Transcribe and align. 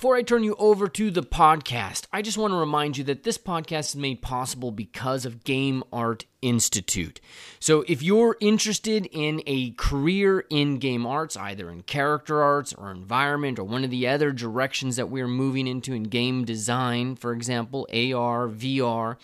Before 0.00 0.16
I 0.16 0.22
turn 0.22 0.44
you 0.44 0.54
over 0.58 0.88
to 0.88 1.10
the 1.10 1.22
podcast, 1.22 2.06
I 2.10 2.22
just 2.22 2.38
want 2.38 2.52
to 2.52 2.56
remind 2.56 2.96
you 2.96 3.04
that 3.04 3.22
this 3.22 3.36
podcast 3.36 3.90
is 3.90 3.96
made 3.96 4.22
possible 4.22 4.70
because 4.70 5.26
of 5.26 5.44
Game 5.44 5.84
Art 5.92 6.24
Institute. 6.42 7.20
So, 7.58 7.84
if 7.86 8.02
you're 8.02 8.36
interested 8.40 9.06
in 9.12 9.42
a 9.46 9.72
career 9.72 10.44
in 10.48 10.78
game 10.78 11.04
arts, 11.04 11.36
either 11.36 11.70
in 11.70 11.82
character 11.82 12.42
arts 12.42 12.72
or 12.72 12.90
environment 12.90 13.58
or 13.58 13.64
one 13.64 13.84
of 13.84 13.90
the 13.90 14.08
other 14.08 14.32
directions 14.32 14.96
that 14.96 15.10
we're 15.10 15.28
moving 15.28 15.66
into 15.66 15.92
in 15.92 16.04
game 16.04 16.44
design, 16.44 17.16
for 17.16 17.32
example, 17.32 17.86
AR, 17.92 18.48
VR, 18.48 19.16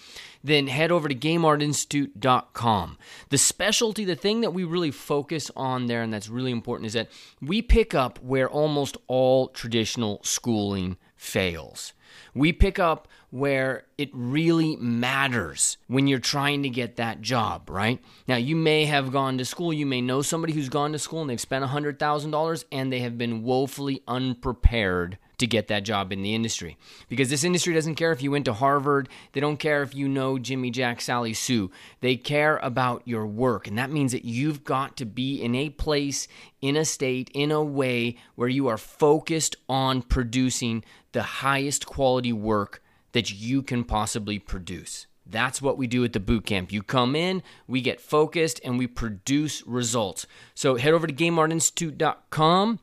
then 0.44 0.66
head 0.66 0.92
over 0.92 1.08
to 1.08 1.14
gameartinstitute.com. 1.14 2.98
The 3.30 3.38
specialty, 3.38 4.04
the 4.04 4.14
thing 4.14 4.42
that 4.42 4.52
we 4.52 4.64
really 4.64 4.90
focus 4.90 5.50
on 5.56 5.86
there 5.86 6.02
and 6.02 6.12
that's 6.12 6.28
really 6.28 6.52
important 6.52 6.86
is 6.86 6.92
that 6.92 7.08
we 7.40 7.62
pick 7.62 7.94
up 7.94 8.18
where 8.22 8.48
almost 8.48 8.96
all 9.06 9.48
traditional 9.48 10.20
schooling 10.22 10.96
fails. 11.16 11.92
We 12.34 12.52
pick 12.52 12.78
up 12.78 13.08
where 13.30 13.84
it 13.98 14.10
really 14.12 14.76
matters 14.76 15.76
when 15.88 16.06
you're 16.06 16.18
trying 16.18 16.62
to 16.62 16.68
get 16.68 16.96
that 16.96 17.20
job, 17.20 17.68
right? 17.68 18.00
Now, 18.28 18.36
you 18.36 18.56
may 18.56 18.84
have 18.84 19.12
gone 19.12 19.38
to 19.38 19.44
school, 19.44 19.72
you 19.72 19.86
may 19.86 20.00
know 20.00 20.22
somebody 20.22 20.52
who's 20.52 20.68
gone 20.68 20.92
to 20.92 20.98
school 20.98 21.20
and 21.22 21.30
they've 21.30 21.40
spent 21.40 21.64
$100,000 21.64 22.64
and 22.72 22.92
they 22.92 23.00
have 23.00 23.18
been 23.18 23.42
woefully 23.42 24.02
unprepared 24.06 25.18
to 25.38 25.46
get 25.46 25.68
that 25.68 25.84
job 25.84 26.12
in 26.12 26.22
the 26.22 26.34
industry. 26.34 26.78
Because 27.08 27.28
this 27.28 27.44
industry 27.44 27.74
doesn't 27.74 27.96
care 27.96 28.12
if 28.12 28.22
you 28.22 28.30
went 28.30 28.46
to 28.46 28.54
Harvard, 28.54 29.08
they 29.32 29.40
don't 29.40 29.58
care 29.58 29.82
if 29.82 29.94
you 29.94 30.08
know 30.08 30.38
Jimmy 30.38 30.70
Jack, 30.70 31.00
Sally 31.00 31.34
Sue. 31.34 31.70
They 32.00 32.16
care 32.16 32.56
about 32.58 33.02
your 33.04 33.26
work. 33.26 33.66
And 33.66 33.76
that 33.76 33.90
means 33.90 34.12
that 34.12 34.24
you've 34.24 34.64
got 34.64 34.96
to 34.96 35.04
be 35.04 35.42
in 35.42 35.54
a 35.54 35.70
place, 35.70 36.26
in 36.60 36.76
a 36.76 36.84
state, 36.84 37.30
in 37.34 37.50
a 37.50 37.62
way 37.62 38.16
where 38.34 38.48
you 38.48 38.68
are 38.68 38.78
focused 38.78 39.56
on 39.68 40.02
producing 40.02 40.84
the 41.12 41.22
highest 41.22 41.86
quality 41.86 42.32
work 42.32 42.82
that 43.16 43.32
you 43.32 43.62
can 43.62 43.82
possibly 43.82 44.38
produce. 44.38 45.06
That's 45.24 45.62
what 45.62 45.78
we 45.78 45.86
do 45.86 46.04
at 46.04 46.12
the 46.12 46.20
boot 46.20 46.44
camp. 46.44 46.70
You 46.70 46.82
come 46.82 47.16
in, 47.16 47.42
we 47.66 47.80
get 47.80 47.98
focused, 47.98 48.60
and 48.62 48.78
we 48.78 48.86
produce 48.86 49.66
results. 49.66 50.26
So 50.54 50.76
head 50.76 50.92
over 50.92 51.06
to 51.06 51.14
GameArtInstitute.com. 51.14 52.78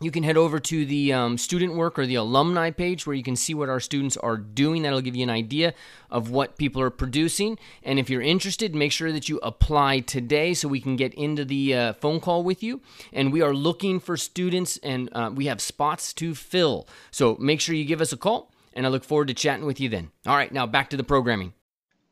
You 0.00 0.10
can 0.10 0.24
head 0.24 0.36
over 0.36 0.58
to 0.58 0.84
the 0.84 1.12
um, 1.12 1.38
student 1.38 1.76
work 1.76 2.00
or 2.00 2.04
the 2.04 2.16
alumni 2.16 2.72
page 2.72 3.06
where 3.06 3.14
you 3.14 3.22
can 3.22 3.36
see 3.36 3.54
what 3.54 3.68
our 3.68 3.78
students 3.78 4.16
are 4.16 4.36
doing. 4.36 4.82
That'll 4.82 5.02
give 5.02 5.14
you 5.14 5.22
an 5.22 5.30
idea 5.30 5.72
of 6.10 6.30
what 6.30 6.58
people 6.58 6.82
are 6.82 6.90
producing. 6.90 7.56
And 7.84 8.00
if 8.00 8.10
you're 8.10 8.22
interested, 8.22 8.74
make 8.74 8.90
sure 8.90 9.12
that 9.12 9.28
you 9.28 9.38
apply 9.40 10.00
today 10.00 10.52
so 10.52 10.66
we 10.66 10.80
can 10.80 10.96
get 10.96 11.14
into 11.14 11.44
the 11.44 11.76
uh, 11.76 11.92
phone 11.92 12.18
call 12.18 12.42
with 12.42 12.60
you. 12.60 12.80
And 13.12 13.32
we 13.32 13.40
are 13.40 13.54
looking 13.54 14.00
for 14.00 14.16
students, 14.16 14.78
and 14.82 15.08
uh, 15.12 15.30
we 15.32 15.46
have 15.46 15.60
spots 15.60 16.12
to 16.14 16.34
fill. 16.34 16.88
So 17.12 17.36
make 17.38 17.60
sure 17.60 17.76
you 17.76 17.84
give 17.84 18.00
us 18.00 18.12
a 18.12 18.16
call 18.16 18.50
and 18.72 18.86
I 18.86 18.88
look 18.88 19.04
forward 19.04 19.28
to 19.28 19.34
chatting 19.34 19.66
with 19.66 19.80
you 19.80 19.88
then. 19.88 20.10
All 20.26 20.36
right, 20.36 20.52
now 20.52 20.66
back 20.66 20.90
to 20.90 20.96
the 20.96 21.04
programming. 21.04 21.52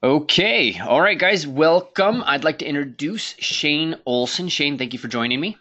Okay, 0.02 0.78
all 0.78 1.00
right, 1.00 1.18
guys, 1.18 1.46
welcome. 1.46 2.22
I'd 2.24 2.44
like 2.44 2.58
to 2.58 2.66
introduce 2.66 3.34
Shane 3.38 3.96
Olson. 4.06 4.48
Shane, 4.48 4.78
thank 4.78 4.92
you 4.92 4.98
for 4.98 5.08
joining 5.08 5.40
me. 5.40 5.56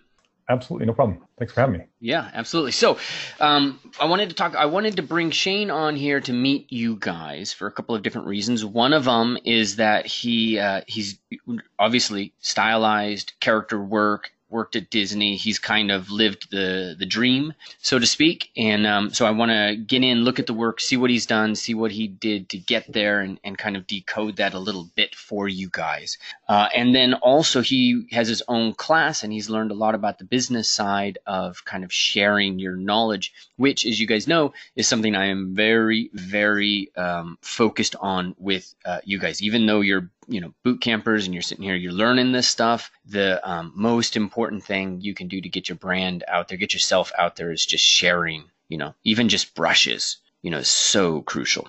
Absolutely, 0.49 0.85
no 0.85 0.93
problem. 0.93 1.19
Thanks 1.37 1.53
for 1.53 1.59
having 1.59 1.79
me. 1.79 1.85
Yeah, 1.99 2.29
absolutely. 2.33 2.71
So, 2.71 2.97
um, 3.41 3.79
I 3.99 4.05
wanted 4.05 4.29
to 4.29 4.35
talk. 4.35 4.55
I 4.55 4.67
wanted 4.67 4.95
to 4.95 5.01
bring 5.01 5.31
Shane 5.31 5.69
on 5.69 5.97
here 5.97 6.21
to 6.21 6.31
meet 6.31 6.71
you 6.71 6.95
guys 6.97 7.51
for 7.51 7.67
a 7.67 7.71
couple 7.71 7.95
of 7.95 8.01
different 8.01 8.27
reasons. 8.27 8.63
One 8.63 8.93
of 8.93 9.03
them 9.03 9.37
is 9.43 9.75
that 9.75 10.05
he 10.05 10.57
uh, 10.57 10.81
he's 10.87 11.19
obviously 11.77 12.33
stylized 12.39 13.33
character 13.41 13.81
work 13.81 14.31
worked 14.49 14.75
at 14.75 14.89
Disney. 14.89 15.35
He's 15.35 15.59
kind 15.59 15.91
of 15.91 16.09
lived 16.09 16.51
the 16.51 16.95
the 16.97 17.05
dream, 17.05 17.53
so 17.79 17.99
to 17.99 18.05
speak. 18.05 18.51
And 18.55 18.85
um, 18.85 19.13
so 19.13 19.25
I 19.25 19.31
want 19.31 19.51
to 19.51 19.75
get 19.75 20.03
in, 20.03 20.23
look 20.23 20.39
at 20.39 20.47
the 20.47 20.53
work, 20.53 20.79
see 20.79 20.97
what 20.97 21.09
he's 21.09 21.25
done, 21.25 21.55
see 21.55 21.73
what 21.73 21.91
he 21.91 22.07
did 22.07 22.49
to 22.49 22.57
get 22.57 22.91
there, 22.91 23.21
and, 23.21 23.39
and 23.43 23.57
kind 23.57 23.75
of 23.75 23.87
decode 23.87 24.37
that 24.37 24.53
a 24.53 24.59
little 24.59 24.89
bit 24.95 25.15
for 25.15 25.47
you 25.47 25.69
guys. 25.71 26.17
Uh, 26.47 26.67
and 26.75 26.95
then 26.95 27.13
also 27.15 27.61
he 27.61 28.07
has 28.11 28.27
his 28.27 28.43
own 28.47 28.73
class, 28.73 29.23
and 29.23 29.33
he's 29.33 29.49
learned 29.49 29.71
a 29.71 29.75
lot 29.75 29.95
about 29.95 30.17
the 30.17 30.25
business 30.25 30.69
side 30.69 31.17
of 31.25 31.63
kind 31.65 31.83
of 31.83 31.91
sharing 31.91 32.59
your 32.59 32.75
knowledge, 32.75 33.33
which, 33.57 33.85
as 33.85 33.99
you 33.99 34.07
guys 34.07 34.27
know, 34.27 34.53
is 34.75 34.87
something 34.87 35.15
I 35.15 35.27
am 35.27 35.55
very, 35.55 36.09
very 36.13 36.91
um, 36.95 37.37
focused 37.41 37.95
on 37.99 38.35
with 38.37 38.73
uh, 38.85 38.99
you 39.03 39.19
guys. 39.19 39.41
Even 39.41 39.65
though 39.65 39.81
you're 39.81 40.09
you 40.27 40.41
know 40.41 40.53
boot 40.63 40.81
campers 40.81 41.25
and 41.25 41.33
you're 41.33 41.41
sitting 41.41 41.63
here 41.63 41.75
you're 41.75 41.91
learning 41.91 42.31
this 42.31 42.47
stuff 42.47 42.91
the 43.05 43.39
um, 43.49 43.71
most 43.75 44.15
important 44.15 44.63
thing 44.63 44.99
you 45.01 45.13
can 45.13 45.27
do 45.27 45.41
to 45.41 45.49
get 45.49 45.69
your 45.69 45.77
brand 45.77 46.23
out 46.27 46.47
there 46.47 46.57
get 46.57 46.73
yourself 46.73 47.11
out 47.17 47.35
there 47.35 47.51
is 47.51 47.65
just 47.65 47.83
sharing 47.83 48.43
you 48.69 48.77
know 48.77 48.93
even 49.03 49.29
just 49.29 49.55
brushes 49.55 50.17
you 50.41 50.51
know 50.51 50.59
is 50.59 50.67
so 50.67 51.21
crucial. 51.21 51.67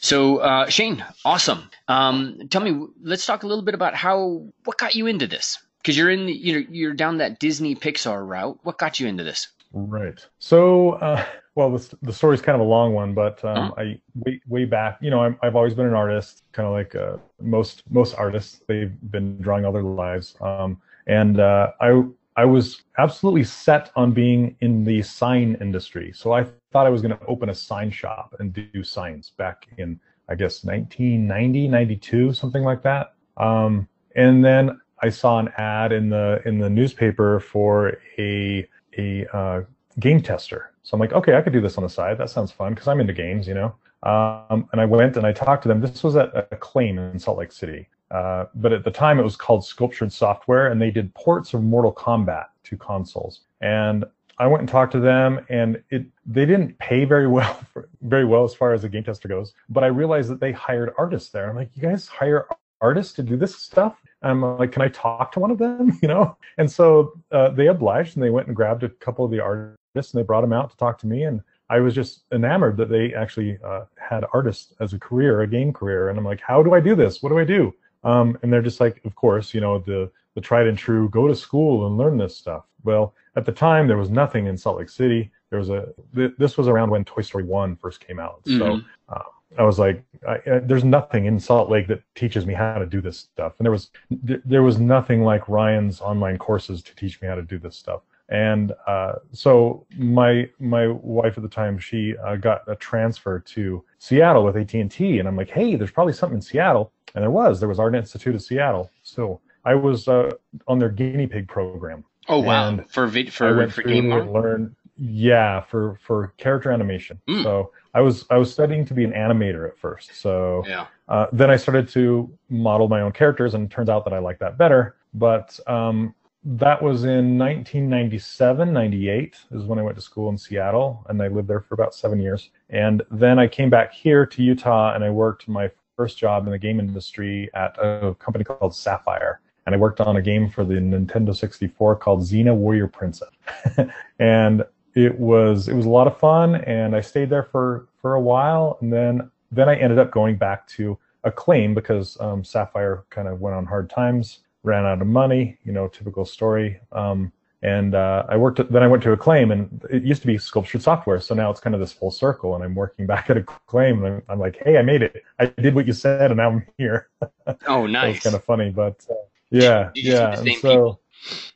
So 0.00 0.38
uh, 0.38 0.68
shane 0.68 1.04
awesome. 1.24 1.70
Um, 1.88 2.48
tell 2.50 2.62
me 2.62 2.86
let's 3.02 3.26
talk 3.26 3.42
a 3.42 3.46
little 3.46 3.64
bit 3.64 3.74
about 3.74 3.94
how 3.94 4.46
what 4.64 4.78
got 4.78 4.94
you 4.94 5.06
into 5.06 5.26
this? 5.26 5.58
Because 5.78 5.96
you're 5.96 6.10
in 6.10 6.26
the, 6.26 6.32
you 6.32 6.52
know 6.52 6.66
you're 6.70 6.94
down 6.94 7.18
that 7.18 7.38
disney 7.38 7.74
pixar 7.74 8.26
route. 8.26 8.58
What 8.62 8.78
got 8.78 9.00
you 9.00 9.06
into 9.06 9.24
this? 9.24 9.48
Right. 9.72 10.18
So 10.38 10.90
uh, 10.90 11.24
well, 11.54 11.70
the, 11.70 11.96
the 12.02 12.12
story's 12.12 12.40
kind 12.40 12.54
of 12.54 12.66
a 12.66 12.68
long 12.68 12.94
one, 12.94 13.12
but 13.12 13.44
um, 13.44 13.56
uh-huh. 13.56 13.74
I 13.76 14.00
way, 14.14 14.40
way 14.48 14.64
back, 14.64 14.98
you 15.00 15.10
know, 15.10 15.22
i 15.22 15.44
have 15.44 15.56
always 15.56 15.74
been 15.74 15.86
an 15.86 15.94
artist, 15.94 16.44
kind 16.52 16.66
of 16.66 16.72
like 16.72 16.94
uh, 16.94 17.16
most 17.40 17.82
most 17.90 18.14
artists. 18.14 18.62
They've 18.66 18.92
been 19.10 19.40
drawing 19.40 19.64
all 19.64 19.72
their 19.72 19.82
lives, 19.82 20.34
um, 20.40 20.80
and 21.06 21.40
uh, 21.40 21.72
I 21.80 22.04
I 22.36 22.46
was 22.46 22.82
absolutely 22.98 23.44
set 23.44 23.90
on 23.96 24.12
being 24.12 24.56
in 24.60 24.84
the 24.84 25.02
sign 25.02 25.58
industry. 25.60 26.12
So 26.14 26.32
I 26.32 26.46
thought 26.72 26.86
I 26.86 26.90
was 26.90 27.02
going 27.02 27.16
to 27.16 27.24
open 27.26 27.50
a 27.50 27.54
sign 27.54 27.90
shop 27.90 28.34
and 28.38 28.54
do 28.54 28.82
signs 28.82 29.30
back 29.30 29.68
in 29.76 30.00
I 30.28 30.34
guess 30.34 30.64
1990, 30.64 31.68
92, 31.68 32.32
something 32.32 32.62
like 32.62 32.82
that. 32.82 33.12
Um, 33.36 33.86
and 34.16 34.42
then 34.42 34.80
I 35.02 35.10
saw 35.10 35.38
an 35.38 35.50
ad 35.58 35.92
in 35.92 36.08
the 36.08 36.40
in 36.46 36.58
the 36.58 36.70
newspaper 36.70 37.40
for 37.40 37.98
a 38.18 38.66
a 38.96 39.26
uh, 39.36 39.62
game 39.98 40.22
tester 40.22 40.71
so 40.82 40.94
I'm 40.94 41.00
like, 41.00 41.12
okay, 41.12 41.36
I 41.36 41.40
could 41.40 41.52
do 41.52 41.60
this 41.60 41.78
on 41.78 41.84
the 41.84 41.90
side. 41.90 42.18
That 42.18 42.30
sounds 42.30 42.50
fun 42.50 42.74
because 42.74 42.88
I'm 42.88 43.00
into 43.00 43.12
games, 43.12 43.46
you 43.46 43.54
know. 43.54 43.74
Um, 44.02 44.68
and 44.72 44.80
I 44.80 44.84
went 44.84 45.16
and 45.16 45.26
I 45.26 45.32
talked 45.32 45.62
to 45.62 45.68
them. 45.68 45.80
This 45.80 46.02
was 46.02 46.16
at 46.16 46.48
Acclaim 46.50 46.98
in 46.98 47.18
Salt 47.18 47.38
Lake 47.38 47.52
City. 47.52 47.88
Uh, 48.10 48.46
but 48.56 48.72
at 48.72 48.84
the 48.84 48.90
time, 48.90 49.18
it 49.18 49.22
was 49.22 49.36
called 49.36 49.64
Sculptured 49.64 50.12
Software, 50.12 50.68
and 50.70 50.82
they 50.82 50.90
did 50.90 51.14
ports 51.14 51.54
of 51.54 51.62
Mortal 51.62 51.94
Kombat 51.94 52.46
to 52.64 52.76
consoles. 52.76 53.42
And 53.60 54.04
I 54.38 54.46
went 54.48 54.60
and 54.60 54.68
talked 54.68 54.92
to 54.92 55.00
them, 55.00 55.44
and 55.48 55.82
it 55.90 56.06
they 56.26 56.44
didn't 56.44 56.76
pay 56.78 57.04
very 57.04 57.28
well, 57.28 57.54
for, 57.72 57.88
very 58.02 58.24
well 58.24 58.44
as 58.44 58.54
far 58.54 58.74
as 58.74 58.84
a 58.84 58.88
game 58.88 59.04
tester 59.04 59.28
goes. 59.28 59.54
But 59.68 59.84
I 59.84 59.86
realized 59.86 60.28
that 60.30 60.40
they 60.40 60.52
hired 60.52 60.92
artists 60.98 61.30
there. 61.30 61.48
I'm 61.48 61.56
like, 61.56 61.70
you 61.74 61.82
guys 61.82 62.08
hire 62.08 62.48
artists 62.80 63.14
to 63.14 63.22
do 63.22 63.36
this 63.36 63.54
stuff? 63.54 63.96
And 64.22 64.32
I'm 64.32 64.58
like, 64.58 64.72
can 64.72 64.82
I 64.82 64.88
talk 64.88 65.32
to 65.32 65.40
one 65.40 65.50
of 65.50 65.58
them? 65.58 65.98
You 66.02 66.08
know? 66.08 66.36
And 66.58 66.70
so 66.70 67.14
uh, 67.30 67.50
they 67.50 67.68
obliged, 67.68 68.16
and 68.16 68.22
they 68.22 68.30
went 68.30 68.48
and 68.48 68.56
grabbed 68.56 68.82
a 68.82 68.88
couple 68.88 69.24
of 69.24 69.30
the 69.30 69.40
artists 69.40 69.78
and 69.94 70.04
they 70.12 70.22
brought 70.22 70.44
him 70.44 70.52
out 70.52 70.70
to 70.70 70.76
talk 70.76 70.98
to 70.98 71.06
me 71.06 71.24
and 71.24 71.42
I 71.72 71.80
was 71.80 71.94
just 71.94 72.24
enamored 72.32 72.76
that 72.76 72.90
they 72.90 73.14
actually 73.14 73.58
uh, 73.64 73.84
had 73.96 74.26
artists 74.34 74.74
as 74.80 74.92
a 74.92 74.98
career, 74.98 75.40
a 75.40 75.46
game 75.46 75.72
career. 75.72 76.10
And 76.10 76.18
I'm 76.18 76.24
like, 76.24 76.42
how 76.42 76.62
do 76.62 76.74
I 76.74 76.80
do 76.80 76.94
this? 76.94 77.22
What 77.22 77.30
do 77.30 77.38
I 77.38 77.44
do? 77.44 77.74
Um, 78.04 78.38
and 78.42 78.52
they're 78.52 78.60
just 78.60 78.78
like, 78.78 79.00
of 79.06 79.14
course, 79.14 79.54
you 79.54 79.62
know, 79.62 79.78
the, 79.78 80.10
the 80.34 80.40
tried 80.42 80.66
and 80.66 80.76
true, 80.76 81.08
go 81.08 81.26
to 81.26 81.34
school 81.34 81.86
and 81.86 81.96
learn 81.96 82.18
this 82.18 82.36
stuff. 82.36 82.64
Well, 82.84 83.14
at 83.36 83.46
the 83.46 83.52
time, 83.52 83.88
there 83.88 83.96
was 83.96 84.10
nothing 84.10 84.48
in 84.48 84.58
Salt 84.58 84.78
Lake 84.78 84.90
City. 84.90 85.30
There 85.48 85.58
was 85.58 85.70
a, 85.70 85.88
th- 86.14 86.32
this 86.36 86.58
was 86.58 86.68
around 86.68 86.90
when 86.90 87.06
Toy 87.06 87.22
Story 87.22 87.44
1 87.44 87.76
first 87.76 88.06
came 88.06 88.18
out. 88.18 88.44
Mm-hmm. 88.44 88.58
So 88.58 88.80
uh, 89.08 89.22
I 89.58 89.62
was 89.62 89.78
like, 89.78 90.04
I, 90.28 90.34
uh, 90.50 90.60
there's 90.64 90.84
nothing 90.84 91.24
in 91.24 91.40
Salt 91.40 91.70
Lake 91.70 91.86
that 91.86 92.02
teaches 92.14 92.44
me 92.44 92.52
how 92.52 92.74
to 92.74 92.86
do 92.86 93.00
this 93.00 93.18
stuff. 93.18 93.54
And 93.58 93.64
there 93.64 93.72
was, 93.72 93.90
th- 94.26 94.42
there 94.44 94.62
was 94.62 94.78
nothing 94.78 95.22
like 95.22 95.48
Ryan's 95.48 96.02
online 96.02 96.36
courses 96.36 96.82
to 96.82 96.94
teach 96.96 97.22
me 97.22 97.28
how 97.28 97.34
to 97.34 97.42
do 97.42 97.58
this 97.58 97.76
stuff. 97.76 98.02
And 98.28 98.72
uh, 98.86 99.14
so 99.32 99.86
my 99.96 100.48
my 100.58 100.88
wife 100.88 101.36
at 101.36 101.42
the 101.42 101.48
time, 101.48 101.78
she 101.78 102.16
uh, 102.18 102.36
got 102.36 102.62
a 102.66 102.76
transfer 102.76 103.40
to 103.40 103.84
Seattle 103.98 104.44
with 104.44 104.56
AT 104.56 104.72
and 104.74 104.90
T, 104.90 105.18
and 105.18 105.28
I'm 105.28 105.36
like, 105.36 105.50
hey, 105.50 105.76
there's 105.76 105.90
probably 105.90 106.12
something 106.14 106.36
in 106.36 106.42
Seattle, 106.42 106.92
and 107.14 107.22
there 107.22 107.30
was. 107.30 107.60
There 107.60 107.68
was 107.68 107.78
Art 107.78 107.94
Institute 107.94 108.34
of 108.34 108.42
Seattle. 108.42 108.90
So 109.02 109.40
I 109.64 109.74
was 109.74 110.08
uh, 110.08 110.30
on 110.66 110.78
their 110.78 110.88
guinea 110.88 111.26
pig 111.26 111.48
program. 111.48 112.04
Oh 112.28 112.38
wow! 112.38 112.68
And 112.68 112.90
for 112.90 113.08
for 113.08 113.68
for 113.68 113.82
game 113.82 114.10
learn 114.10 114.74
yeah, 114.98 115.60
for 115.60 115.98
for 116.00 116.32
character 116.36 116.70
animation. 116.70 117.20
Mm. 117.28 117.42
So 117.42 117.72
I 117.94 118.00
was 118.00 118.24
I 118.30 118.36
was 118.36 118.52
studying 118.52 118.84
to 118.86 118.94
be 118.94 119.04
an 119.04 119.12
animator 119.12 119.68
at 119.68 119.76
first. 119.76 120.14
So 120.14 120.64
Yeah. 120.66 120.86
uh, 121.08 121.26
then 121.32 121.50
I 121.50 121.56
started 121.56 121.88
to 121.90 122.30
model 122.48 122.88
my 122.88 123.00
own 123.00 123.12
characters, 123.12 123.54
and 123.54 123.64
it 123.64 123.70
turns 123.70 123.88
out 123.88 124.04
that 124.04 124.12
I 124.12 124.18
like 124.18 124.38
that 124.38 124.58
better. 124.58 124.96
But 125.14 125.58
um, 125.66 126.14
that 126.44 126.82
was 126.82 127.04
in 127.04 127.38
1997, 127.38 128.72
98 128.72 129.36
is 129.52 129.64
when 129.64 129.78
I 129.78 129.82
went 129.82 129.96
to 129.96 130.02
school 130.02 130.28
in 130.28 130.36
Seattle, 130.36 131.04
and 131.08 131.22
I 131.22 131.28
lived 131.28 131.48
there 131.48 131.60
for 131.60 131.74
about 131.74 131.94
seven 131.94 132.20
years. 132.20 132.50
And 132.68 133.02
then 133.10 133.38
I 133.38 133.46
came 133.46 133.70
back 133.70 133.92
here 133.92 134.26
to 134.26 134.42
Utah, 134.42 134.94
and 134.94 135.04
I 135.04 135.10
worked 135.10 135.46
my 135.46 135.70
first 135.96 136.18
job 136.18 136.46
in 136.46 136.52
the 136.52 136.58
game 136.58 136.80
industry 136.80 137.48
at 137.54 137.76
a 137.78 138.16
company 138.18 138.44
called 138.44 138.72
Saffire. 138.72 139.36
And 139.66 139.74
I 139.74 139.78
worked 139.78 140.00
on 140.00 140.16
a 140.16 140.22
game 140.22 140.50
for 140.50 140.64
the 140.64 140.74
Nintendo 140.74 141.34
64 141.36 141.96
called 141.96 142.22
Xena 142.22 142.54
Warrior 142.54 142.88
Princess. 142.88 143.30
and 144.18 144.64
it 144.94 145.18
was 145.18 145.68
it 145.68 145.74
was 145.74 145.86
a 145.86 145.90
lot 145.90 146.06
of 146.06 146.18
fun, 146.18 146.56
and 146.56 146.96
I 146.96 147.00
stayed 147.00 147.30
there 147.30 147.44
for 147.44 147.88
for 148.00 148.14
a 148.14 148.20
while, 148.20 148.78
and 148.80 148.92
then 148.92 149.30
then 149.50 149.68
I 149.68 149.76
ended 149.76 149.98
up 149.98 150.10
going 150.10 150.36
back 150.36 150.66
to 150.68 150.98
Acclaim 151.24 151.72
because 151.72 152.20
um, 152.20 152.42
Saffire 152.42 153.04
kind 153.10 153.28
of 153.28 153.40
went 153.40 153.54
on 153.56 153.64
hard 153.64 153.88
times, 153.88 154.40
ran 154.62 154.84
out 154.84 155.00
of 155.00 155.06
money, 155.06 155.58
you 155.64 155.72
know, 155.72 155.88
typical 155.88 156.24
story. 156.24 156.80
Um, 156.92 157.32
and 157.62 157.94
uh, 157.94 158.24
I 158.28 158.36
worked. 158.36 158.58
At, 158.58 158.72
then 158.72 158.82
I 158.82 158.88
went 158.88 159.04
to 159.04 159.12
Acclaim, 159.12 159.52
and 159.52 159.84
it 159.88 160.02
used 160.02 160.20
to 160.22 160.26
be 160.26 160.36
Sculptured 160.36 160.82
Software, 160.82 161.20
so 161.20 161.32
now 161.34 161.48
it's 161.48 161.60
kind 161.60 161.74
of 161.74 161.80
this 161.80 161.92
full 161.92 162.10
circle. 162.10 162.56
And 162.56 162.64
I'm 162.64 162.74
working 162.74 163.06
back 163.06 163.30
at 163.30 163.36
Acclaim, 163.36 164.04
and 164.04 164.20
I'm, 164.28 164.40
like, 164.40 164.58
hey, 164.64 164.78
I 164.78 164.82
made 164.82 165.02
it. 165.02 165.22
I 165.38 165.46
did 165.46 165.74
what 165.74 165.86
you 165.86 165.92
said, 165.92 166.32
and 166.32 166.38
now 166.38 166.50
I'm 166.50 166.66
here. 166.76 167.08
Oh, 167.66 167.86
nice. 167.86 168.22
kind 168.22 168.36
of 168.36 168.44
funny, 168.44 168.70
but 168.70 169.04
uh, 169.10 169.14
yeah, 169.50 169.90
yeah. 169.94 170.36
so, 170.36 170.42
people? 170.44 171.00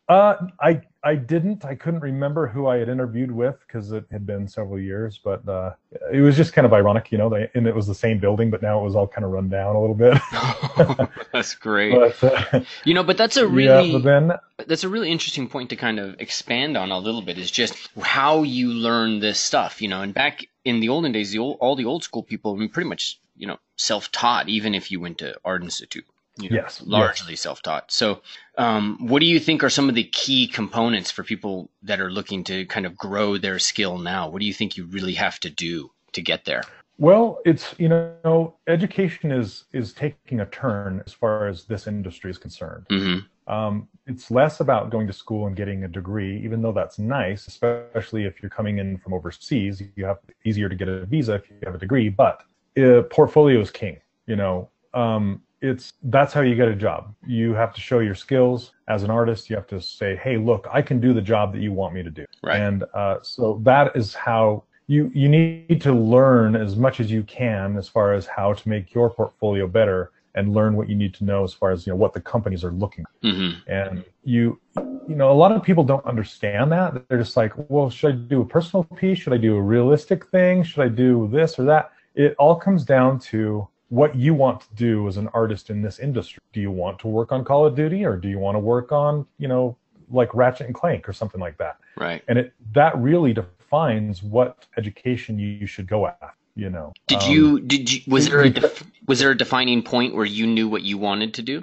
Uh, 0.08 0.37
I 0.61 0.82
I 1.03 1.14
didn't. 1.14 1.64
I 1.64 1.75
couldn't 1.75 2.00
remember 2.00 2.47
who 2.47 2.67
I 2.67 2.79
had 2.79 2.88
interviewed 2.88 3.31
with 3.31 3.56
because 3.67 3.93
it 3.93 4.05
had 4.11 4.26
been 4.26 4.49
several 4.49 4.79
years. 4.79 5.20
But 5.23 5.49
uh, 5.49 5.75
it 6.12 6.20
was 6.20 6.37
just 6.37 6.53
kind 6.53 6.64
of 6.64 6.73
ironic, 6.73 7.12
you 7.12 7.19
know. 7.19 7.29
They, 7.29 7.50
and 7.55 7.67
it 7.67 7.75
was 7.75 7.87
the 7.87 7.94
same 7.94 8.19
building, 8.19 8.50
but 8.50 8.62
now 8.62 8.81
it 8.81 8.85
was 8.85 8.94
all 8.94 9.06
kind 9.06 9.25
of 9.25 9.31
run 9.31 9.49
down 9.49 9.76
a 9.76 9.81
little 9.81 9.94
bit. 9.94 10.19
that's 11.32 11.55
great. 11.55 11.94
but 12.20 12.25
uh, 12.25 12.61
you 12.85 12.94
know, 12.94 13.03
but 13.03 13.17
that's 13.17 13.37
a 13.37 13.47
really 13.47 13.93
but 13.93 14.03
then 14.03 14.32
that's 14.67 14.85
a 14.85 14.88
really 14.88 15.11
interesting 15.11 15.49
point 15.49 15.70
to 15.70 15.76
kind 15.76 15.99
of 15.99 16.20
expand 16.20 16.76
on 16.76 16.91
a 16.91 16.99
little 16.99 17.23
bit 17.23 17.38
is 17.38 17.50
just 17.50 17.88
how 18.00 18.43
you 18.43 18.73
learn 18.73 19.20
this 19.20 19.38
stuff 19.38 19.82
you 19.82 19.88
know 19.88 20.03
and 20.03 20.14
back 20.14 20.47
in 20.64 20.81
the 20.81 20.88
olden 20.88 21.12
days 21.12 21.31
the 21.31 21.38
old, 21.38 21.58
all 21.61 21.76
the 21.76 21.85
old 21.85 22.03
school 22.03 22.23
people 22.23 22.55
I 22.55 22.58
mean, 22.58 22.69
pretty 22.69 22.88
much 22.88 23.20
you 23.37 23.47
know 23.47 23.58
self-taught 23.76 24.49
even 24.49 24.75
if 24.75 24.91
you 24.91 25.00
went 25.00 25.19
to 25.19 25.37
art 25.44 25.62
institute 25.62 26.06
you 26.38 26.50
know, 26.50 26.56
Yes, 26.56 26.80
yes. 26.80 26.86
largely 26.86 27.36
self-taught 27.36 27.90
so 27.90 28.20
um, 28.58 28.96
what 29.00 29.20
do 29.20 29.26
you 29.26 29.40
think 29.40 29.62
are 29.64 29.70
some 29.70 29.88
of 29.88 29.94
the 29.94 30.04
key 30.04 30.46
components 30.46 31.10
for 31.10 31.22
people 31.24 31.70
that 31.82 32.00
are 32.00 32.10
looking 32.10 32.44
to 32.44 32.66
kind 32.66 32.86
of 32.86 32.96
grow 32.96 33.36
their 33.38 33.58
skill 33.58 33.98
now 33.98 34.28
what 34.28 34.40
do 34.40 34.46
you 34.46 34.54
think 34.54 34.76
you 34.76 34.86
really 34.86 35.14
have 35.14 35.38
to 35.40 35.50
do 35.50 35.90
to 36.12 36.22
get 36.22 36.44
there 36.44 36.62
Well, 36.98 37.40
it's 37.44 37.74
you 37.78 37.88
know, 37.88 38.56
education 38.66 39.30
is 39.30 39.64
is 39.72 39.92
taking 39.92 40.40
a 40.40 40.46
turn 40.46 41.02
as 41.06 41.12
far 41.12 41.46
as 41.46 41.64
this 41.64 41.86
industry 41.86 42.30
is 42.30 42.38
concerned. 42.38 42.86
hmm 42.88 43.18
Um, 43.46 43.88
it's 44.06 44.30
less 44.30 44.60
about 44.60 44.90
going 44.90 45.06
to 45.06 45.12
school 45.12 45.46
and 45.46 45.54
getting 45.56 45.84
a 45.84 45.88
degree, 45.88 46.40
even 46.44 46.62
though 46.62 46.72
that's 46.72 46.98
nice, 46.98 47.46
especially 47.46 48.24
if 48.24 48.42
you're 48.42 48.50
coming 48.50 48.78
in 48.78 48.98
from 48.98 49.12
overseas. 49.12 49.82
You 49.96 50.04
have 50.06 50.18
easier 50.44 50.68
to 50.68 50.74
get 50.74 50.88
a 50.88 51.04
visa 51.06 51.34
if 51.34 51.50
you 51.50 51.56
have 51.64 51.74
a 51.74 51.78
degree, 51.78 52.08
but 52.08 52.42
uh, 52.78 53.02
portfolio 53.10 53.60
is 53.60 53.70
king. 53.70 53.98
You 54.26 54.36
know, 54.36 54.70
um, 54.94 55.42
it's 55.61 55.93
that's 56.05 56.32
how 56.32 56.43
you 56.43 56.55
get 56.55 56.69
a 56.69 56.76
job. 56.76 57.14
You 57.26 57.55
have 57.55 57.73
to 57.75 57.81
show 57.81 58.00
your 58.00 58.14
skills 58.14 58.73
as 58.88 59.03
an 59.03 59.11
artist. 59.11 59.49
You 59.50 59.56
have 59.56 59.67
to 59.69 59.81
say, 59.81 60.17
"Hey, 60.17 60.37
look, 60.37 60.67
I 60.70 60.82
can 60.82 61.00
do 61.00 61.12
the 61.12 61.23
job 61.23 61.53
that 61.53 61.61
you 61.61 61.73
want 61.73 61.94
me 61.94 62.03
to 62.03 62.11
do." 62.11 62.25
Right. 62.43 62.61
And 62.61 62.85
uh, 62.94 63.19
so 63.23 63.61
that 63.64 63.97
is 63.97 64.14
how 64.14 64.64
you 64.87 65.11
you 65.14 65.29
need 65.29 65.81
to 65.82 65.93
learn 65.93 66.55
as 66.56 66.76
much 66.76 67.00
as 67.00 67.11
you 67.11 67.23
can 67.25 67.76
as 67.76 67.88
far 67.88 68.12
as 68.12 68.26
how 68.26 68.53
to 68.53 68.69
make 68.69 68.94
your 68.94 69.11
portfolio 69.11 69.67
better 69.67 70.12
and 70.35 70.53
learn 70.53 70.76
what 70.76 70.88
you 70.88 70.94
need 70.94 71.14
to 71.14 71.25
know 71.25 71.43
as 71.43 71.53
far 71.53 71.70
as 71.70 71.87
you 71.87 71.93
know 71.93 71.97
what 71.97 72.12
the 72.12 72.20
companies 72.20 72.62
are 72.62 72.70
looking 72.73 73.05
for. 73.05 73.31
hmm 73.31 73.50
and 73.67 74.05
you 74.23 74.61
you 75.08 75.17
know 75.17 75.32
a 75.32 75.35
lot 75.35 75.50
of 75.50 75.62
people 75.62 75.82
don't 75.82 76.05
understand 76.05 76.70
that 76.70 77.08
they're 77.08 77.19
just 77.19 77.37
like 77.37 77.53
well 77.69 77.91
should 77.91 78.14
i 78.14 78.17
do 78.29 78.43
a 78.43 78.44
personal 78.44 78.85
piece 78.85 79.19
should 79.19 79.32
i 79.32 79.37
do 79.37 79.56
a 79.56 79.62
realistic 79.62 80.26
thing 80.26 80.62
should 80.62 80.82
i 80.82 80.88
do 80.88 81.29
this 81.32 81.58
or 81.58 81.64
that 81.64 81.91
it 82.14 82.35
all 82.38 82.55
comes 82.55 82.85
down 82.85 83.19
to 83.19 83.67
what 83.88 84.16
you 84.16 84.34
want 84.34 84.60
to 84.60 84.66
do 84.74 85.06
as 85.08 85.16
an 85.16 85.28
artist 85.32 85.70
in 85.70 85.82
this 85.82 85.98
industry. 85.98 86.40
Do 86.52 86.60
you 86.60 86.70
want 86.70 86.98
to 87.00 87.08
work 87.08 87.32
on 87.32 87.44
call 87.44 87.66
of 87.66 87.74
duty 87.74 88.04
or 88.04 88.16
do 88.16 88.28
you 88.28 88.38
want 88.38 88.56
to 88.56 88.60
work 88.60 88.92
on 88.92 89.26
you 89.38 89.48
know 89.48 89.76
like 90.10 90.34
ratchet 90.34 90.66
and 90.66 90.74
clank 90.74 91.08
or 91.08 91.12
something 91.12 91.40
like 91.40 91.58
that? 91.58 91.78
Right. 91.96 92.22
And 92.28 92.38
it 92.38 92.52
that 92.72 92.96
really 92.98 93.32
defines 93.32 94.22
what 94.22 94.66
education 94.76 95.38
you, 95.38 95.66
should 95.66 95.86
go 95.88 96.06
after 96.06 96.32
you 96.56 96.70
know? 96.70 96.92
Did 97.06 97.22
Um, 97.22 97.30
you 97.30 97.60
did 97.60 97.92
you 97.92 98.00
was 98.06 98.28
there 98.28 98.40
a 98.40 98.50
def, 98.50 98.82
was 99.06 99.18
there 99.20 99.30
a 99.30 99.36
defining 99.36 99.82
point 99.82 100.14
where 100.14 100.24
you 100.24 100.46
knew 100.46 100.68
what 100.68 100.82
you 100.82 100.98
wanted 100.98 101.34
to 101.34 101.42
do? 101.42 101.62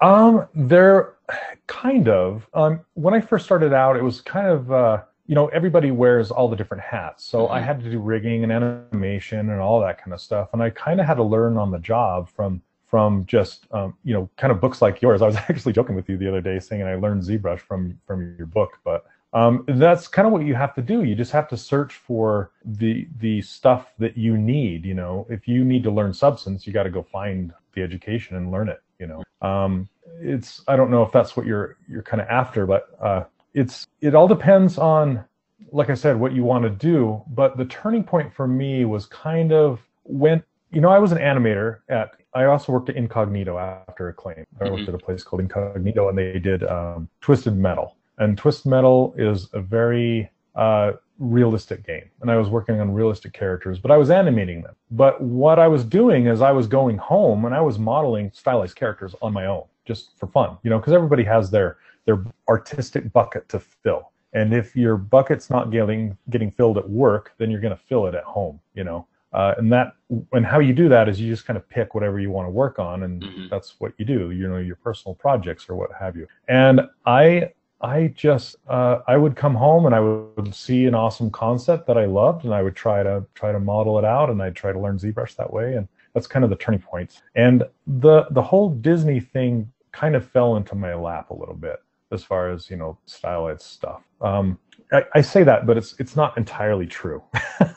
Um, 0.00 0.46
there, 0.54 1.14
kind 1.66 2.08
of. 2.08 2.46
Um, 2.54 2.80
when 2.94 3.14
I 3.14 3.20
first 3.20 3.44
started 3.46 3.72
out, 3.72 3.96
it 3.96 4.04
was 4.04 4.20
kind 4.20 4.46
of, 4.46 4.70
uh, 4.70 5.02
you 5.26 5.34
know, 5.34 5.48
everybody 5.48 5.90
wears 5.90 6.30
all 6.30 6.48
the 6.48 6.56
different 6.56 6.82
hats. 6.82 7.24
So 7.24 7.48
I 7.48 7.60
Mhm. 7.60 7.64
had 7.64 7.80
to 7.82 7.90
do 7.90 7.98
rigging 7.98 8.42
and 8.44 8.52
animation 8.52 9.50
and 9.50 9.60
all 9.60 9.80
that 9.80 9.98
kind 9.98 10.12
of 10.12 10.20
stuff, 10.20 10.50
and 10.52 10.62
I 10.62 10.70
kind 10.70 11.00
of 11.00 11.06
had 11.06 11.14
to 11.14 11.22
learn 11.22 11.56
on 11.58 11.70
the 11.70 11.78
job 11.78 12.28
from 12.28 12.62
from 12.86 13.26
just, 13.26 13.66
um, 13.72 13.94
you 14.04 14.14
know, 14.14 14.28
kind 14.36 14.52
of 14.52 14.60
books 14.60 14.80
like 14.80 15.02
yours. 15.02 15.20
I 15.20 15.26
was 15.26 15.34
actually 15.48 15.72
joking 15.72 15.96
with 15.96 16.08
you 16.08 16.16
the 16.16 16.28
other 16.28 16.40
day, 16.40 16.60
saying 16.60 16.84
I 16.84 16.94
learned 16.94 17.22
ZBrush 17.22 17.58
from 17.60 17.98
from 18.06 18.34
your 18.38 18.46
book, 18.46 18.78
but. 18.84 19.04
Um, 19.32 19.64
that's 19.66 20.08
kind 20.08 20.24
of 20.24 20.32
what 20.32 20.46
you 20.46 20.54
have 20.54 20.72
to 20.76 20.80
do. 20.82 21.02
You 21.02 21.14
just 21.14 21.32
have 21.32 21.46
to 21.48 21.56
search 21.58 21.94
for 21.96 22.52
the 22.64 23.06
the 23.18 23.42
stuff 23.42 23.92
that 23.98 24.16
you 24.16 24.38
need. 24.38 24.86
You 24.86 24.94
know, 24.94 25.26
if 25.28 25.46
you 25.46 25.62
need 25.64 25.82
to 25.82 25.90
learn 25.90 26.14
substance, 26.14 26.66
you 26.66 26.72
got 26.72 26.84
to 26.84 26.90
go 26.90 27.02
find 27.02 27.52
the 27.74 27.82
education 27.82 28.36
and 28.36 28.50
learn 28.50 28.70
it. 28.70 28.80
You 28.98 29.08
know, 29.08 29.24
um, 29.42 29.88
it's 30.20 30.62
I 30.68 30.76
don't 30.76 30.90
know 30.90 31.02
if 31.02 31.12
that's 31.12 31.36
what 31.36 31.44
you're 31.44 31.76
you're 31.86 32.02
kind 32.04 32.22
of 32.22 32.28
after, 32.28 32.64
but 32.66 32.88
uh, 32.98 33.24
it's 33.56 33.86
it 34.00 34.14
all 34.14 34.28
depends 34.28 34.78
on, 34.78 35.24
like 35.72 35.90
I 35.90 35.94
said, 35.94 36.20
what 36.20 36.32
you 36.32 36.44
want 36.44 36.62
to 36.64 36.70
do. 36.70 37.22
But 37.28 37.56
the 37.56 37.64
turning 37.64 38.04
point 38.04 38.32
for 38.32 38.46
me 38.46 38.84
was 38.84 39.06
kind 39.06 39.50
of 39.52 39.80
when 40.04 40.42
you 40.70 40.80
know 40.80 40.90
I 40.90 41.00
was 41.00 41.10
an 41.12 41.18
animator 41.18 41.78
at. 41.88 42.10
I 42.34 42.44
also 42.44 42.70
worked 42.70 42.90
at 42.90 42.96
Incognito 42.96 43.56
after 43.56 44.08
Acclaim. 44.08 44.44
I 44.60 44.64
worked 44.70 44.82
Mhm. 44.82 44.88
at 44.88 44.94
a 44.94 44.98
place 44.98 45.24
called 45.24 45.40
Incognito, 45.40 46.10
and 46.10 46.18
they 46.18 46.38
did 46.38 46.62
um, 46.64 47.08
Twisted 47.22 47.56
Metal. 47.56 47.96
And 48.18 48.36
Twisted 48.36 48.70
Metal 48.70 49.14
is 49.16 49.48
a 49.54 49.60
very 49.60 50.30
uh, 50.54 50.92
realistic 51.18 51.86
game. 51.86 52.04
And 52.20 52.30
I 52.30 52.36
was 52.36 52.48
working 52.50 52.78
on 52.80 52.92
realistic 52.92 53.32
characters, 53.32 53.78
but 53.78 53.90
I 53.90 53.96
was 53.96 54.10
animating 54.10 54.62
them. 54.62 54.74
But 54.90 55.20
what 55.22 55.58
I 55.58 55.68
was 55.68 55.82
doing 55.84 56.26
is 56.26 56.40
I 56.42 56.50
was 56.52 56.66
going 56.66 56.98
home 56.98 57.44
and 57.46 57.54
I 57.54 57.60
was 57.60 57.78
modeling 57.78 58.30
stylized 58.34 58.76
characters 58.76 59.14
on 59.22 59.32
my 59.32 59.46
own, 59.46 59.64
just 59.86 60.10
for 60.18 60.26
fun, 60.28 60.56
you 60.62 60.70
know, 60.70 60.78
because 60.78 60.92
everybody 60.94 61.24
has 61.24 61.50
their 61.50 61.76
their 62.06 62.24
artistic 62.48 63.12
bucket 63.12 63.48
to 63.50 63.60
fill. 63.60 64.10
And 64.32 64.52
if 64.54 64.74
your 64.76 64.96
bucket's 64.96 65.50
not 65.50 65.70
getting 65.70 66.16
getting 66.30 66.50
filled 66.50 66.78
at 66.78 66.88
work, 66.88 67.34
then 67.38 67.50
you're 67.50 67.60
going 67.60 67.76
to 67.76 67.82
fill 67.82 68.06
it 68.06 68.14
at 68.14 68.24
home, 68.24 68.60
you 68.74 68.84
know. 68.84 69.06
Uh, 69.32 69.54
and 69.58 69.70
that 69.72 69.92
and 70.32 70.46
how 70.46 70.60
you 70.60 70.72
do 70.72 70.88
that 70.88 71.08
is 71.08 71.20
you 71.20 71.30
just 71.30 71.44
kind 71.46 71.56
of 71.56 71.68
pick 71.68 71.94
whatever 71.94 72.18
you 72.18 72.30
want 72.30 72.46
to 72.46 72.50
work 72.50 72.78
on, 72.78 73.02
and 73.02 73.22
Mhm. 73.22 73.50
that's 73.50 73.78
what 73.80 73.92
you 73.98 74.04
do. 74.04 74.30
You 74.30 74.48
know, 74.48 74.56
your 74.58 74.76
personal 74.76 75.14
projects 75.14 75.68
or 75.68 75.74
what 75.74 75.90
have 75.92 76.16
you. 76.16 76.26
And 76.48 76.80
I 77.04 77.52
I 77.80 78.08
just 78.08 78.56
uh, 78.68 79.00
I 79.06 79.16
would 79.16 79.36
come 79.36 79.54
home 79.54 79.84
and 79.86 79.94
I 79.94 80.00
would 80.00 80.54
see 80.54 80.86
an 80.86 80.94
awesome 80.94 81.30
concept 81.30 81.86
that 81.88 81.98
I 81.98 82.06
loved, 82.06 82.44
and 82.44 82.54
I 82.54 82.62
would 82.62 82.76
try 82.76 83.02
to 83.02 83.24
try 83.34 83.52
to 83.52 83.60
model 83.60 83.98
it 83.98 84.04
out, 84.04 84.30
and 84.30 84.42
I'd 84.42 84.56
try 84.56 84.72
to 84.72 84.78
learn 84.78 84.96
ZBrush 84.96 85.36
that 85.36 85.52
way, 85.52 85.74
and 85.74 85.86
that's 86.14 86.26
kind 86.26 86.44
of 86.44 86.50
the 86.50 86.56
turning 86.56 86.80
point. 86.80 87.22
And 87.34 87.64
the 87.86 88.26
the 88.30 88.42
whole 88.42 88.70
Disney 88.70 89.20
thing 89.20 89.70
kind 89.92 90.14
of 90.14 90.24
fell 90.26 90.56
into 90.56 90.74
my 90.74 90.94
lap 90.94 91.30
a 91.30 91.34
little 91.34 91.54
bit 91.54 91.80
as 92.12 92.22
far 92.22 92.50
as 92.50 92.70
you 92.70 92.76
know 92.76 92.98
stylized 93.06 93.62
stuff. 93.62 94.02
Um, 94.20 94.58
I, 94.92 95.04
I 95.14 95.20
say 95.20 95.42
that, 95.44 95.66
but 95.66 95.76
it's 95.76 95.94
it's 95.98 96.16
not 96.16 96.36
entirely 96.36 96.86
true. 96.86 97.22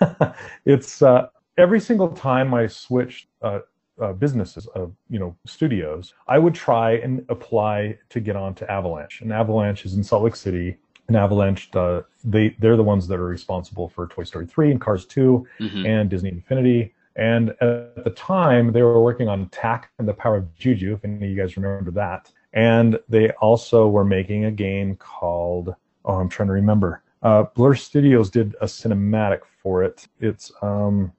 it's 0.66 1.02
uh, 1.02 1.28
every 1.58 1.80
single 1.80 2.10
time 2.10 2.54
I 2.54 2.68
switched 2.68 3.28
uh, 3.42 3.60
uh, 4.02 4.14
businesses, 4.14 4.68
uh, 4.76 4.86
you 5.10 5.20
know, 5.20 5.36
studios, 5.46 6.14
I 6.28 6.40
would 6.40 6.56
try 6.56 6.94
and 6.94 7.26
apply 7.30 7.98
to 8.10 8.20
get 8.20 8.36
onto 8.36 8.66
Avalanche. 8.66 9.22
And 9.22 9.34
Avalanche 9.34 9.86
is 9.86 9.96
in 9.96 10.04
Salt 10.04 10.24
Lake 10.24 10.36
City. 10.36 10.78
And 11.08 11.18
Avalanche, 11.18 11.70
uh, 11.76 12.02
they 12.24 12.56
they're 12.60 12.78
the 12.78 12.84
ones 12.84 13.08
that 13.08 13.20
are 13.20 13.26
responsible 13.26 13.90
for 13.90 14.08
Toy 14.08 14.24
Story 14.24 14.46
3 14.46 14.72
and 14.72 14.82
Cars 14.82 15.06
2 15.06 15.46
hmm 15.58 15.86
and 15.86 16.10
Disney 16.10 16.30
Infinity. 16.30 16.94
And 17.16 17.50
at 17.62 18.04
the 18.04 18.14
time, 18.16 18.72
they 18.72 18.82
were 18.82 19.02
working 19.02 19.28
on 19.28 19.50
Tak 19.50 19.90
and 19.98 20.08
the 20.08 20.14
Power 20.14 20.38
of 20.38 20.56
Juju, 20.56 20.94
if 20.94 21.04
any 21.04 21.16
of 21.16 21.24
you 21.24 21.36
guys 21.36 21.58
remember 21.58 21.92
that. 21.92 22.32
And 22.54 23.00
they 23.08 23.30
also 23.42 23.88
were 23.88 24.06
making 24.06 24.46
a 24.46 24.52
game 24.52 24.96
called, 24.96 25.76
oh, 26.06 26.16
I'm 26.16 26.30
trying 26.30 26.48
to 26.48 26.54
remember. 26.54 27.04
Uh, 27.22 27.44
Blur 27.54 27.76
Studios 27.76 28.30
did 28.30 28.56
a 28.62 28.66
cinematic 28.66 29.42
for 29.62 29.84
it. 29.84 30.08
It's 30.20 30.52
um, 30.62 31.12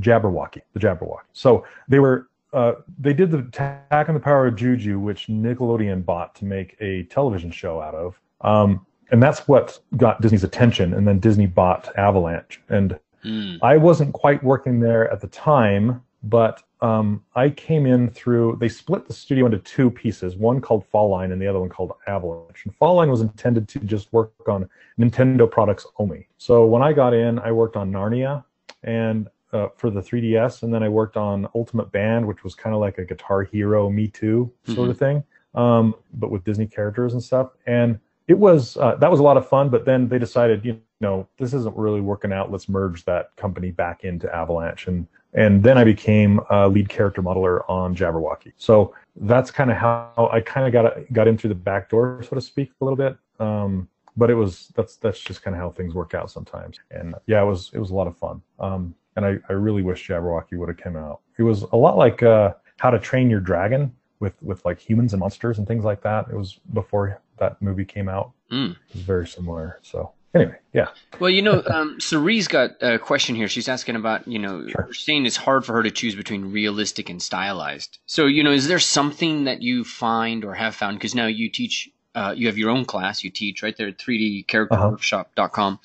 Jabberwocky, 0.00 0.62
the 0.72 0.80
Jabberwocky. 0.80 1.22
So 1.32 1.64
they 1.88 2.00
were, 2.00 2.28
uh, 2.52 2.74
they 2.98 3.12
did 3.12 3.30
the 3.30 3.38
Attack 3.38 4.08
on 4.08 4.14
the 4.14 4.20
Power 4.20 4.46
of 4.46 4.56
Juju, 4.56 4.98
which 4.98 5.28
Nickelodeon 5.28 6.04
bought 6.04 6.34
to 6.36 6.44
make 6.44 6.76
a 6.80 7.04
television 7.04 7.50
show 7.50 7.80
out 7.80 7.94
of. 7.94 8.20
Um, 8.40 8.84
and 9.10 9.22
that's 9.22 9.46
what 9.48 9.80
got 9.96 10.20
Disney's 10.20 10.44
attention. 10.44 10.94
And 10.94 11.06
then 11.06 11.18
Disney 11.18 11.46
bought 11.46 11.96
Avalanche, 11.96 12.60
and 12.68 12.98
Mm. 13.24 13.58
I 13.62 13.76
wasn't 13.76 14.12
quite 14.12 14.42
working 14.42 14.80
there 14.80 15.10
at 15.10 15.20
the 15.20 15.28
time, 15.28 16.02
but 16.22 16.62
um, 16.84 17.24
I 17.34 17.48
came 17.48 17.86
in 17.86 18.10
through. 18.10 18.58
They 18.60 18.68
split 18.68 19.06
the 19.06 19.14
studio 19.14 19.46
into 19.46 19.58
two 19.58 19.90
pieces, 19.90 20.36
one 20.36 20.60
called 20.60 20.86
Fall 20.86 21.08
Line 21.08 21.32
and 21.32 21.40
the 21.40 21.46
other 21.46 21.58
one 21.58 21.70
called 21.70 21.92
Avalanche. 22.06 22.66
And 22.66 22.76
Fall 22.76 22.96
Line 22.96 23.10
was 23.10 23.22
intended 23.22 23.68
to 23.68 23.78
just 23.78 24.12
work 24.12 24.34
on 24.46 24.68
Nintendo 25.00 25.50
products 25.50 25.86
only. 25.98 26.28
So 26.36 26.66
when 26.66 26.82
I 26.82 26.92
got 26.92 27.14
in, 27.14 27.38
I 27.38 27.52
worked 27.52 27.76
on 27.76 27.90
Narnia 27.90 28.44
and 28.82 29.28
uh, 29.54 29.68
for 29.76 29.88
the 29.88 30.02
3DS, 30.02 30.62
and 30.62 30.74
then 30.74 30.82
I 30.82 30.90
worked 30.90 31.16
on 31.16 31.48
Ultimate 31.54 31.90
Band, 31.90 32.26
which 32.26 32.44
was 32.44 32.54
kind 32.54 32.74
of 32.74 32.80
like 32.80 32.98
a 32.98 33.04
Guitar 33.04 33.44
Hero 33.44 33.88
Me 33.88 34.08
Too 34.08 34.52
sort 34.74 34.90
of 34.90 34.98
thing, 34.98 35.24
um, 35.54 35.94
but 36.12 36.30
with 36.30 36.44
Disney 36.44 36.66
characters 36.66 37.14
and 37.14 37.22
stuff. 37.22 37.52
And 37.66 37.98
it 38.28 38.38
was 38.38 38.76
uh, 38.76 38.96
that 38.96 39.10
was 39.10 39.20
a 39.20 39.22
lot 39.22 39.38
of 39.38 39.48
fun. 39.48 39.70
But 39.70 39.86
then 39.86 40.08
they 40.08 40.18
decided, 40.18 40.64
you 40.66 40.80
know, 41.00 41.28
this 41.38 41.54
isn't 41.54 41.76
really 41.76 42.02
working 42.02 42.32
out. 42.32 42.52
Let's 42.52 42.68
merge 42.68 43.04
that 43.04 43.34
company 43.36 43.70
back 43.70 44.04
into 44.04 44.34
Avalanche, 44.34 44.86
and 44.88 45.06
and 45.34 45.62
then 45.62 45.76
I 45.76 45.84
became 45.84 46.40
a 46.50 46.68
lead 46.68 46.88
character 46.88 47.22
modeler 47.22 47.68
on 47.68 47.94
Jabberwocky. 47.94 48.52
So 48.56 48.94
that's 49.16 49.50
kind 49.50 49.70
of 49.70 49.76
how 49.76 50.30
I 50.32 50.40
kind 50.40 50.66
of 50.66 50.72
got 50.72 51.12
got 51.12 51.28
in 51.28 51.36
through 51.36 51.48
the 51.48 51.54
back 51.54 51.90
door, 51.90 52.22
so 52.28 52.34
to 52.34 52.40
speak, 52.40 52.72
a 52.80 52.84
little 52.84 52.96
bit. 52.96 53.16
Um, 53.40 53.88
but 54.16 54.30
it 54.30 54.34
was 54.34 54.72
that's 54.76 54.96
that's 54.96 55.20
just 55.20 55.42
kind 55.42 55.54
of 55.54 55.60
how 55.60 55.70
things 55.70 55.94
work 55.94 56.14
out 56.14 56.30
sometimes. 56.30 56.78
And 56.90 57.14
yeah, 57.26 57.42
it 57.42 57.46
was 57.46 57.70
it 57.72 57.78
was 57.78 57.90
a 57.90 57.94
lot 57.94 58.06
of 58.06 58.16
fun. 58.16 58.42
Um, 58.60 58.94
and 59.16 59.24
I, 59.24 59.38
I 59.48 59.52
really 59.52 59.82
wish 59.82 60.08
Jabberwocky 60.08 60.56
would 60.56 60.68
have 60.68 60.78
come 60.78 60.96
out. 60.96 61.20
It 61.38 61.42
was 61.42 61.62
a 61.62 61.76
lot 61.76 61.96
like 61.96 62.22
uh, 62.22 62.54
How 62.78 62.90
to 62.90 62.98
Train 62.98 63.30
Your 63.30 63.40
Dragon 63.40 63.92
with 64.20 64.40
with 64.42 64.64
like 64.64 64.78
humans 64.78 65.12
and 65.12 65.20
monsters 65.20 65.58
and 65.58 65.66
things 65.66 65.84
like 65.84 66.02
that. 66.02 66.26
It 66.30 66.36
was 66.36 66.60
before 66.72 67.20
that 67.38 67.60
movie 67.60 67.84
came 67.84 68.08
out. 68.08 68.32
Mm. 68.50 68.72
It 68.72 68.94
was 68.94 69.02
very 69.02 69.26
similar. 69.26 69.80
So 69.82 70.12
anyway, 70.34 70.56
yeah. 70.72 70.88
Well, 71.20 71.30
you 71.30 71.42
know, 71.42 71.62
um, 71.66 71.98
Cerie's 72.00 72.48
got 72.48 72.82
a 72.82 72.98
question 72.98 73.34
here. 73.36 73.48
She's 73.48 73.68
asking 73.68 73.96
about, 73.96 74.26
you 74.26 74.38
know, 74.38 74.66
Sure. 74.68 74.88
saying 74.92 75.26
it's 75.26 75.36
hard 75.36 75.64
for 75.64 75.72
her 75.74 75.82
to 75.82 75.90
choose 75.90 76.14
between 76.14 76.52
realistic 76.52 77.08
and 77.08 77.22
stylized. 77.22 77.98
So, 78.06 78.26
you 78.26 78.42
know, 78.42 78.52
is 78.52 78.66
there 78.68 78.78
something 78.78 79.44
that 79.44 79.62
you 79.62 79.84
find 79.84 80.44
or 80.44 80.54
have 80.54 80.74
found? 80.74 80.98
Because 80.98 81.14
now 81.14 81.26
you 81.26 81.48
teach, 81.50 81.88
uh, 82.14 82.34
you 82.36 82.46
have 82.48 82.58
your 82.58 82.70
own 82.70 82.84
class, 82.84 83.22
you 83.24 83.30
teach 83.30 83.62
right 83.62 83.76
there 83.76 83.88
at 83.88 83.98
3dcharacterworkshop.com. 83.98 85.78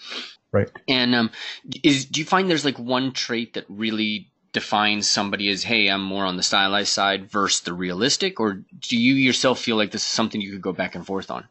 Right. 0.51 0.69
And 0.87 1.13
um, 1.13 1.31
is 1.83 2.05
do 2.05 2.19
you 2.19 2.25
find 2.25 2.49
there's 2.49 2.65
like 2.65 2.79
one 2.79 3.11
trait 3.11 3.53
that 3.53 3.65
really 3.69 4.31
defines 4.51 5.07
somebody 5.07 5.47
as, 5.49 5.63
hey, 5.63 5.87
I'm 5.87 6.01
more 6.03 6.25
on 6.25 6.37
the 6.37 6.43
stylized 6.43 6.91
side 6.91 7.29
versus 7.29 7.61
the 7.61 7.73
realistic? 7.73 8.39
Or 8.39 8.53
do 8.79 8.97
you 8.97 9.13
yourself 9.13 9.59
feel 9.59 9.75
like 9.75 9.91
this 9.91 10.01
is 10.01 10.07
something 10.07 10.41
you 10.41 10.51
could 10.51 10.61
go 10.61 10.73
back 10.73 10.95
and 10.95 11.05
forth 11.05 11.29
on? 11.29 11.45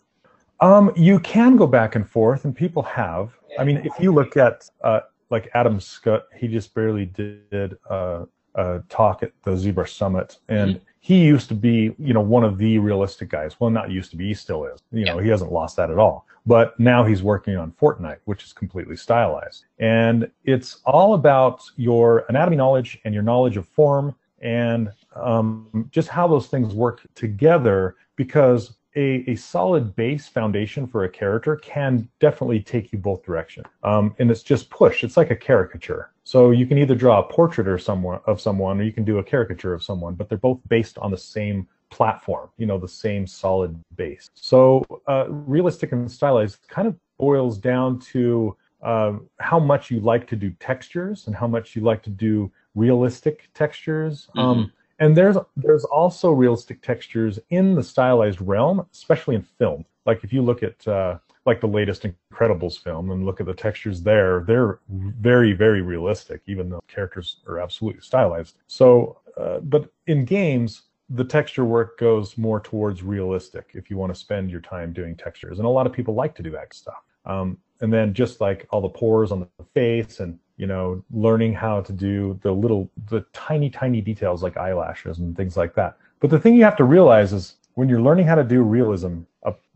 Um, 0.60 0.92
you 0.96 1.20
can 1.20 1.56
go 1.56 1.66
back 1.66 1.94
and 1.94 2.08
forth, 2.08 2.44
and 2.44 2.54
people 2.54 2.82
have. 2.82 3.32
I 3.58 3.64
mean, 3.64 3.78
if 3.78 3.92
you 4.00 4.12
look 4.12 4.36
at 4.36 4.68
uh, 4.82 5.00
like 5.30 5.50
Adam 5.54 5.78
Skutt, 5.78 6.22
he 6.36 6.48
just 6.48 6.74
barely 6.74 7.06
did 7.06 7.76
uh, 7.88 8.24
a 8.54 8.80
talk 8.88 9.22
at 9.22 9.32
the 9.44 9.52
ZBrush 9.52 9.90
Summit, 9.90 10.38
and 10.48 10.80
he 11.00 11.24
used 11.24 11.48
to 11.48 11.54
be, 11.54 11.94
you 11.98 12.12
know, 12.12 12.20
one 12.20 12.44
of 12.44 12.58
the 12.58 12.78
realistic 12.78 13.28
guys. 13.28 13.58
Well, 13.60 13.70
not 13.70 13.90
used 13.90 14.10
to 14.10 14.16
be, 14.16 14.26
he 14.28 14.34
still 14.34 14.64
is. 14.64 14.80
You 14.92 15.04
know, 15.04 15.18
he 15.18 15.28
hasn't 15.28 15.52
lost 15.52 15.76
that 15.76 15.90
at 15.90 15.98
all. 15.98 16.26
But 16.44 16.78
now 16.80 17.04
he's 17.04 17.22
working 17.22 17.56
on 17.56 17.72
Fortnite, 17.72 18.18
which 18.24 18.42
is 18.42 18.52
completely 18.52 18.96
stylized, 18.96 19.66
and 19.78 20.30
it's 20.44 20.80
all 20.84 21.14
about 21.14 21.62
your 21.76 22.24
anatomy 22.28 22.56
knowledge 22.56 22.98
and 23.04 23.14
your 23.14 23.22
knowledge 23.22 23.56
of 23.56 23.68
form 23.68 24.14
and 24.40 24.90
um, 25.14 25.88
just 25.90 26.08
how 26.08 26.26
those 26.26 26.46
things 26.46 26.74
work 26.74 27.02
together. 27.14 27.96
Because 28.16 28.77
a, 28.96 29.24
a 29.30 29.36
solid 29.36 29.94
base 29.96 30.26
foundation 30.26 30.86
for 30.86 31.04
a 31.04 31.08
character 31.08 31.56
can 31.56 32.08
definitely 32.20 32.60
take 32.60 32.92
you 32.92 32.98
both 32.98 33.22
directions. 33.22 33.66
Um, 33.82 34.14
and 34.18 34.30
it's 34.30 34.42
just 34.42 34.70
push. 34.70 35.04
It's 35.04 35.16
like 35.16 35.30
a 35.30 35.36
caricature. 35.36 36.10
So 36.24 36.50
you 36.50 36.66
can 36.66 36.78
either 36.78 36.94
draw 36.94 37.20
a 37.20 37.22
portrait 37.22 37.68
or 37.68 37.78
someone 37.78 38.20
of 38.26 38.40
someone, 38.40 38.80
or 38.80 38.84
you 38.84 38.92
can 38.92 39.04
do 39.04 39.18
a 39.18 39.24
caricature 39.24 39.72
of 39.72 39.82
someone, 39.82 40.14
but 40.14 40.28
they're 40.28 40.38
both 40.38 40.60
based 40.68 40.98
on 40.98 41.10
the 41.10 41.18
same 41.18 41.66
platform, 41.90 42.50
you 42.58 42.66
know, 42.66 42.78
the 42.78 42.88
same 42.88 43.26
solid 43.26 43.78
base. 43.96 44.30
So 44.34 44.84
uh, 45.06 45.26
realistic 45.28 45.92
and 45.92 46.10
stylized 46.10 46.68
kind 46.68 46.86
of 46.86 46.96
boils 47.18 47.58
down 47.58 47.98
to 48.00 48.56
um, 48.82 49.28
how 49.38 49.58
much 49.58 49.90
you 49.90 50.00
like 50.00 50.26
to 50.28 50.36
do 50.36 50.50
textures 50.60 51.26
and 51.26 51.34
how 51.34 51.46
much 51.46 51.74
you 51.74 51.82
like 51.82 52.02
to 52.02 52.10
do 52.10 52.50
realistic 52.74 53.48
textures. 53.54 54.28
Um, 54.36 54.72
and 54.98 55.16
there's 55.16 55.36
there's 55.56 55.84
also 55.84 56.32
realistic 56.32 56.82
textures 56.82 57.38
in 57.50 57.74
the 57.74 57.82
stylized 57.82 58.40
realm, 58.40 58.86
especially 58.92 59.36
in 59.36 59.42
film. 59.42 59.84
Like 60.06 60.24
if 60.24 60.32
you 60.32 60.42
look 60.42 60.62
at 60.62 60.86
uh, 60.88 61.18
like 61.46 61.60
the 61.60 61.68
latest 61.68 62.04
Incredibles 62.32 62.82
film 62.82 63.10
and 63.10 63.24
look 63.24 63.40
at 63.40 63.46
the 63.46 63.54
textures 63.54 64.02
there, 64.02 64.44
they're 64.46 64.80
very 64.88 65.52
very 65.52 65.82
realistic, 65.82 66.42
even 66.46 66.68
though 66.68 66.82
characters 66.88 67.36
are 67.46 67.58
absolutely 67.58 68.00
stylized. 68.00 68.56
So, 68.66 69.20
uh, 69.36 69.60
but 69.60 69.90
in 70.06 70.24
games, 70.24 70.82
the 71.10 71.24
texture 71.24 71.64
work 71.64 71.98
goes 71.98 72.36
more 72.36 72.60
towards 72.60 73.02
realistic. 73.02 73.70
If 73.74 73.90
you 73.90 73.96
want 73.96 74.12
to 74.12 74.18
spend 74.18 74.50
your 74.50 74.60
time 74.60 74.92
doing 74.92 75.14
textures, 75.14 75.58
and 75.58 75.66
a 75.66 75.70
lot 75.70 75.86
of 75.86 75.92
people 75.92 76.14
like 76.14 76.34
to 76.36 76.42
do 76.42 76.50
that 76.50 76.74
stuff. 76.74 77.02
Um, 77.24 77.58
and 77.80 77.92
then 77.92 78.14
just 78.14 78.40
like 78.40 78.66
all 78.70 78.80
the 78.80 78.88
pores 78.88 79.30
on 79.30 79.40
the 79.40 79.64
face 79.74 80.20
and 80.20 80.38
you 80.58 80.66
know 80.66 81.02
learning 81.10 81.54
how 81.54 81.80
to 81.80 81.92
do 81.92 82.38
the 82.42 82.52
little 82.52 82.90
the 83.08 83.24
tiny 83.32 83.70
tiny 83.70 84.00
details 84.00 84.42
like 84.42 84.56
eyelashes 84.56 85.18
and 85.18 85.36
things 85.36 85.56
like 85.56 85.74
that. 85.74 85.96
But 86.20 86.30
the 86.30 86.38
thing 86.38 86.54
you 86.54 86.64
have 86.64 86.76
to 86.76 86.84
realize 86.84 87.32
is 87.32 87.54
when 87.74 87.88
you're 87.88 88.02
learning 88.02 88.26
how 88.26 88.34
to 88.34 88.44
do 88.44 88.62
realism 88.62 89.20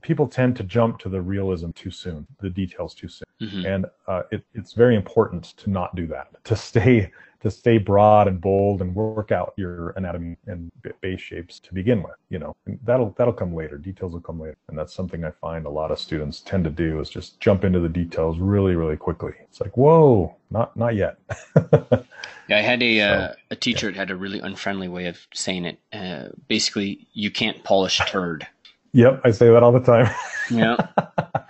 people 0.02 0.26
tend 0.28 0.56
to 0.56 0.62
jump 0.64 0.98
to 0.98 1.08
the 1.08 1.20
realism 1.20 1.70
too 1.70 1.90
soon 1.90 2.26
the 2.40 2.50
details 2.50 2.94
too 2.94 3.08
soon. 3.08 3.24
Mhm. 3.40 3.74
and 3.74 3.86
uh, 4.06 4.22
it, 4.30 4.44
it's 4.54 4.72
very 4.72 4.94
important 4.96 5.44
to 5.56 5.70
not 5.70 5.94
do 5.96 6.06
that 6.06 6.28
to 6.44 6.54
stay 6.56 7.10
to 7.40 7.50
stay 7.50 7.76
broad 7.76 8.28
and 8.28 8.40
bold 8.40 8.80
and 8.82 8.94
work 8.94 9.32
out 9.32 9.52
your 9.56 9.90
anatomy 9.96 10.36
and 10.46 10.70
base 11.00 11.20
shapes 11.20 11.58
to 11.58 11.74
begin 11.74 12.00
with 12.02 12.14
you 12.28 12.38
know. 12.38 12.54
And 12.66 12.78
that'll 12.84 13.14
that'll 13.18 13.32
come 13.32 13.52
later. 13.54 13.78
Details 13.78 14.12
will 14.12 14.20
come 14.20 14.40
later. 14.40 14.56
And 14.68 14.78
that's 14.78 14.94
something 14.94 15.24
i 15.24 15.30
find 15.30 15.66
a 15.66 15.70
lot 15.70 15.90
of 15.90 15.98
students 15.98 16.40
tend 16.40 16.62
to 16.64 16.70
do 16.70 17.00
is 17.00 17.10
just 17.10 17.40
jump 17.40 17.64
into 17.64 17.80
the 17.80 17.88
details 17.88 18.38
really 18.38 18.76
really 18.76 18.96
quickly. 18.96 19.32
It's 19.42 19.60
like 19.60 19.76
whoa 19.76 20.36
not 20.50 20.76
not 20.76 20.94
yet. 20.94 21.18
Yeah, 22.48 22.58
I 22.58 22.62
had 22.62 22.82
a 22.82 23.00
uh, 23.00 23.32
a 23.50 23.56
teacher 23.56 23.86
that 23.90 23.96
had 23.96 24.10
a 24.10 24.16
really 24.16 24.40
unfriendly 24.40 24.88
way 24.88 25.06
of 25.06 25.26
saying 25.32 25.64
it. 25.64 25.78
Uh, 25.92 26.30
basically, 26.48 27.06
you 27.12 27.30
can't 27.30 27.62
polish 27.62 28.00
turd. 28.08 28.46
Yep 28.92 29.20
i 29.24 29.30
say 29.30 29.48
that 29.48 29.62
all 29.62 29.72
the 29.72 29.80
time 29.80 30.12
Yeah, 30.50 30.76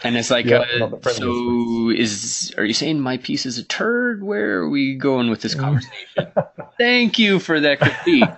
and 0.05 0.17
it's 0.17 0.31
like, 0.31 0.47
Yeah, 0.47 0.59
uh, 0.59 0.79
not 0.79 0.91
the 0.91 1.01
friendliest 1.01 1.19
so 1.19 1.91
is 1.91 2.55
are 2.59 2.65
you 2.65 2.75
saying 2.75 3.01
my 3.01 3.17
piece 3.17 3.47
is 3.47 3.59
a 3.59 3.65
turd? 3.65 4.23
Where 4.23 4.59
are 4.59 4.69
we 4.69 4.95
going 4.97 5.31
with 5.31 5.41
this 5.41 5.55
conversation? 5.55 6.33
Thank 6.79 7.19
you 7.19 7.39
for 7.39 7.61
that 7.61 7.81
critique. 7.81 8.29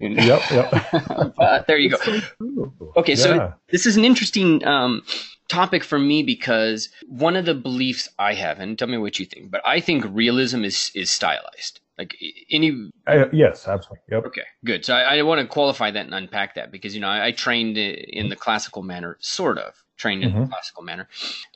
yep 0.00 0.42
yep 0.50 1.34
but 1.36 1.66
there 1.66 1.78
you 1.78 1.90
go. 1.90 2.72
Okay, 2.96 3.14
so 3.14 3.54
this 3.70 3.86
is 3.86 3.96
an 3.96 4.04
interesting 4.04 4.64
um, 4.64 5.02
topic 5.48 5.84
for 5.84 5.98
me 5.98 6.22
because 6.22 6.88
one 7.06 7.36
of 7.36 7.44
the 7.44 7.54
beliefs 7.54 8.08
I 8.18 8.34
have, 8.34 8.60
and 8.60 8.78
tell 8.78 8.88
me 8.88 8.98
what 8.98 9.18
you 9.18 9.26
think, 9.26 9.50
but 9.50 9.60
I 9.66 9.80
think 9.80 10.04
realism 10.08 10.64
is 10.64 10.90
is 10.94 11.10
stylized. 11.10 11.79
Like 12.00 12.16
any 12.50 12.90
I, 13.06 13.26
yes 13.30 13.68
absolutely 13.68 14.04
yep 14.10 14.24
Okay, 14.24 14.42
good. 14.64 14.84
So 14.86 14.94
I, 14.94 15.18
I 15.18 15.22
want 15.22 15.40
to 15.42 15.46
qualify 15.46 15.90
that 15.90 16.06
and 16.06 16.14
unpack 16.14 16.54
that 16.54 16.70
because 16.70 16.94
you 16.94 17.00
know 17.00 17.08
I, 17.08 17.26
I 17.26 17.32
trained 17.32 17.76
in 17.76 18.30
the 18.30 18.36
classical 18.36 18.82
manner, 18.82 19.18
sort 19.20 19.58
of 19.58 19.74
trained 19.98 20.24
in 20.24 20.32
the 20.32 20.40
Mhm. 20.40 20.48
classical 20.48 20.82
manner, 20.82 21.08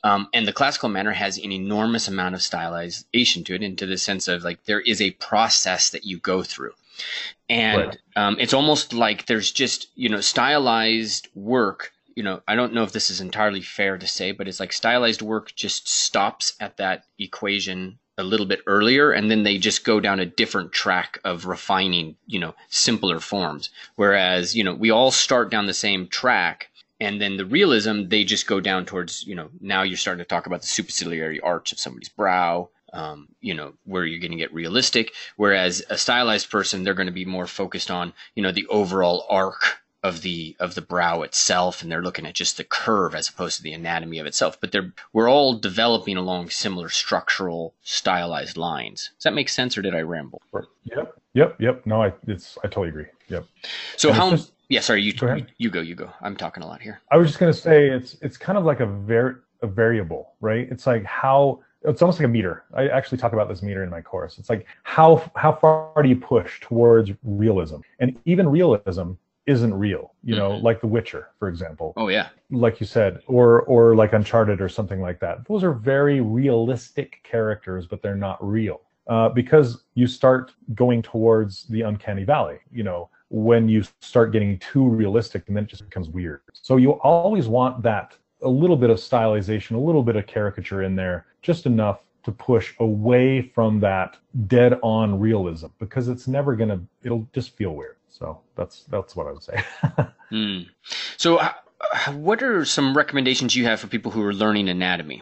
um, 0.03 0.27
and 0.33 0.47
the 0.47 0.53
classical 0.53 0.89
manner 0.89 1.11
has 1.11 1.39
an 1.39 1.51
enormous 1.51 2.07
amount 2.07 2.35
of 2.35 2.41
stylization 2.41 3.43
to 3.45 3.55
it, 3.55 3.63
into 3.63 3.87
the 3.87 3.97
sense 3.97 4.27
of 4.27 4.43
like 4.43 4.65
there 4.65 4.81
is 4.81 5.01
a 5.01 5.11
process 5.11 5.89
that 5.89 6.05
you 6.05 6.19
go 6.19 6.43
through, 6.43 6.73
and 7.49 7.75
Right. 7.77 7.97
um, 8.15 8.37
it's 8.39 8.53
almost 8.53 8.93
like 8.93 9.25
there's 9.25 9.51
just 9.51 9.87
you 9.95 10.09
know 10.09 10.21
stylized 10.21 11.27
work. 11.33 11.91
You 12.15 12.23
know, 12.23 12.41
I 12.47 12.55
don't 12.55 12.73
know 12.73 12.83
if 12.83 12.93
this 12.93 13.09
is 13.09 13.19
entirely 13.19 13.61
fair 13.61 13.97
to 13.97 14.07
say, 14.07 14.31
but 14.31 14.47
it's 14.47 14.59
like 14.59 14.73
stylized 14.73 15.21
work 15.23 15.53
just 15.55 15.87
stops 15.89 16.53
at 16.59 16.77
that 16.77 17.03
equation 17.19 17.99
a 18.17 18.23
little 18.23 18.45
bit 18.45 18.61
earlier 18.65 19.11
and 19.11 19.29
then 19.29 19.43
they 19.43 19.57
just 19.57 19.83
go 19.83 19.99
down 19.99 20.19
a 20.19 20.25
different 20.25 20.71
track 20.71 21.19
of 21.23 21.45
refining 21.45 22.15
you 22.25 22.39
know 22.39 22.55
simpler 22.69 23.19
forms. 23.19 23.69
Whereas 23.95 24.55
you 24.55 24.63
know 24.63 24.73
we 24.73 24.91
all 24.91 25.11
start 25.11 25.51
down 25.51 25.65
the 25.65 25.73
same 25.73 26.07
track 26.07 26.69
and 26.99 27.21
then 27.21 27.37
the 27.37 27.45
realism 27.45 28.07
they 28.07 28.23
just 28.23 28.47
go 28.47 28.59
down 28.59 28.85
towards 28.85 29.25
you 29.25 29.35
know 29.35 29.49
now 29.59 29.83
you're 29.83 29.97
starting 29.97 30.23
to 30.23 30.27
talk 30.27 30.45
about 30.45 30.61
the 30.61 30.67
superciliary 30.67 31.39
arch 31.43 31.71
of 31.71 31.79
somebody's 31.79 32.09
brow 32.09 32.69
um, 32.93 33.27
you 33.41 33.53
know 33.53 33.73
where 33.83 34.05
you're 34.05 34.21
going 34.21 34.31
to 34.31 34.37
get 34.37 34.53
realistic. 34.53 35.11
Whereas 35.35 35.83
a 35.89 35.97
stylized 35.97 36.49
person 36.49 36.83
they're 36.83 36.93
going 36.93 37.07
to 37.07 37.11
be 37.11 37.25
more 37.25 37.47
focused 37.47 37.91
on 37.91 38.13
you 38.35 38.43
know 38.43 38.51
the 38.51 38.67
overall 38.67 39.25
arc 39.29 39.81
of 40.07 40.21
the 40.21 40.55
of 40.59 40.75
the 40.75 40.81
brow 40.81 41.21
itself 41.23 41.81
and 41.81 41.91
they're 41.91 42.01
looking 42.07 42.25
at 42.27 42.33
just 42.35 42.57
the 42.57 42.63
curve 42.63 43.15
as 43.15 43.27
opposed 43.29 43.57
to 43.57 43.63
the 43.63 43.73
anatomy 43.73 44.19
of 44.19 44.25
itself 44.25 44.59
but 44.61 44.71
they're 44.71 44.91
we're 45.13 45.29
all 45.29 45.53
developing 45.57 46.17
along 46.17 46.49
similar 46.49 46.89
structural 46.89 47.73
stylized 47.83 48.57
lines 48.57 49.11
does 49.17 49.23
that 49.23 49.33
make 49.33 49.49
sense 49.49 49.77
or 49.77 49.81
did 49.81 49.95
i 49.95 50.01
ramble 50.01 50.41
yep 50.83 51.07
yep 51.33 51.55
yep 51.59 51.85
no 51.85 52.03
i 52.03 52.13
it's 52.27 52.57
i 52.63 52.67
totally 52.67 52.89
agree 52.89 53.05
yep 53.29 53.43
so 53.97 54.09
And 54.09 54.17
how 54.17 54.29
just- 54.31 54.51
yeah 54.69 54.79
sorry 54.81 55.01
you, 55.01 55.13
Go 55.13 55.27
ahead. 55.27 55.51
you 55.57 55.69
go 55.69 55.81
you 55.81 55.95
go 55.95 56.09
i'm 56.21 56.35
talking 56.35 56.61
a 56.63 56.67
lot 56.67 56.81
here 56.81 57.01
I 57.11 57.17
was 57.17 57.27
just 57.29 57.39
going 57.39 57.51
to 57.53 57.59
say 57.59 57.89
it's 57.89 58.17
it's 58.21 58.37
kind 58.37 58.57
of 58.57 58.63
like 58.65 58.79
a 58.81 58.85
very 58.85 59.35
a 59.61 59.67
variable, 59.67 60.33
right? 60.41 60.67
It's 60.69 60.85
like 60.85 61.03
how 61.05 61.61
it's 61.83 62.01
almost 62.01 62.19
like 62.19 62.25
a 62.25 62.33
meter. 62.39 62.65
I 62.73 62.87
actually 62.89 63.17
talk 63.19 63.31
about 63.33 63.47
this 63.47 63.61
meter 63.63 63.83
in 63.83 63.89
my 63.89 64.01
course. 64.01 64.37
It's 64.37 64.49
like 64.49 64.65
how 64.83 65.09
how 65.35 65.53
far 65.53 66.03
do 66.03 66.09
you 66.09 66.15
push 66.17 66.59
towards 66.59 67.11
realism? 67.23 67.77
And 68.01 68.19
even 68.25 68.49
realism 68.49 69.13
isn't 69.47 69.73
real, 69.73 70.13
you 70.23 70.35
know, 70.35 70.51
Mm-hmm. 70.51 70.65
like 70.65 70.81
The 70.81 70.87
Witcher, 70.87 71.29
for 71.39 71.47
example 71.47 71.93
Oh 71.97 72.07
yeah. 72.09 72.29
like 72.49 72.79
you 72.79 72.85
said, 72.85 73.19
or 73.27 73.61
or 73.63 73.95
like 73.95 74.13
Uncharted 74.13 74.59
or 74.61 74.69
something 74.69 75.01
like 75.01 75.19
that. 75.19 75.45
Those 75.47 75.63
are 75.63 75.73
very 75.73 76.21
realistic 76.21 77.19
characters, 77.23 77.85
but 77.87 78.01
they're 78.01 78.15
not 78.15 78.37
real 78.45 78.81
uh, 79.07 79.29
because 79.29 79.83
you 79.93 80.07
start 80.07 80.53
going 80.73 81.01
towards 81.01 81.65
the 81.67 81.81
uncanny 81.81 82.23
valley. 82.23 82.57
You 82.71 82.83
know, 82.83 83.09
when 83.29 83.67
you 83.69 83.83
start 84.01 84.31
getting 84.31 84.57
too 84.59 84.87
realistic, 84.87 85.43
and 85.47 85.55
then 85.55 85.63
it 85.65 85.69
just 85.69 85.83
becomes 85.83 86.09
weird. 86.09 86.41
So 86.53 86.77
you 86.77 86.91
always 87.01 87.47
want 87.47 87.81
that 87.83 88.15
a 88.41 88.49
little 88.49 88.77
bit 88.77 88.89
of 88.89 88.97
stylization, 88.97 89.75
a 89.75 89.79
little 89.79 90.03
bit 90.03 90.15
of 90.15 90.25
caricature 90.27 90.83
in 90.83 90.95
there, 90.95 91.25
just 91.41 91.65
enough 91.65 91.99
to 92.23 92.31
push 92.31 92.73
away 92.79 93.41
from 93.53 93.79
that 93.79 94.17
dead 94.47 94.79
on 94.81 95.19
realism 95.19 95.67
because 95.79 96.07
it's 96.07 96.27
never 96.27 96.55
gonna 96.55 96.79
it'll 97.03 97.27
just 97.33 97.55
feel 97.55 97.75
weird 97.75 97.97
so 98.17 98.39
that's 98.55 98.83
that's 98.89 99.15
what 99.15 99.27
i 99.27 99.31
would 99.31 99.43
say 99.43 99.63
Hmm. 100.29 100.61
So, 101.17 101.37
uh, 101.37 101.51
uh, 101.81 102.11
what 102.13 102.41
are 102.41 102.65
some 102.65 102.97
recommendations 102.97 103.55
you 103.55 103.63
have 103.65 103.79
for 103.79 103.85
people 103.85 104.09
who 104.11 104.23
are 104.23 104.33
learning 104.33 104.69
anatomy? 104.69 105.21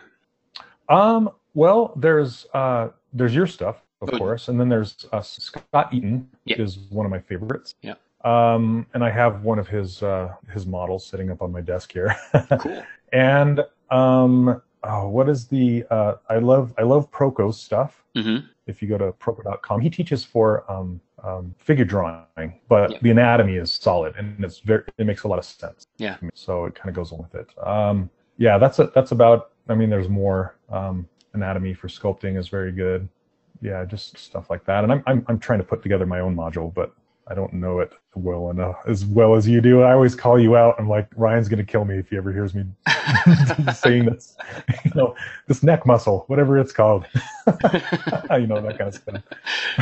Um, 0.88 1.30
well, 1.54 1.92
there's 1.98 2.46
uh, 2.54 2.88
there's 3.12 3.36
your 3.36 3.46
stuff, 3.48 3.82
of 4.02 4.10
Good. 4.10 4.18
course, 4.20 4.48
and 4.48 4.58
then 4.58 4.70
there's 4.70 5.06
uh, 5.12 5.22
Scott 5.22 5.94
Eaton 5.94 6.30
Yeah. 6.46 6.62
is 6.62 6.78
one 6.90 7.06
of 7.06 7.12
my 7.12 7.20
favorites. 7.20 7.76
Yeah. 7.82 7.96
Um, 8.24 8.88
and 8.94 9.04
I 9.04 9.10
have 9.12 9.44
one 9.44 9.60
of 9.60 9.68
his 9.68 10.02
uh, 10.02 10.34
his 10.54 10.66
models 10.66 11.06
sitting 11.06 11.30
up 11.30 11.42
on 11.42 11.52
my 11.52 11.62
desk 11.62 11.92
here. 11.92 12.16
Cool. 12.60 12.82
and 13.12 13.60
um, 13.92 14.62
oh, 14.86 15.10
what 15.10 15.28
is 15.28 15.48
the 15.48 15.84
uh, 15.92 16.16
I 16.30 16.38
love 16.38 16.74
I 16.78 16.84
love 16.84 17.12
Proko's 17.12 17.60
stuff. 17.60 18.04
Mm-hmm. 18.16 18.48
If 18.68 18.82
you 18.82 18.88
go 18.88 18.98
to 18.98 19.12
proko.com, 19.12 19.82
he 19.82 19.90
teaches 19.90 20.24
for 20.24 20.64
um, 20.72 21.02
um, 21.24 21.56
figure 21.58 21.86
drawing, 21.86 22.60
but 22.68 22.92
Yeah. 22.92 22.98
the 23.02 23.12
anatomy 23.12 23.56
is 23.56 23.72
solid 23.74 24.16
and 24.18 24.44
it's 24.44 24.60
very 24.60 24.84
it 24.98 25.06
makes 25.06 25.24
a 25.24 25.28
lot 25.28 25.40
of 25.40 25.46
sense. 25.46 25.88
Yeah. 25.98 26.18
So 26.34 26.66
it 26.66 26.76
kind 26.76 26.90
of 26.90 26.96
goes 26.96 27.12
on 27.12 27.20
with 27.20 27.36
it. 27.36 27.48
Um, 27.66 28.10
yeah, 28.38 28.58
that's 28.58 28.80
a, 28.80 28.92
that's 28.94 29.12
about. 29.12 29.52
I 29.70 29.76
mean, 29.76 29.90
there's 29.90 30.10
more. 30.10 30.56
Um, 30.70 31.08
anatomy 31.34 31.74
for 31.74 31.88
sculpting 31.88 32.38
is 32.38 32.48
very 32.50 32.72
good. 32.72 33.08
Yeah, 33.62 33.86
just 33.86 34.18
stuff 34.18 34.50
like 34.50 34.66
that. 34.66 34.84
And 34.84 34.92
I'm 34.92 35.04
I'm 35.08 35.26
I'm 35.30 35.40
trying 35.40 35.60
to 35.60 35.66
put 35.66 35.82
together 35.82 36.06
my 36.06 36.20
own 36.20 36.36
module, 36.36 36.74
but 36.74 36.94
I 37.28 37.34
don't 37.34 37.54
know 37.54 37.80
it 37.80 37.94
well 38.16 38.50
enough 38.50 38.78
as 38.88 39.06
well 39.06 39.36
as 39.36 39.48
you 39.48 39.62
do. 39.62 39.82
I 39.82 39.94
always 39.94 40.16
call 40.16 40.40
you 40.40 40.56
out. 40.56 40.76
I'm 40.78 40.90
like 40.90 41.08
Ryan's 41.16 41.50
gonna 41.50 41.64
kill 41.64 41.86
me 41.86 41.98
if 41.98 42.10
he 42.10 42.18
ever 42.18 42.32
hears 42.32 42.54
me 42.54 42.66
saying 43.74 44.06
this. 44.06 44.36
You 44.86 44.92
know, 44.96 45.16
this 45.48 45.64
neck 45.64 45.86
muscle, 45.86 46.26
whatever 46.28 46.60
it's 46.60 46.74
called. 46.74 47.06
you 47.48 48.48
know 48.48 48.62
that 48.62 48.76
kind 48.78 48.82
of 48.90 48.96
stuff 48.96 49.24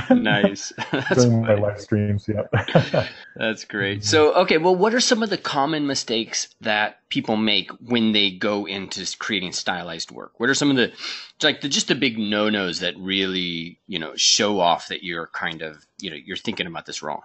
nice. 0.10 0.74
That's, 0.92 1.16
during 1.16 1.42
my 1.42 1.56
live 1.56 1.80
streams. 1.80 2.28
Yeah. 2.28 3.08
That's 3.36 3.66
great. 3.66 4.00
Mm-hmm. 4.00 4.06
So, 4.06 4.34
okay, 4.34 4.58
well, 4.58 4.76
what 4.76 4.94
are 4.94 5.00
some 5.00 5.24
of 5.24 5.30
the 5.30 5.38
common 5.38 5.88
mistakes 5.88 6.54
that 6.62 7.08
people 7.10 7.38
make 7.38 7.72
when 7.86 8.12
they 8.12 8.32
go 8.32 8.66
into 8.66 9.06
creating 9.18 9.52
stylized 9.52 10.12
work? 10.12 10.40
What 10.40 10.50
are 10.50 10.56
some 10.56 10.70
of 10.70 10.78
the 10.78 10.92
like 11.44 11.62
the 11.62 11.70
just 11.70 11.88
the 11.88 11.96
big 11.96 12.18
no-nos 12.18 12.80
that 12.80 12.96
really, 12.98 13.80
you 13.88 14.00
know, 14.00 14.14
show 14.16 14.60
off 14.60 14.88
that 14.90 15.04
you're 15.04 15.28
kind 15.28 15.62
of, 15.62 15.86
you 16.00 16.10
know, 16.10 16.18
you're 16.18 16.38
thinking 16.38 16.68
about 16.68 16.86
this 16.86 17.02
wrong? 17.02 17.22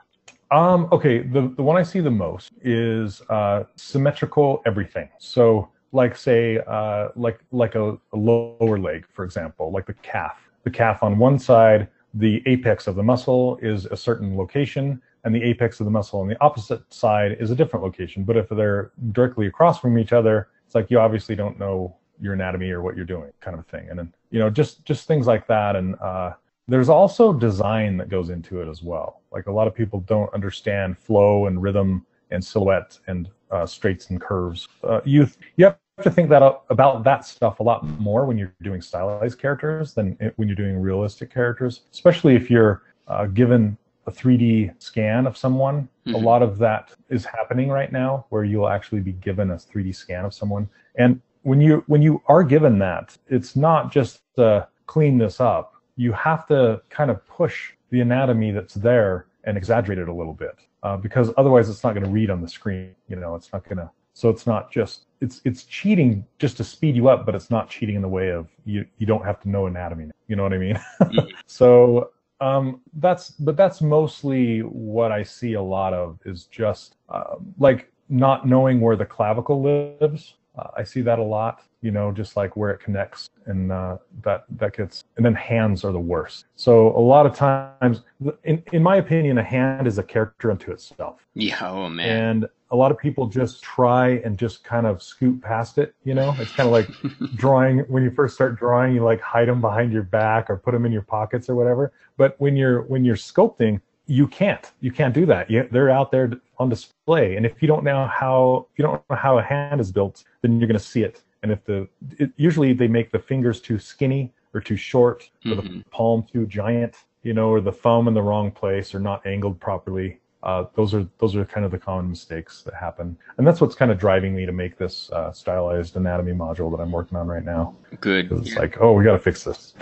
Um, 0.51 0.89
okay, 0.93 1.23
the, 1.23 1.53
the 1.57 1.63
one 1.63 1.77
I 1.77 1.83
see 1.83 2.01
the 2.01 2.11
most 2.11 2.53
is 2.63 3.21
uh, 3.31 3.65
symmetrical 3.75 4.63
everything. 4.65 5.09
So, 5.19 5.71
like 5.93 6.17
say, 6.17 6.59
uh, 6.67 7.09
like 7.17 7.41
like 7.51 7.75
a, 7.75 7.99
a 8.13 8.17
lower 8.17 8.79
leg, 8.79 9.07
for 9.13 9.25
example, 9.25 9.73
like 9.73 9.87
the 9.87 9.95
calf. 9.95 10.39
The 10.65 10.71
calf 10.71 11.03
on 11.03 11.19
one 11.19 11.39
side, 11.39 11.89
the 12.15 12.43
apex 12.47 12.87
of 12.87 12.97
the 12.97 13.03
muscle 13.03 13.59
is 13.63 13.87
a 13.87 13.97
certain 13.97 14.37
location, 14.37 15.01
and 15.25 15.35
the 15.35 15.43
apex 15.43 15.81
of 15.81 15.85
the 15.85 15.91
muscle 15.91 16.21
on 16.21 16.29
the 16.29 16.41
opposite 16.41 16.83
side 16.93 17.37
is 17.41 17.51
a 17.51 17.55
different 17.55 17.85
location. 17.85 18.25
But 18.25 18.37
if 18.37 18.49
they're 18.49 18.93
directly 19.13 19.47
across 19.47 19.81
from 19.81 19.99
each 19.99 20.13
other, 20.13 20.49
it's 20.65 20.75
like 20.75 20.91
you 20.91 21.01
obviously 21.01 21.35
don't 21.35 21.59
know 21.59 21.97
your 22.21 22.35
anatomy 22.35 22.71
or 22.71 22.83
what 22.83 22.97
you're 22.97 23.05
doing, 23.05 23.31
kind 23.41 23.55
of 23.55 23.61
a 23.61 23.69
thing. 23.71 23.89
And 23.91 23.99
then 23.99 24.13
you 24.31 24.39
know, 24.39 24.51
just 24.51 24.85
just 24.85 25.09
things 25.09 25.27
like 25.27 25.47
that, 25.49 25.77
and 25.77 25.97
uh, 26.01 26.35
there's 26.69 26.89
also 26.89 27.33
design 27.33 27.97
that 27.97 28.09
goes 28.09 28.31
into 28.31 28.61
it 28.61 28.69
as 28.69 28.83
well. 28.83 29.21
Like 29.33 29.47
a 29.47 29.53
lot 29.53 29.67
of 29.69 29.75
people 29.75 30.01
don't 30.01 30.33
understand 30.35 30.99
flow 30.99 31.47
and 31.47 31.63
rhythm 31.63 32.05
and 32.31 32.45
silhouette 32.45 32.99
and 33.07 33.29
uh, 33.51 33.67
straights 33.67 34.11
and 34.11 34.21
curves. 34.21 34.69
Uh, 34.83 35.01
you 35.05 35.29
you 35.57 35.65
have 35.67 35.77
to 36.03 36.11
think 36.11 36.29
that 36.29 36.43
up, 36.43 36.67
about 36.71 37.05
that 37.05 37.25
stuff 37.25 37.61
a 37.61 37.63
lot 37.63 37.85
more 38.01 38.27
when 38.27 38.37
you're 38.37 38.53
doing 38.63 38.83
stylized 38.83 39.39
characters 39.39 39.95
than 39.95 40.17
it- 40.21 40.33
when 40.37 40.49
you're 40.49 40.57
doing 40.57 40.79
realistic 40.81 41.33
characters. 41.33 41.83
Especially 41.93 42.35
if 42.35 42.51
you're 42.51 42.83
uh, 43.07 43.27
given 43.27 43.79
a 44.07 44.11
3D 44.11 44.73
scan 44.83 45.27
of 45.27 45.37
someone. 45.37 45.89
A 46.07 46.11
Mhm. 46.11 46.23
lot 46.23 46.43
of 46.43 46.59
that 46.59 46.93
is 47.09 47.25
happening 47.25 47.69
right 47.69 47.91
now, 47.93 48.27
where 48.31 48.45
you'll 48.45 48.69
actually 48.69 49.01
be 49.01 49.13
given 49.13 49.51
a 49.53 49.57
3D 49.59 49.93
scan 49.93 50.25
of 50.25 50.35
someone. 50.35 50.69
And 50.97 51.21
when 51.43 51.61
you 51.61 51.85
when 51.87 52.03
you 52.03 52.21
are 52.27 52.43
given 52.43 52.79
that, 52.81 53.17
it's 53.29 53.55
not 53.55 53.93
just 53.93 54.21
uh, 54.39 54.65
clean 54.87 55.19
this 55.19 55.41
up. 55.41 55.75
You 55.97 56.13
have 56.13 56.47
to 56.49 56.83
kind 56.91 57.11
of 57.11 57.27
push 57.27 57.73
the 57.91 58.01
anatomy 58.01 58.51
that's 58.53 58.75
there 58.75 59.27
and 59.45 59.57
exaggerate 59.57 59.99
it 59.99 60.09
a 60.09 60.13
little 60.13 60.35
bit, 60.35 60.57
uh, 60.83 60.97
because 60.97 61.33
otherwise 61.37 61.69
it's 61.69 61.83
not 61.85 61.95
going 61.95 62.05
to 62.05 62.11
read 62.11 62.31
on 62.31 62.41
the 62.43 62.49
screen. 62.49 62.95
You 63.09 63.17
know, 63.17 63.35
it's 63.35 63.53
not 63.53 63.65
going 63.65 63.79
to. 63.79 63.91
So 64.13 64.31
it's 64.31 64.47
not 64.47 64.71
just 64.71 65.05
it's 65.21 65.41
it's 65.45 65.65
cheating 65.65 66.25
just 66.39 66.57
to 66.57 66.65
speed 66.65 66.97
you 66.97 67.09
up, 67.09 67.27
but 67.27 67.35
it's 67.35 67.51
not 67.51 67.69
cheating 67.69 67.97
in 67.97 68.03
the 68.03 68.09
way 68.09 68.31
of 68.31 68.49
you 68.65 68.87
you 68.99 69.07
don't 69.07 69.25
have 69.25 69.41
to 69.43 69.49
know 69.49 69.67
anatomy. 69.67 70.11
You 70.29 70.37
know 70.37 70.43
what 70.43 70.53
I 70.55 70.59
mean? 70.59 70.81
Mhm. 71.01 71.29
so 71.47 72.11
um, 72.41 72.81
that's 72.95 73.31
but 73.31 73.57
that's 73.57 73.81
mostly 73.81 74.61
what 74.61 75.13
I 75.13 75.23
see 75.23 75.55
a 75.55 75.63
lot 75.63 75.93
of 75.95 76.19
is 76.25 76.45
just 76.45 76.97
uh, 77.09 77.37
like 77.59 77.91
not 78.09 78.47
knowing 78.47 78.81
where 78.81 78.97
the 78.97 79.07
clavicle 79.07 79.63
lives. 79.63 80.35
Uh, 80.59 80.69
I 80.77 80.85
see 80.85 81.03
that 81.03 81.19
a 81.19 81.23
lot, 81.23 81.63
you 81.87 81.93
know, 81.93 82.07
just 82.13 82.37
like 82.37 82.57
where 82.57 82.71
it 82.75 82.81
connects, 82.81 83.31
and 83.47 83.71
uh, 83.71 83.97
that 84.23 84.45
that 84.61 84.77
gets. 84.77 85.05
And 85.17 85.25
then 85.25 85.35
hands 85.35 85.85
are 85.85 85.93
the 85.93 86.07
worst. 86.15 86.47
So 86.57 86.73
a 86.97 87.05
lot 87.15 87.25
of 87.27 87.35
times, 87.35 88.03
in 88.45 88.63
in 88.73 88.83
my 88.83 88.97
opinion, 88.97 89.39
a 89.39 89.43
hand 89.45 89.87
is 89.87 89.97
a 89.99 90.03
character 90.03 90.51
unto 90.51 90.73
itself, 90.73 91.17
Yeah, 91.35 91.59
oh 91.63 91.89
man. 91.89 92.09
and 92.09 92.49
a 92.73 92.77
lot 92.77 92.91
of 92.91 92.99
people 92.99 93.29
just 93.29 93.63
try 93.63 94.21
and 94.25 94.37
just 94.37 94.65
kind 94.65 94.87
of 94.87 95.01
scoot 95.01 95.41
past 95.41 95.79
it. 95.79 95.95
You 96.03 96.15
know, 96.15 96.35
it's 96.39 96.53
kind 96.59 96.67
of 96.69 96.73
like 96.73 96.89
drawing 97.37 97.79
when 97.93 98.03
you 98.03 98.11
first 98.11 98.35
start 98.35 98.59
drawing 98.59 98.95
you 98.97 99.03
like 99.05 99.21
hide 99.21 99.49
them 99.49 99.61
behind 99.61 99.93
your 99.93 100.03
back 100.03 100.51
or 100.51 100.57
put 100.57 100.73
them 100.73 100.85
in 100.85 100.93
your 100.93 101.03
pockets 101.17 101.49
or 101.49 101.55
whatever 101.55 101.93
but 102.17 102.35
when 102.41 102.57
you're 102.57 102.83
when 102.83 103.05
you're 103.05 103.17
sculpting 103.31 103.81
you 104.07 104.27
can't 104.27 104.73
you 104.81 104.91
can't 104.91 105.15
do 105.15 105.27
that 105.27 105.51
you, 105.51 105.69
they're 105.71 105.91
out 105.91 106.11
there 106.11 106.31
on 106.59 106.69
display 106.69 107.37
and 107.37 107.45
if 107.45 107.61
you 107.61 107.69
don't 107.69 107.85
know 107.85 108.07
how 108.07 108.67
if 108.73 108.79
you 108.79 108.85
don't 108.85 109.03
know 109.11 109.17
how 109.17 109.39
a 109.39 109.43
hand 109.43 109.81
is 109.81 109.91
built 109.93 110.25
then 110.43 110.59
you're 110.59 110.69
going 110.69 110.79
to 110.79 110.85
see 110.85 111.03
it 111.03 111.23
and 111.47 111.53
if 111.53 111.65
the 111.65 111.89
it, 112.19 112.31
usually 112.37 112.73
they 112.73 112.89
make 112.89 113.13
the 113.13 113.19
fingers 113.19 113.61
too 113.61 113.79
skinny 113.79 114.33
or 114.53 114.61
too 114.61 114.77
short 114.77 115.31
or 115.47 115.55
the 115.55 115.63
Mhm. 115.63 115.85
palm 115.91 116.25
too 116.33 116.45
giant 116.47 116.95
you 117.23 117.35
know 117.35 117.49
or 117.49 117.61
the 117.61 117.73
thumb 117.73 118.09
in 118.09 118.15
the 118.15 118.23
wrong 118.23 118.51
place 118.51 118.95
or 118.95 119.01
not 119.01 119.25
angled 119.27 119.61
properly 119.61 120.19
uh, 120.43 120.65
those 120.75 120.95
are 120.95 121.05
those 121.19 121.35
are 121.35 121.45
kind 121.45 121.65
of 121.65 121.73
the 121.73 121.79
common 121.79 122.09
mistakes 122.09 122.63
that 122.63 122.73
happen, 122.75 123.17
and 123.37 123.45
that's 123.45 123.61
what's 123.61 123.75
kind 123.75 123.91
of 123.91 123.99
driving 123.99 124.33
me 124.33 124.47
to 124.47 124.53
make 124.53 124.79
this 124.79 125.11
uh, 125.11 125.33
stylized 125.33 125.97
anatomy 125.97 126.31
module 126.31 126.71
that 126.71 126.81
I'm 126.81 126.93
working 126.93 127.19
on 127.19 127.27
right 127.27 127.45
now. 127.45 127.75
good 128.01 128.31
It's 128.31 128.55
like, 128.55 128.81
oh, 128.81 128.93
we 128.93 129.03
got 129.03 129.15
to 129.15 129.19
fix 129.19 129.43
this. 129.43 129.75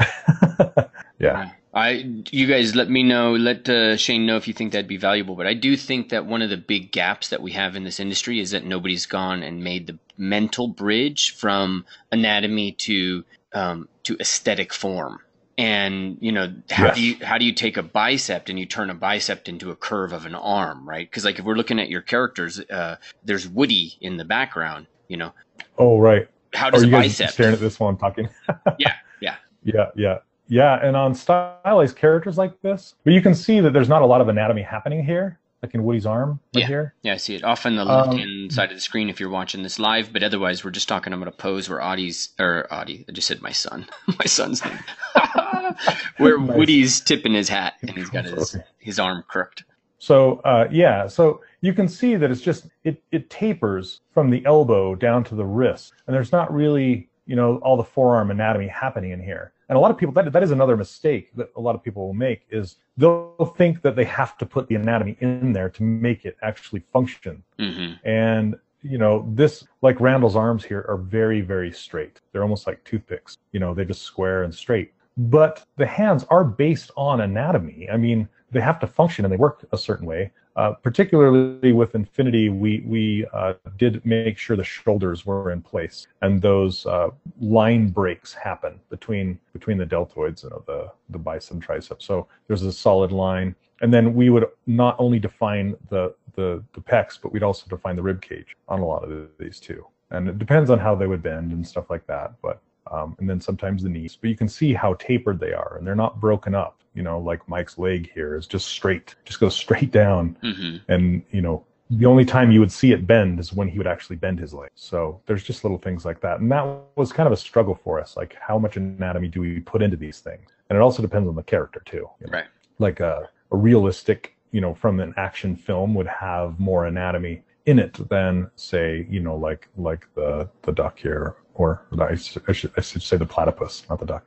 yeah. 1.18 1.50
I, 1.74 2.22
you 2.31 2.46
guys, 2.46 2.74
let 2.74 2.88
me 2.88 3.03
know. 3.03 3.35
Let 3.35 3.68
uh, 3.68 3.96
Shane 3.98 4.24
know 4.24 4.37
if 4.37 4.46
you 4.48 4.55
think 4.55 4.72
that'd 4.72 4.87
be 4.88 4.96
valuable. 4.96 5.35
But 5.35 5.48
I 5.48 5.55
do 5.55 5.77
think 5.77 6.09
that 6.11 6.24
one 6.24 6.40
of 6.40 6.48
the 6.48 6.57
big 6.57 6.92
gaps 6.92 7.29
that 7.29 7.42
we 7.42 7.50
have 7.53 7.74
in 7.77 7.83
this 7.85 7.98
industry 7.98 8.38
is 8.38 8.53
that 8.53 8.64
nobody's 8.64 9.07
gone 9.07 9.42
and 9.42 9.62
made 9.62 9.88
the 9.88 9.98
mental 10.16 10.68
bridge 10.68 11.35
from 11.37 11.85
anatomy 12.12 12.72
to 12.72 13.24
um, 13.53 13.88
to 14.05 14.16
aesthetic 14.20 14.72
form. 14.72 15.20
And 15.57 16.18
you 16.20 16.33
know, 16.33 16.53
how 16.70 16.87
Yes. 16.87 16.96
do 16.96 17.03
you 17.03 17.24
how 17.24 17.38
do 17.38 17.44
you 17.44 17.53
take 17.53 17.77
a 17.77 17.83
bicep 17.83 18.48
and 18.48 18.59
you 18.59 18.66
turn 18.66 18.90
a 18.90 18.94
bicep 18.94 19.48
into 19.48 19.70
a 19.70 19.77
curve 19.77 20.12
of 20.12 20.27
an 20.27 20.35
arm, 20.35 20.88
right? 20.88 21.09
Because 21.09 21.24
like 21.24 21.38
if 21.38 21.44
we're 21.44 21.55
looking 21.55 21.79
at 21.79 21.88
your 21.88 22.00
characters, 22.03 22.59
uh, 22.61 22.96
there's 23.24 23.46
Woody 23.48 23.96
in 24.00 24.16
the 24.16 24.24
background. 24.24 24.88
You 25.09 25.18
know, 25.18 25.35
Oh, 25.79 25.98
right. 25.98 26.29
how 26.55 26.68
Are 26.68 26.70
does 26.72 26.83
a 26.83 26.87
you 26.87 26.92
guys 26.92 27.18
bicep? 27.18 27.31
staring 27.31 27.55
at 27.55 27.61
this 27.61 27.79
while 27.79 27.90
I'm 27.90 27.96
talking? 27.96 28.29
Yeah, 28.79 28.94
yeah. 29.20 29.37
Yeah, 29.62 29.90
yeah, 29.94 30.18
yeah. 30.48 30.85
And 30.87 30.96
on 30.96 31.14
stylized 31.14 31.96
characters 31.96 32.37
like 32.37 32.61
this, 32.62 32.94
but 33.05 33.12
you 33.12 33.22
can 33.22 33.35
see 33.35 33.61
that 33.61 33.72
there's 33.72 33.88
not 33.88 34.03
a 34.03 34.07
lot 34.07 34.20
of 34.20 34.29
anatomy 34.29 34.62
happening 34.62 35.05
here, 35.05 35.38
like 35.64 35.74
in 35.74 35.83
Woody's 35.85 36.05
arm 36.07 36.40
right 36.55 36.61
Yeah. 36.61 36.66
here. 36.66 36.94
Yeah, 37.03 37.14
I 37.14 37.16
see 37.16 37.35
it 37.35 37.42
off 37.42 37.64
on 37.64 37.77
the 37.77 37.83
Um, 37.83 37.88
left 37.88 38.14
hand 38.14 38.53
side 38.53 38.70
of 38.70 38.77
the 38.77 38.81
screen 38.81 39.09
if 39.09 39.18
you're 39.18 39.31
watching 39.31 39.62
this 39.62 39.79
live. 39.79 40.12
But 40.12 40.22
otherwise, 40.22 40.62
we're 40.64 40.70
just 40.70 40.88
talking 40.88 41.12
about 41.12 41.27
a 41.29 41.33
pose 41.33 41.68
where 41.70 41.81
Audie's 41.83 42.31
or 42.38 42.66
Audie. 42.72 43.05
I 43.09 43.12
just 43.12 43.27
said 43.27 43.40
my 43.40 43.53
son, 43.53 43.87
my 44.18 44.27
son's 44.27 44.62
name, 44.64 44.79
where 46.18 46.38
Nice. 46.38 46.57
Woody's 46.57 47.00
tipping 47.00 47.33
his 47.35 47.48
hat 47.48 47.74
and 47.83 47.90
he's 47.92 48.11
got 48.11 48.24
his 48.27 48.57
his 48.79 48.98
arm 48.98 49.24
crooked. 49.27 49.64
So 49.98 50.40
uh, 50.44 50.68
yeah, 50.70 51.07
so 51.07 51.40
you 51.62 51.72
can 51.72 51.88
see 51.88 52.14
that 52.16 52.31
it's 52.31 52.42
just 52.42 52.66
it 52.85 53.03
it 53.11 53.31
tapers 53.31 54.00
from 54.12 54.31
the 54.31 54.44
elbow 54.44 54.94
down 54.94 55.24
to 55.24 55.35
the 55.35 55.46
wrist, 55.46 55.94
and 56.07 56.14
there's 56.14 56.33
not 56.33 56.53
really 56.53 57.09
you 57.27 57.35
know, 57.37 57.57
all 57.62 57.79
the 57.79 57.83
forearm 57.85 58.31
anatomy 58.31 58.66
happening 58.68 59.11
in 59.11 59.18
here. 59.18 59.50
And 59.68 59.77
a 59.77 59.81
lot 59.81 59.90
of 59.90 59.96
people, 59.96 60.12
that, 60.14 60.33
that 60.33 60.42
is 60.42 60.50
another 60.50 60.77
mistake 60.77 61.31
that 61.37 61.50
a 61.57 61.61
lot 61.61 61.74
of 61.74 61.83
people 61.83 62.07
will 62.07 62.14
make 62.14 62.46
is 62.50 62.77
they'll 62.96 63.55
think 63.57 63.83
that 63.83 63.96
they 63.96 64.05
have 64.05 64.37
to 64.38 64.46
put 64.46 64.68
the 64.68 64.74
anatomy 64.74 65.16
in 65.20 65.53
there 65.53 65.70
to 65.70 65.83
make 65.83 66.24
it 66.24 66.37
actually 66.42 66.83
function. 66.92 67.42
Mm-hmm. 67.59 68.07
And, 68.07 68.57
you 68.83 68.98
know, 68.98 69.27
this, 69.33 69.64
like 69.81 70.00
Randall's 70.00 70.37
arms 70.37 70.64
here 70.64 70.85
are 70.88 70.98
very, 70.98 71.40
very 71.40 71.72
straight. 71.72 72.20
They're 72.33 72.42
almost 72.42 72.66
like 72.66 72.85
toothpicks. 72.85 73.38
You 73.53 73.61
know, 73.61 73.72
they're 73.74 73.85
just 73.85 74.03
square 74.03 74.42
and 74.42 74.55
straight. 74.55 74.92
But 75.16 75.64
the 75.77 75.87
hands 75.87 76.24
are 76.29 76.44
based 76.44 76.90
on 76.96 77.20
anatomy. 77.20 77.88
I 77.90 77.96
mean, 77.96 78.29
they 78.50 78.61
have 78.61 78.79
to 78.81 78.87
function 78.87 79.24
and 79.24 79.33
they 79.33 79.38
work 79.38 79.64
a 79.72 79.79
certain 79.79 80.07
way. 80.07 80.33
Uh, 80.57 80.73
particularly 80.73 81.73
with 81.73 81.95
Infinity, 81.97 82.49
we 82.49 82.85
we 82.87 83.27
uh, 83.33 83.55
did 83.77 84.05
make 84.07 84.38
sure 84.38 84.57
the 84.57 84.62
shoulders 84.62 85.27
were 85.27 85.51
in 85.51 85.61
place 85.61 86.07
and 86.23 86.40
those 86.40 86.87
uh, 86.87 87.09
line 87.40 87.88
breaks 87.88 88.33
happen 88.33 88.79
between 88.88 89.38
between 89.53 89.79
the 89.79 89.87
deltoids 89.87 90.45
and 90.45 90.53
the 90.67 90.90
the 91.11 91.19
bicep 91.19 91.55
and 91.55 91.67
tricep. 91.67 92.01
So 92.01 92.29
there's 92.47 92.62
a 92.62 92.73
solid 92.73 93.11
line, 93.11 93.57
and 93.81 93.93
then 93.93 94.14
we 94.14 94.31
would 94.31 94.47
not 94.67 94.95
only 94.99 95.19
define 95.19 95.77
the 95.90 96.14
the 96.37 96.62
the 96.73 96.81
pecs, 96.81 97.19
but 97.21 97.33
we'd 97.33 97.43
also 97.43 97.67
define 97.69 97.97
the 97.97 98.03
rib 98.03 98.23
cage 98.23 98.57
on 98.69 98.81
a 98.81 98.87
lot 98.87 99.03
of 99.03 99.29
these 99.38 99.59
too. 99.59 99.85
And 100.11 100.29
it 100.29 100.38
depends 100.38 100.71
on 100.71 100.79
how 100.79 100.95
they 100.95 101.09
would 101.09 101.23
bend 101.23 101.51
and 101.51 101.67
stuff 101.67 101.90
like 101.90 102.07
that. 102.07 102.35
But 102.43 102.61
um, 102.90 103.16
and 103.18 103.29
then 103.29 103.40
sometimes 103.40 103.83
the 103.83 103.88
knees. 103.88 104.16
But 104.20 104.31
you 104.31 104.37
can 104.37 104.49
see 104.49 104.73
how 104.75 104.94
tapered 104.94 105.40
they 105.40 105.53
are, 105.53 105.77
and 105.77 105.87
they're 105.87 105.94
not 105.94 106.20
broken 106.20 106.55
up. 106.55 106.79
You 106.94 107.03
know, 107.03 107.18
like 107.18 107.47
Mike's 107.49 107.77
leg 107.79 108.11
here 108.12 108.37
is 108.37 108.47
just 108.47 108.68
straight, 108.68 109.14
just 109.25 109.40
goes 109.40 109.57
straight 109.64 109.90
down, 109.90 110.37
Mm-hmm. 110.42 110.90
and 110.92 111.23
you 111.31 111.42
know. 111.42 111.64
The 111.90 112.07
only 112.07 112.25
time 112.25 112.51
you 112.51 112.61
would 112.61 112.73
see 112.73 112.92
it 112.92 113.07
bend 113.07 113.38
is 113.38 113.53
when 113.53 113.68
he 113.68 113.77
would 113.77 113.87
actually 113.87 114.16
bend 114.16 114.38
his 114.40 114.55
leg. 114.55 114.70
So 114.75 115.20
there's 115.27 115.44
just 115.44 115.64
little 115.64 115.77
things 115.77 116.07
like 116.07 116.18
that. 116.23 116.40
And 116.40 116.51
that 116.51 116.66
was 116.97 117.12
kind 117.12 117.27
of 117.27 117.33
a 117.35 117.37
struggle 117.37 117.75
for 117.85 118.01
us. 118.01 118.16
Like, 118.16 118.35
how 118.40 118.59
much 118.59 118.79
anatomy 118.79 119.29
do 119.29 119.42
we 119.42 119.61
put 119.61 119.83
into 119.83 119.97
these 119.99 120.20
things? 120.20 120.49
And 120.70 120.77
it 120.79 120.81
also 120.81 121.03
depends 121.03 121.29
on 121.29 121.35
the 121.37 121.42
character, 121.42 121.83
too. 121.85 122.09
you 122.20 122.27
know? 122.27 122.33
Right. 122.33 122.47
like 122.79 123.01
a, 123.01 123.29
a 123.53 123.57
realistic, 123.57 124.35
you 124.51 124.62
know, 124.62 124.73
from 124.75 124.99
an 124.99 125.12
action 125.18 125.57
film 125.57 125.94
would 125.94 126.07
have 126.07 126.59
more 126.59 126.87
anatomy 126.87 127.42
in 127.66 127.79
it 127.79 127.99
than 128.09 128.51
say, 128.57 129.07
you 129.11 129.20
know, 129.20 129.37
like 129.37 129.68
like 129.77 130.07
the 130.14 130.49
the 130.62 130.73
duck 130.73 130.99
here, 130.99 131.37
or 131.55 131.83
I 131.99 132.14
should, 132.17 132.43
I 132.49 132.53
should, 132.53 132.73
I 132.77 132.81
should 132.81 133.03
say 133.03 133.17
the 133.17 133.27
platypus, 133.27 133.85
not 133.88 134.01
the 134.01 134.07
duck. 134.07 134.25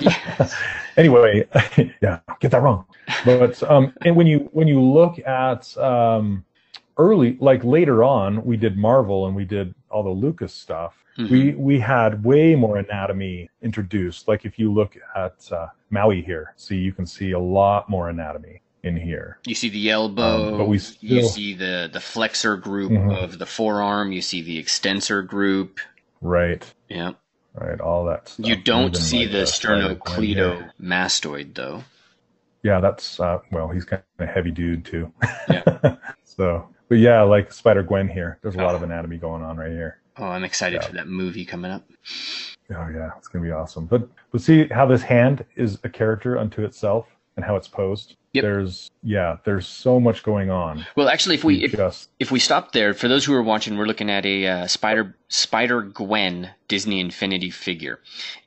Yes. 0.00 0.54
anyway, 0.96 1.46
yeah, 2.02 2.20
get 2.40 2.50
that 2.50 2.62
wrong. 2.62 2.84
But 3.24 3.62
um, 3.70 3.92
and 4.02 4.14
when 4.16 4.26
you 4.26 4.48
when 4.52 4.68
you 4.68 4.80
look 4.80 5.18
at 5.26 5.76
um, 5.78 6.44
early, 6.98 7.36
like 7.40 7.64
later 7.64 8.04
on, 8.04 8.44
we 8.44 8.56
did 8.56 8.76
Marvel 8.76 9.26
and 9.26 9.34
we 9.34 9.44
did 9.44 9.74
all 9.90 10.02
the 10.02 10.10
Lucas 10.10 10.52
stuff. 10.52 10.94
Mhm. 11.18 11.30
We 11.30 11.50
we 11.54 11.80
had 11.80 12.22
way 12.22 12.54
more 12.54 12.76
anatomy 12.76 13.48
introduced. 13.62 14.28
Like 14.28 14.44
if 14.44 14.58
you 14.58 14.72
look 14.72 14.96
at 15.16 15.50
uh, 15.50 15.68
Maui 15.90 16.22
here, 16.22 16.52
see 16.56 16.76
you 16.76 16.92
can 16.92 17.06
see 17.06 17.32
a 17.32 17.38
lot 17.38 17.88
more 17.88 18.08
anatomy 18.10 18.60
in 18.84 18.96
here. 18.96 19.38
You 19.46 19.54
see 19.56 19.70
the 19.70 19.90
elbow, 19.90 20.50
Um, 20.52 20.58
but 20.58 20.68
we 20.68 20.78
you 21.00 21.24
see 21.24 21.54
the 21.54 21.88
the 21.92 21.98
flexor 22.00 22.56
group 22.56 22.92
Mhm. 22.92 23.20
of 23.24 23.38
the 23.38 23.46
forearm, 23.46 24.12
you 24.12 24.20
see 24.22 24.42
the 24.42 24.58
extensor 24.58 25.22
group. 25.22 25.80
Right, 26.20 26.64
Yeah. 26.88 27.12
right, 27.54 27.80
all 27.80 28.04
that. 28.06 28.28
Stuff. 28.28 28.46
You 28.46 28.56
don't 28.56 28.88
Even 28.90 29.00
see 29.00 29.22
like, 29.26 29.32
the 29.32 29.42
uh, 29.42 29.44
sternocleidomastoid 29.46 30.70
mastoid 30.80 31.54
though. 31.54 31.84
Yeah, 32.62 32.80
that's 32.80 33.20
uh, 33.20 33.38
well, 33.52 33.68
he's 33.68 33.84
kind 33.84 34.02
of 34.18 34.28
a 34.28 34.30
heavy 34.30 34.50
dude 34.50 34.84
too. 34.84 35.12
Yeah. 35.48 35.96
so, 36.24 36.68
but 36.88 36.98
yeah, 36.98 37.22
like 37.22 37.52
Spider 37.52 37.82
Gwen 37.82 38.08
here. 38.08 38.38
There's 38.42 38.56
a 38.56 38.58
lot 38.58 38.72
Oh. 38.72 38.76
of 38.76 38.82
anatomy 38.82 39.16
going 39.18 39.42
on 39.42 39.56
right 39.56 39.70
here. 39.70 39.98
Oh, 40.16 40.24
I'm 40.26 40.42
excited 40.44 40.80
Yeah. 40.82 40.88
for 40.88 40.94
that 40.94 41.06
movie 41.06 41.44
coming 41.44 41.70
up. 41.70 41.84
Oh 42.70 42.88
yeah, 42.92 43.10
it's 43.16 43.28
gonna 43.28 43.44
be 43.44 43.52
awesome. 43.52 43.86
But 43.86 44.08
but 44.32 44.40
see 44.40 44.66
how 44.68 44.86
this 44.86 45.02
hand 45.02 45.44
is 45.56 45.78
a 45.84 45.88
character 45.88 46.36
unto 46.36 46.64
itself 46.64 47.06
and 47.38 47.44
how 47.44 47.54
it's 47.54 47.68
posed. 47.68 48.16
Yep. 48.32 48.42
There's 48.42 48.90
yeah, 49.04 49.36
there's 49.44 49.66
so 49.66 50.00
much 50.00 50.24
going 50.24 50.50
on. 50.50 50.84
Well, 50.96 51.08
actually, 51.08 51.36
if 51.36 51.44
we 51.44 51.64
if, 51.64 51.72
just 51.72 52.10
if 52.18 52.32
we 52.32 52.40
stop 52.40 52.72
there, 52.72 52.92
for 52.94 53.06
those 53.06 53.24
who 53.24 53.32
are 53.32 53.42
watching, 53.42 53.78
we're 53.78 53.86
looking 53.86 54.10
at 54.10 54.26
a 54.26 54.46
uh, 54.46 54.66
Spider 54.66 55.16
Spider 55.28 55.82
Gwen 55.82 56.50
Disney 56.66 57.00
Infinity 57.00 57.50
figure, 57.50 58.00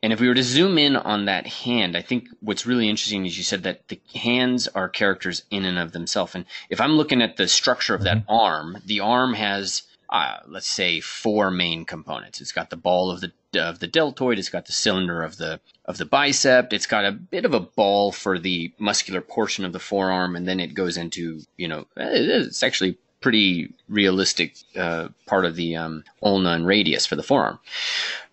and 0.04 0.12
if 0.12 0.20
we 0.20 0.28
were 0.28 0.36
to 0.36 0.44
zoom 0.44 0.78
in 0.78 0.98
on 0.98 1.26
that 1.26 1.48
hand, 1.48 1.96
I 1.96 2.02
think 2.02 2.28
what's 2.42 2.66
really 2.66 2.90
interesting 2.90 3.26
is 3.26 3.38
you 3.38 3.46
said 3.46 3.64
that 3.64 3.88
the 3.88 4.00
hands 4.14 4.68
are 4.68 4.90
characters 4.90 5.44
in 5.50 5.64
and 5.64 5.80
of 5.80 5.94
themselves. 5.94 6.36
And 6.36 6.46
if 6.70 6.82
I'm 6.82 6.92
looking 6.92 7.22
at 7.22 7.38
the 7.38 7.48
structure 7.48 7.96
of 7.96 8.04
that 8.04 8.24
arm, 8.28 8.78
the 8.86 9.00
arm 9.00 9.34
has 9.36 9.84
uh, 10.10 10.40
let's 10.48 10.68
say 10.68 11.00
four 11.00 11.50
main 11.50 11.86
components. 11.86 12.42
It's 12.42 12.52
got 12.52 12.70
the 12.70 12.76
ball 12.76 13.10
of 13.10 13.22
the 13.22 13.32
of 13.56 13.80
the 13.80 13.88
deltoid. 13.88 14.40
It's 14.40 14.50
got 14.50 14.66
the 14.66 14.72
cylinder 14.74 15.24
of 15.24 15.38
the 15.38 15.60
of 15.86 15.98
the 15.98 16.06
bicep. 16.06 16.74
It's 16.74 16.86
got 16.86 17.06
a 17.06 17.12
bit 17.12 17.46
of 17.46 17.54
a 17.54 17.60
ball 17.60 18.12
for 18.12 18.40
the 18.40 18.72
muscular 18.80 19.22
portion 19.22 19.66
of 19.66 19.74
the 19.74 19.80
forearm, 19.80 20.36
and 20.36 20.48
then 20.48 20.60
it 20.60 20.74
goes 20.74 20.98
into 20.98 21.42
you 21.58 21.68
know 21.68 21.86
it's 21.98 22.64
actually 22.64 22.98
pretty 23.20 23.74
realistic 23.88 24.56
uh, 24.76 25.10
part 25.28 25.46
of 25.46 25.56
the 25.56 25.76
um, 25.76 26.04
ulna 26.22 26.52
and 26.52 26.66
radius 26.66 27.06
for 27.06 27.16
the 27.16 27.24
forearm. 27.24 27.60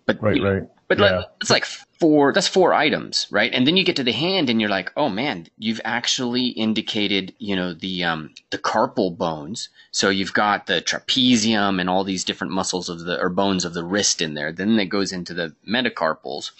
But 0.05 0.21
right, 0.21 0.35
you 0.35 0.43
know, 0.43 0.53
right. 0.53 0.67
but 0.87 0.99
yeah. 0.99 1.17
like, 1.17 1.25
it's 1.41 1.49
like 1.49 1.65
four. 1.99 2.33
That's 2.33 2.47
four 2.47 2.73
items, 2.73 3.27
right? 3.29 3.53
And 3.53 3.67
then 3.67 3.77
you 3.77 3.83
get 3.83 3.95
to 3.97 4.03
the 4.03 4.11
hand, 4.11 4.49
and 4.49 4.59
you're 4.59 4.69
like, 4.69 4.91
oh 4.97 5.09
man, 5.09 5.47
you've 5.57 5.81
actually 5.83 6.47
indicated, 6.47 7.33
you 7.39 7.55
know, 7.55 7.73
the 7.73 8.03
um, 8.03 8.33
the 8.51 8.57
carpal 8.57 9.15
bones. 9.17 9.69
So 9.91 10.09
you've 10.09 10.33
got 10.33 10.67
the 10.67 10.81
trapezium 10.81 11.79
and 11.79 11.89
all 11.89 12.03
these 12.03 12.23
different 12.23 12.53
muscles 12.53 12.89
of 12.89 12.99
the 13.01 13.19
or 13.19 13.29
bones 13.29 13.65
of 13.65 13.73
the 13.73 13.83
wrist 13.83 14.21
in 14.21 14.33
there. 14.33 14.51
Then 14.51 14.79
it 14.79 14.85
goes 14.85 15.11
into 15.11 15.33
the 15.33 15.53
metacarpals. 15.67 16.51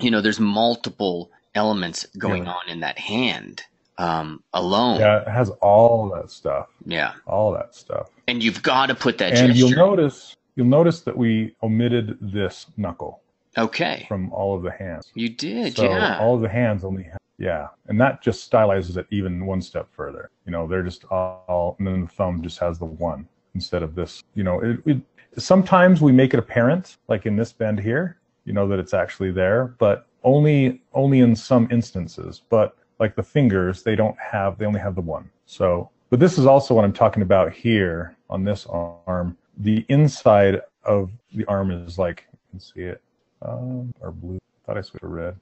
You 0.00 0.10
know, 0.10 0.20
there's 0.20 0.40
multiple 0.40 1.30
elements 1.54 2.06
going 2.18 2.44
Yeah. 2.44 2.52
on 2.52 2.68
in 2.68 2.80
that 2.80 2.98
hand 2.98 3.62
um, 3.98 4.42
alone. 4.52 5.00
yeah, 5.00 5.22
it 5.22 5.28
has 5.28 5.48
all 5.62 6.10
that 6.10 6.30
stuff. 6.30 6.66
yeah. 6.84 7.12
All 7.26 7.52
that 7.52 7.74
stuff. 7.74 8.10
And 8.28 8.42
you've 8.42 8.62
got 8.62 8.86
to 8.86 8.94
put 8.94 9.16
that 9.18 9.32
and 9.32 9.54
gesture. 9.54 9.58
you'll 9.68 9.70
notice 9.76 10.36
you'll 10.54 10.66
notice 10.66 11.00
that 11.00 11.16
we 11.16 11.54
omitted 11.62 12.18
this 12.20 12.66
knuckle 12.76 13.20
okay. 13.56 14.04
from 14.08 14.32
all 14.32 14.56
of 14.56 14.62
the 14.62 14.70
hands. 14.70 15.10
You 15.14 15.28
did, 15.28 15.76
So 15.76 15.84
yeah. 15.84 16.18
all 16.18 16.34
of 16.34 16.42
the 16.42 16.48
hands 16.48 16.84
only 16.84 17.04
have, 17.04 17.18
yeah, 17.38 17.68
and 17.88 18.00
that 18.00 18.22
just 18.22 18.50
stylizes 18.50 18.96
it 18.96 19.06
even 19.10 19.44
one 19.44 19.60
step 19.60 19.88
further. 19.90 20.30
You 20.46 20.52
know, 20.52 20.66
they're 20.66 20.82
just 20.82 21.04
all, 21.06 21.76
and 21.78 21.86
then 21.86 22.02
the 22.02 22.08
thumb 22.08 22.42
just 22.42 22.58
has 22.58 22.78
the 22.78 22.86
one 22.86 23.28
instead 23.54 23.82
of 23.82 23.94
this. 23.94 24.22
You 24.34 24.44
know, 24.44 24.60
it, 24.60 24.80
it 24.86 25.00
sometimes 25.38 26.00
we 26.00 26.12
make 26.12 26.32
it 26.34 26.38
apparent, 26.38 26.96
like 27.08 27.26
in 27.26 27.36
this 27.36 27.52
bend 27.52 27.78
here, 27.78 28.18
you 28.44 28.52
know, 28.52 28.66
that 28.68 28.78
it's 28.78 28.94
actually 28.94 29.32
there, 29.32 29.74
but 29.78 30.06
only 30.24 30.82
only 30.94 31.20
in 31.20 31.36
some 31.36 31.68
instances. 31.70 32.42
But 32.48 32.76
like 32.98 33.14
the 33.14 33.22
fingers, 33.22 33.82
they 33.82 33.96
don't 33.96 34.16
have, 34.18 34.58
they 34.58 34.66
only 34.66 34.80
have 34.80 34.94
the 34.94 35.02
one. 35.02 35.30
So, 35.44 35.90
but 36.10 36.20
this 36.20 36.38
is 36.38 36.46
also 36.46 36.74
what 36.74 36.84
I'm 36.84 36.92
talking 36.92 37.22
about 37.22 37.52
here 37.52 38.16
on 38.30 38.44
this 38.44 38.66
arm. 38.66 39.36
The 39.58 39.84
inside 39.88 40.62
of 40.84 41.10
the 41.34 41.44
arm 41.46 41.70
is 41.70 41.98
like, 41.98 42.26
you 42.32 42.38
can 42.50 42.60
see 42.60 42.80
it, 42.80 43.02
um, 43.42 43.92
or 44.00 44.12
blue. 44.12 44.36
I 44.36 44.66
Thought 44.66 44.78
I 44.78 44.82
switched 44.82 45.02
to 45.02 45.08
red. 45.08 45.36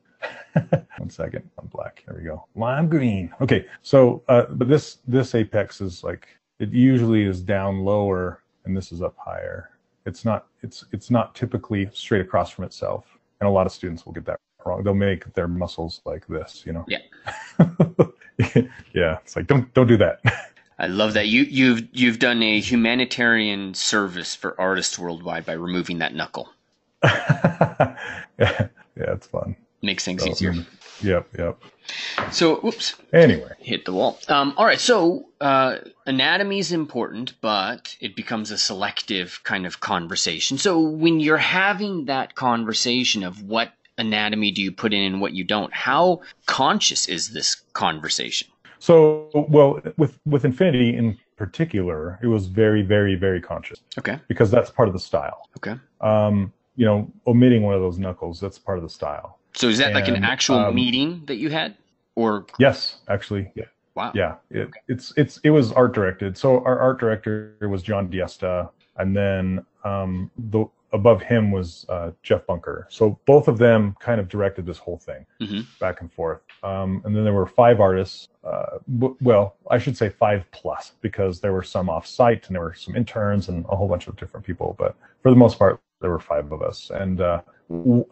One 0.98 1.10
second, 1.10 1.48
I'm 1.58 1.66
black. 1.66 2.04
There 2.06 2.16
we 2.16 2.24
go. 2.24 2.46
Lime 2.54 2.88
green. 2.88 3.32
Okay, 3.40 3.66
so 3.82 4.22
uh, 4.28 4.44
but 4.50 4.68
this 4.68 4.98
this 5.06 5.34
apex 5.34 5.80
is 5.80 6.04
like 6.04 6.28
it 6.58 6.70
usually 6.70 7.24
is 7.24 7.40
down 7.40 7.84
lower, 7.84 8.42
and 8.64 8.76
this 8.76 8.92
is 8.92 9.02
up 9.02 9.14
higher. 9.18 9.70
It's 10.06 10.24
not 10.24 10.46
it's 10.62 10.84
it's 10.92 11.10
not 11.10 11.34
typically 11.34 11.88
straight 11.92 12.20
across 12.20 12.50
from 12.50 12.64
itself, 12.64 13.06
and 13.40 13.48
a 13.48 13.50
lot 13.50 13.66
of 13.66 13.72
students 13.72 14.06
will 14.06 14.12
get 14.12 14.24
that 14.26 14.40
wrong. 14.64 14.82
They'll 14.82 14.94
make 14.94 15.32
their 15.34 15.48
muscles 15.48 16.00
like 16.04 16.26
this, 16.26 16.62
you 16.66 16.72
know. 16.72 16.84
Yeah. 16.88 16.98
yeah, 18.94 19.18
it's 19.22 19.36
like 19.36 19.46
don't 19.46 19.72
don't 19.74 19.86
do 19.86 19.96
that. 19.98 20.20
I 20.78 20.88
love 20.88 21.14
that 21.14 21.28
you 21.28 21.42
you've 21.42 21.88
you've 21.92 22.18
done 22.18 22.42
a 22.42 22.60
humanitarian 22.60 23.74
service 23.74 24.34
for 24.34 24.60
artists 24.60 24.98
worldwide 24.98 25.46
by 25.46 25.52
removing 25.52 25.98
that 25.98 26.14
knuckle. 26.14 26.50
yeah, 28.38 28.68
yeah, 28.96 29.12
it's 29.12 29.26
fun. 29.26 29.56
Makes 29.82 30.04
things 30.04 30.22
So, 30.22 30.30
easier. 30.30 30.54
Yep, 31.02 31.28
yep. 31.38 31.62
So, 32.32 32.64
oops, 32.64 32.94
Anyway, 33.12 33.50
hit 33.58 33.84
the 33.84 33.92
wall. 33.92 34.18
Um, 34.28 34.54
all 34.56 34.64
right, 34.64 34.80
so 34.80 35.26
uh, 35.40 35.76
anatomy 36.06 36.58
is 36.58 36.72
important, 36.72 37.34
but 37.42 37.94
it 38.00 38.16
becomes 38.16 38.50
a 38.50 38.56
selective 38.56 39.40
kind 39.44 39.66
of 39.66 39.80
conversation. 39.80 40.56
So 40.56 40.80
when 40.80 41.20
you're 41.20 41.36
having 41.36 42.06
that 42.06 42.34
conversation 42.34 43.22
of 43.22 43.42
what 43.42 43.72
anatomy 43.98 44.50
do 44.52 44.62
you 44.62 44.72
put 44.72 44.94
in 44.94 45.02
and 45.02 45.20
what 45.20 45.34
you 45.34 45.44
don't, 45.44 45.72
how 45.74 46.22
conscious 46.46 47.06
is 47.08 47.32
this 47.32 47.56
conversation? 47.74 48.48
so 48.80 49.30
well 49.48 49.80
with 49.96 50.18
with 50.26 50.44
Infinity 50.44 50.94
in 50.94 51.16
particular, 51.36 52.18
it 52.22 52.26
was 52.26 52.46
very, 52.46 52.82
very, 52.82 53.14
very 53.14 53.40
conscious 53.40 53.80
Okay. 53.98 54.18
because 54.28 54.50
that's 54.50 54.70
part 54.70 54.88
of 54.88 54.94
the 54.94 55.00
style. 55.00 55.48
Okay. 55.58 55.74
Um, 56.00 56.52
you 56.76 56.84
know, 56.86 57.10
omitting 57.26 57.62
one 57.62 57.74
of 57.74 57.80
those 57.80 57.98
knuckles, 57.98 58.40
that's 58.40 58.58
part 58.58 58.78
of 58.78 58.84
the 58.84 58.90
style. 58.90 59.38
So 59.54 59.68
is 59.68 59.78
that 59.78 59.94
like 59.94 60.08
an 60.08 60.24
actual 60.24 60.56
um, 60.58 60.74
meeting 60.74 61.22
that 61.26 61.36
you 61.36 61.50
had, 61.50 61.76
or 62.16 62.46
Yes, 62.58 62.96
actually, 63.08 63.50
yeah. 63.54 63.64
wow? 63.94 64.12
Yeah, 64.14 64.36
it, 64.50 64.70
it's 64.88 65.12
it's 65.16 65.38
it 65.44 65.50
was 65.50 65.72
art 65.72 65.94
directed. 65.94 66.36
So 66.36 66.64
our 66.64 66.78
art 66.78 66.98
director 66.98 67.56
was 67.62 67.82
John 67.82 68.08
Diesta, 68.08 68.70
and 68.96 69.16
then 69.16 69.64
um, 69.84 70.30
the 70.50 70.66
above 70.92 71.22
him 71.22 71.50
was 71.50 71.84
uh, 71.88 72.12
Jeff 72.22 72.46
Bunker. 72.46 72.86
So 72.88 73.18
both 73.26 73.48
of 73.48 73.58
them 73.58 73.96
kind 74.00 74.20
of 74.20 74.28
directed 74.28 74.64
this 74.64 74.78
whole 74.78 74.98
thing 74.98 75.26
hmm 75.40 75.60
back 75.80 76.00
and 76.00 76.10
forth. 76.12 76.40
Um, 76.62 77.02
and 77.04 77.14
then 77.14 77.24
there 77.24 77.32
were 77.34 77.46
five 77.46 77.80
artists. 77.80 78.28
Uh, 78.44 78.78
w- 78.98 79.16
well, 79.20 79.56
I 79.70 79.78
should 79.78 79.96
say 79.96 80.08
five 80.08 80.44
plus 80.52 80.92
because 81.00 81.40
there 81.40 81.52
were 81.52 81.64
some 81.64 81.90
off 81.90 82.06
site 82.06 82.46
and 82.46 82.54
there 82.54 82.62
were 82.62 82.74
some 82.74 82.96
interns 82.96 83.48
and 83.48 83.66
a 83.68 83.76
whole 83.76 83.88
bunch 83.88 84.06
of 84.06 84.16
different 84.16 84.46
people. 84.46 84.74
But 84.78 84.94
for 85.22 85.30
the 85.30 85.36
most 85.36 85.58
part, 85.58 85.80
there 86.04 86.10
were 86.10 86.20
five 86.20 86.52
of 86.52 86.60
us. 86.60 86.90
And 86.90 87.22
uh, 87.22 87.40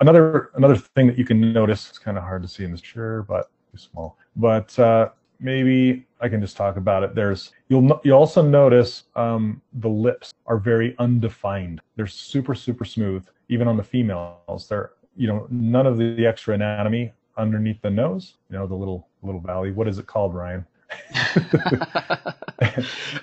another 0.01 0.51
another 0.55 0.77
thing 0.77 1.07
that 1.09 1.19
you 1.19 1.27
can 1.27 1.53
notice 1.53 1.91
it's 1.91 1.99
kind 1.99 2.17
of 2.17 2.25
hard 2.25 2.41
to 2.41 2.49
see 2.49 2.65
in 2.65 2.71
this 2.71 2.81
chair, 2.81 3.23
but 3.23 3.51
too 3.71 3.77
small. 3.77 4.17
But 4.35 4.79
uh, 4.79 5.11
maybe 5.41 6.07
I 6.19 6.31
can 6.31 6.41
just 6.41 6.57
talk 6.57 6.79
about 6.79 7.03
it. 7.03 7.15
There's 7.15 7.53
you'll 7.69 8.01
you 8.03 8.13
also 8.13 8.41
notice 8.41 9.05
um, 9.15 9.61
the 9.75 9.91
lips 9.91 10.33
are 10.47 10.57
very 10.57 10.97
undefined. 10.99 11.83
They're 11.97 12.07
super 12.07 12.55
super 12.55 12.87
smooth. 12.87 13.27
Even 13.51 13.69
on 13.69 13.77
the 13.77 13.83
females, 13.85 14.67
they're 14.71 14.93
you 15.15 15.29
know 15.29 15.47
none 15.51 15.87
of 15.87 15.99
the, 15.99 16.15
the 16.15 16.25
extra 16.25 16.55
anatomy 16.55 17.13
underneath 17.37 17.83
the 17.83 17.91
nose. 17.91 18.37
You 18.49 18.57
know 18.57 18.67
the 18.67 18.75
little 18.75 19.07
little 19.23 19.43
valley. 19.43 19.71
What 19.71 19.87
is 19.87 19.99
it 19.99 20.07
called, 20.07 20.35
Ryan? 20.35 20.65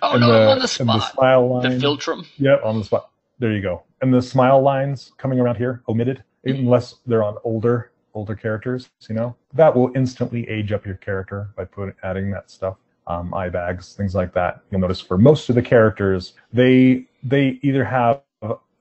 oh 0.04 0.12
and 0.14 0.22
no, 0.22 0.28
the, 0.28 0.52
on 0.52 0.60
the 0.60 0.68
spot. 0.68 1.12
smile 1.14 1.62
The 1.62 1.70
line. 1.70 1.80
philtrum. 1.82 2.28
Yep, 2.38 2.62
on 2.64 2.78
the 2.78 2.86
spot. 2.86 3.10
There 3.40 3.52
you 3.52 3.64
go. 3.64 3.82
And 4.02 4.14
the 4.14 4.22
smile 4.22 4.62
lines 4.62 5.12
coming 5.18 5.40
around 5.40 5.56
here 5.58 5.84
omitted, 5.88 6.24
unless 6.46 6.96
they're 7.06 7.24
on 7.24 7.38
older 7.44 7.92
older 8.14 8.36
characters. 8.36 8.90
You 9.08 9.16
know 9.16 9.36
that 9.54 9.76
will 9.76 9.92
instantly 9.96 10.48
age 10.50 10.72
up 10.72 10.86
your 10.86 10.96
character 10.96 11.50
by 11.56 11.66
putting 11.66 11.96
adding 12.04 12.32
that 12.32 12.50
stuff. 12.50 12.78
Um, 13.08 13.34
eye 13.34 13.50
bags, 13.50 13.96
things 13.96 14.14
like 14.14 14.34
that. 14.34 14.62
You'll 14.70 14.82
notice 14.82 15.02
for 15.02 15.18
most 15.18 15.50
of 15.50 15.56
the 15.56 15.62
characters, 15.62 16.34
they 16.54 17.06
they 17.24 17.60
either 17.64 17.84
have 17.84 18.22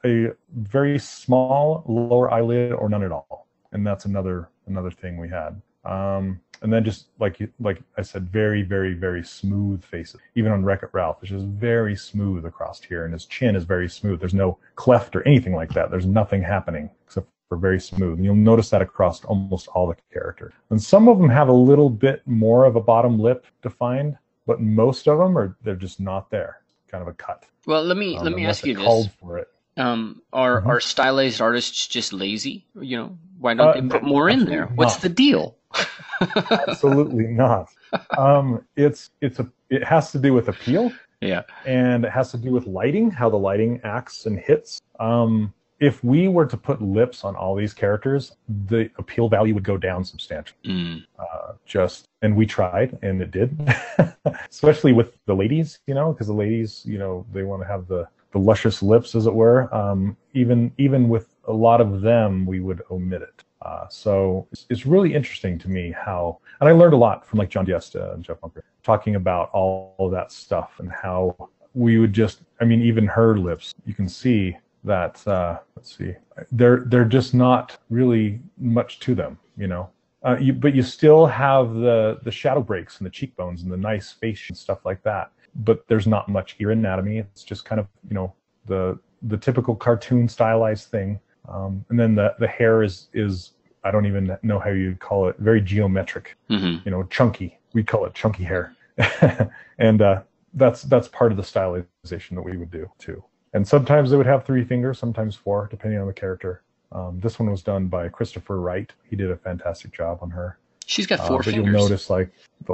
a 0.05 0.29
very 0.55 0.99
small 0.99 1.83
lower 1.87 2.31
eyelid 2.33 2.73
or 2.73 2.89
none 2.89 3.03
at 3.03 3.13
all, 3.13 3.47
and 3.73 3.87
that's 3.87 4.05
another 4.05 4.51
another 4.67 4.91
thing 4.91 5.17
we 5.17 5.29
had. 5.29 5.61
Um, 5.85 6.41
and 6.63 6.73
then 6.73 6.85
just 6.85 7.07
like 7.19 7.41
you- 7.41 7.53
like 7.61 7.81
I 7.97 8.03
said, 8.03 8.29
very 8.31 8.63
very 8.63 8.95
very 8.95 9.23
smooth 9.25 9.83
faces. 9.85 10.21
Even 10.35 10.53
on 10.53 10.65
Wreck 10.65 10.83
It 10.83 10.91
Ralph, 10.93 11.19
it's 11.23 11.31
just 11.31 11.47
very 11.47 11.97
smooth 11.97 12.45
across 12.45 12.83
here, 12.83 13.05
and 13.05 13.13
his 13.13 13.27
chin 13.27 13.57
is 13.57 13.65
very 13.65 13.89
smooth. 13.89 14.21
There's 14.21 14.35
no 14.35 14.59
cleft 14.75 15.15
or 15.17 15.27
anything 15.27 15.55
like 15.55 15.73
that. 15.75 15.91
There's 15.91 16.07
nothing 16.07 16.43
happening 16.43 16.91
except 17.07 17.29
for 17.49 17.57
very 17.57 17.81
smooth. 17.81 18.17
And 18.19 18.25
you'll 18.25 18.35
notice 18.35 18.69
that 18.71 18.83
across 18.83 19.25
almost 19.25 19.69
all 19.69 19.87
the 19.87 19.97
characters. 20.13 20.53
And 20.71 20.83
some 20.83 21.09
of 21.09 21.19
them 21.19 21.31
have 21.31 21.49
a 21.49 21.53
little 21.53 21.89
bit 21.91 22.21
more 22.27 22.65
of 22.67 22.77
a 22.77 22.81
bottom 22.81 23.19
lip 23.19 23.47
defined, 23.63 24.19
but 24.47 24.61
most 24.61 25.09
of 25.09 25.19
them 25.19 25.37
are 25.39 25.57
they're 25.63 25.75
just 25.77 25.99
not 26.01 26.31
there. 26.31 26.61
Kind 26.89 27.03
of 27.03 27.09
a 27.09 27.15
cut. 27.15 27.45
Well, 27.67 27.85
let 27.85 27.97
me 27.99 28.17
Um, 28.17 28.25
let 28.25 28.33
me 28.35 28.47
ask 28.47 28.65
you 28.67 28.75
this: 28.75 29.09
for 29.21 29.37
it. 29.39 29.49
um, 29.77 30.23
Are 30.33 30.63
Mhm. 30.63 30.67
are 30.67 30.81
stylized 30.81 31.41
artists 31.41 31.87
just 31.87 32.13
lazy? 32.13 32.67
You 32.75 32.97
know, 32.97 33.19
why 33.39 33.55
don't 33.55 33.69
Uh, 33.69 33.73
they 33.81 33.89
put 33.89 34.03
more 34.03 34.29
in 34.31 34.45
there? 34.47 34.67
What's 34.75 34.95
not. 34.95 35.03
the 35.03 35.09
deal? 35.11 35.57
Absolutely 36.69 37.27
not. 37.27 37.69
Um, 38.17 38.65
it's 38.77 39.11
it's 39.21 39.39
a 39.39 39.51
it 39.71 39.85
has 39.85 40.13
to 40.13 40.19
do 40.19 40.33
with 40.33 40.49
appeal. 40.49 40.93
Yeah. 41.21 41.43
and 41.67 42.05
it 42.05 42.13
has 42.13 42.31
to 42.31 42.39
do 42.39 42.53
with 42.53 42.69
lighting, 42.69 43.11
how 43.11 43.29
the 43.29 43.37
lighting 43.37 43.81
acts 43.83 44.27
and 44.27 44.39
hits. 44.39 44.81
Um, 45.01 45.53
if 45.81 46.03
we 46.03 46.29
were 46.29 46.47
to 46.47 46.57
put 46.57 46.83
lips 46.83 47.25
on 47.25 47.37
all 47.37 47.55
these 47.55 47.73
characters, 47.73 48.37
the 48.67 48.91
appeal 48.99 49.29
value 49.29 49.55
would 49.55 49.65
go 49.65 49.77
down 49.77 50.05
substantially. 50.05 50.59
Mm. 50.65 51.05
Uh, 51.19 51.53
just 51.67 52.09
and 52.23 52.35
we 52.37 52.47
tried, 52.47 52.99
and 53.03 53.23
it 53.23 53.31
did, 53.31 53.57
especially 54.51 54.93
with 54.93 55.19
the 55.27 55.35
ladies, 55.35 55.79
you 55.87 55.95
know, 55.95 56.13
because 56.13 56.27
the 56.27 56.33
ladies, 56.33 56.83
you 56.85 56.99
know, 56.99 57.25
they 57.33 57.43
want 57.45 57.63
to 57.63 57.69
have 57.69 57.87
the 57.87 58.09
the 58.33 58.39
luscious 58.39 58.83
lips, 58.83 59.15
as 59.15 59.27
it 59.27 59.35
were. 59.35 59.73
Um, 59.75 60.17
even 60.35 60.73
even 60.79 61.09
with 61.09 61.35
a 61.45 61.53
lot 61.53 61.81
of 61.81 62.01
them, 62.01 62.45
we 62.45 62.61
would 62.61 62.83
omit 62.91 63.23
it. 63.23 63.45
Uh, 63.63 63.89
so 63.89 64.47
it's, 64.53 64.67
it's 64.71 64.87
really 64.87 65.15
interesting 65.15 65.59
to 65.59 65.69
me 65.69 65.93
how, 65.93 66.39
and 66.61 66.69
I 66.69 66.73
learned 66.73 66.95
a 66.95 66.99
lot 66.99 67.27
from 67.27 67.39
like 67.39 67.49
John 67.49 67.65
Diesta 67.65 68.13
and 68.15 68.23
Jeff 68.23 68.41
Bunker 68.41 68.65
talking 68.83 69.17
about 69.17 69.51
all 69.51 69.97
of 69.99 70.11
that 70.13 70.31
stuff 70.31 70.75
and 70.79 70.91
how 70.91 71.51
we 71.75 71.99
would 71.99 72.13
just, 72.13 72.43
I 72.61 72.65
mean, 72.65 72.83
even 72.83 73.07
her 73.07 73.37
lips, 73.37 73.75
you 73.85 73.95
can 73.95 74.09
see 74.09 74.57
that. 74.85 75.27
Uh, 75.27 75.59
let's 75.77 75.97
see, 75.97 76.15
they're 76.53 76.85
they're 76.87 77.05
just 77.05 77.35
not 77.35 77.79
really 77.91 78.41
much 78.59 79.01
to 79.01 79.15
them, 79.15 79.39
you 79.57 79.67
know. 79.67 79.91
Uh, 80.25 80.37
you, 80.41 80.53
but 80.53 80.75
you 80.75 80.83
still 80.83 81.27
have 81.27 81.75
the 81.75 82.19
the 82.25 82.31
shadow 82.31 82.61
breaks 82.61 82.99
and 82.99 83.07
the 83.07 83.11
cheekbones 83.11 83.63
and 83.63 83.73
the 83.73 83.77
nice 83.77 84.13
face 84.13 84.49
and 84.49 84.57
stuff 84.57 84.85
like 84.85 85.03
that. 85.03 85.31
But 85.55 85.87
there's 85.87 86.07
not 86.07 86.29
much 86.29 86.57
ear 86.59 86.73
anatomy. 86.73 87.19
It's 87.19 87.45
just 87.45 87.65
kind 87.65 87.81
of 87.81 87.87
you 88.09 88.15
know 88.15 88.35
the 88.67 88.99
the 89.23 89.37
typical 89.37 89.75
cartoon 89.75 90.29
stylized 90.29 90.91
thing. 90.91 91.21
Um, 91.49 91.85
and 91.89 91.99
then 91.99 92.15
the 92.15 92.35
the 92.39 92.47
hair 92.49 92.83
is 92.83 93.09
is 93.13 93.53
I 93.85 93.91
don't 93.91 94.07
even 94.07 94.37
know 94.43 94.59
how 94.59 94.71
you'd 94.71 95.01
call 95.01 95.29
it. 95.29 95.37
Very 95.39 95.61
geometric, 95.61 96.37
hmm 96.49 96.77
you 96.85 96.91
know, 96.91 97.05
chunky. 97.05 97.59
We 97.75 97.83
call 97.83 98.05
it 98.07 98.15
chunky 98.15 98.45
hair, 98.45 98.75
and 99.79 100.03
uh, 100.03 100.23
that's 100.55 100.83
that's 100.83 101.09
part 101.09 101.31
of 101.33 101.37
the 101.37 101.43
stylization 101.43 102.31
that 102.35 102.43
we 102.43 102.57
would 102.57 102.71
do 102.71 102.91
too. 102.99 103.23
And 103.55 103.67
sometimes 103.67 104.11
they 104.11 104.17
would 104.17 104.27
have 104.27 104.45
three 104.45 104.65
fingers, 104.65 104.99
sometimes 104.99 105.35
four, 105.35 105.69
depending 105.71 105.99
on 106.01 106.07
the 106.07 106.13
character. 106.13 106.63
Um, 106.93 107.19
this 107.21 107.39
one 107.39 107.51
was 107.51 107.63
done 107.63 107.87
by 107.89 108.09
Christopher 108.09 108.61
Wright. 108.61 108.93
He 109.05 109.17
did 109.17 109.31
a 109.31 109.37
fantastic 109.37 109.93
job 109.93 110.19
on 110.23 110.31
her. 110.31 110.59
She's 110.87 111.07
got 111.07 111.21
Uh, 111.21 111.29
four 111.29 111.37
but 111.39 111.47
fingers. 111.47 111.65
you'll 111.65 111.73
notice, 111.83 112.09
like, 112.11 112.31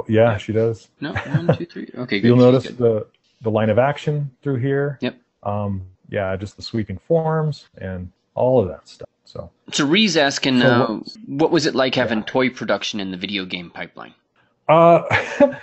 yeah, 0.07 0.37
she 0.37 0.53
does. 0.53 0.89
No, 1.01 1.13
one, 1.13 1.55
two, 1.57 1.65
three. 1.65 1.89
Okay, 1.97 2.19
good. 2.19 2.27
You'll 2.27 2.37
notice 2.37 2.67
good. 2.67 2.77
the 2.77 3.07
the 3.41 3.51
line 3.51 3.69
of 3.69 3.77
action 3.77 4.31
through 4.41 4.55
here. 4.57 4.97
Yep. 5.01 5.15
Um, 5.43 5.81
yeah, 6.09 6.35
just 6.37 6.55
the 6.55 6.61
sweeping 6.63 6.97
forms 6.97 7.67
and 7.77 8.09
all 8.35 8.61
of 8.61 8.67
that 8.67 8.87
stuff. 8.87 9.07
So 9.23 9.49
So 9.71 9.85
Ree's 9.85 10.15
asking, 10.17 10.59
So 10.61 10.67
uh, 10.67 10.87
what- 10.87 11.17
what 11.27 11.51
was 11.51 11.65
it 11.65 11.73
like 11.75 11.95
having 11.95 12.23
toy 12.23 12.49
production 12.49 12.99
in 12.99 13.11
the 13.11 13.17
video 13.17 13.45
game 13.45 13.71
pipeline? 13.71 14.13
Uh, 14.69 15.03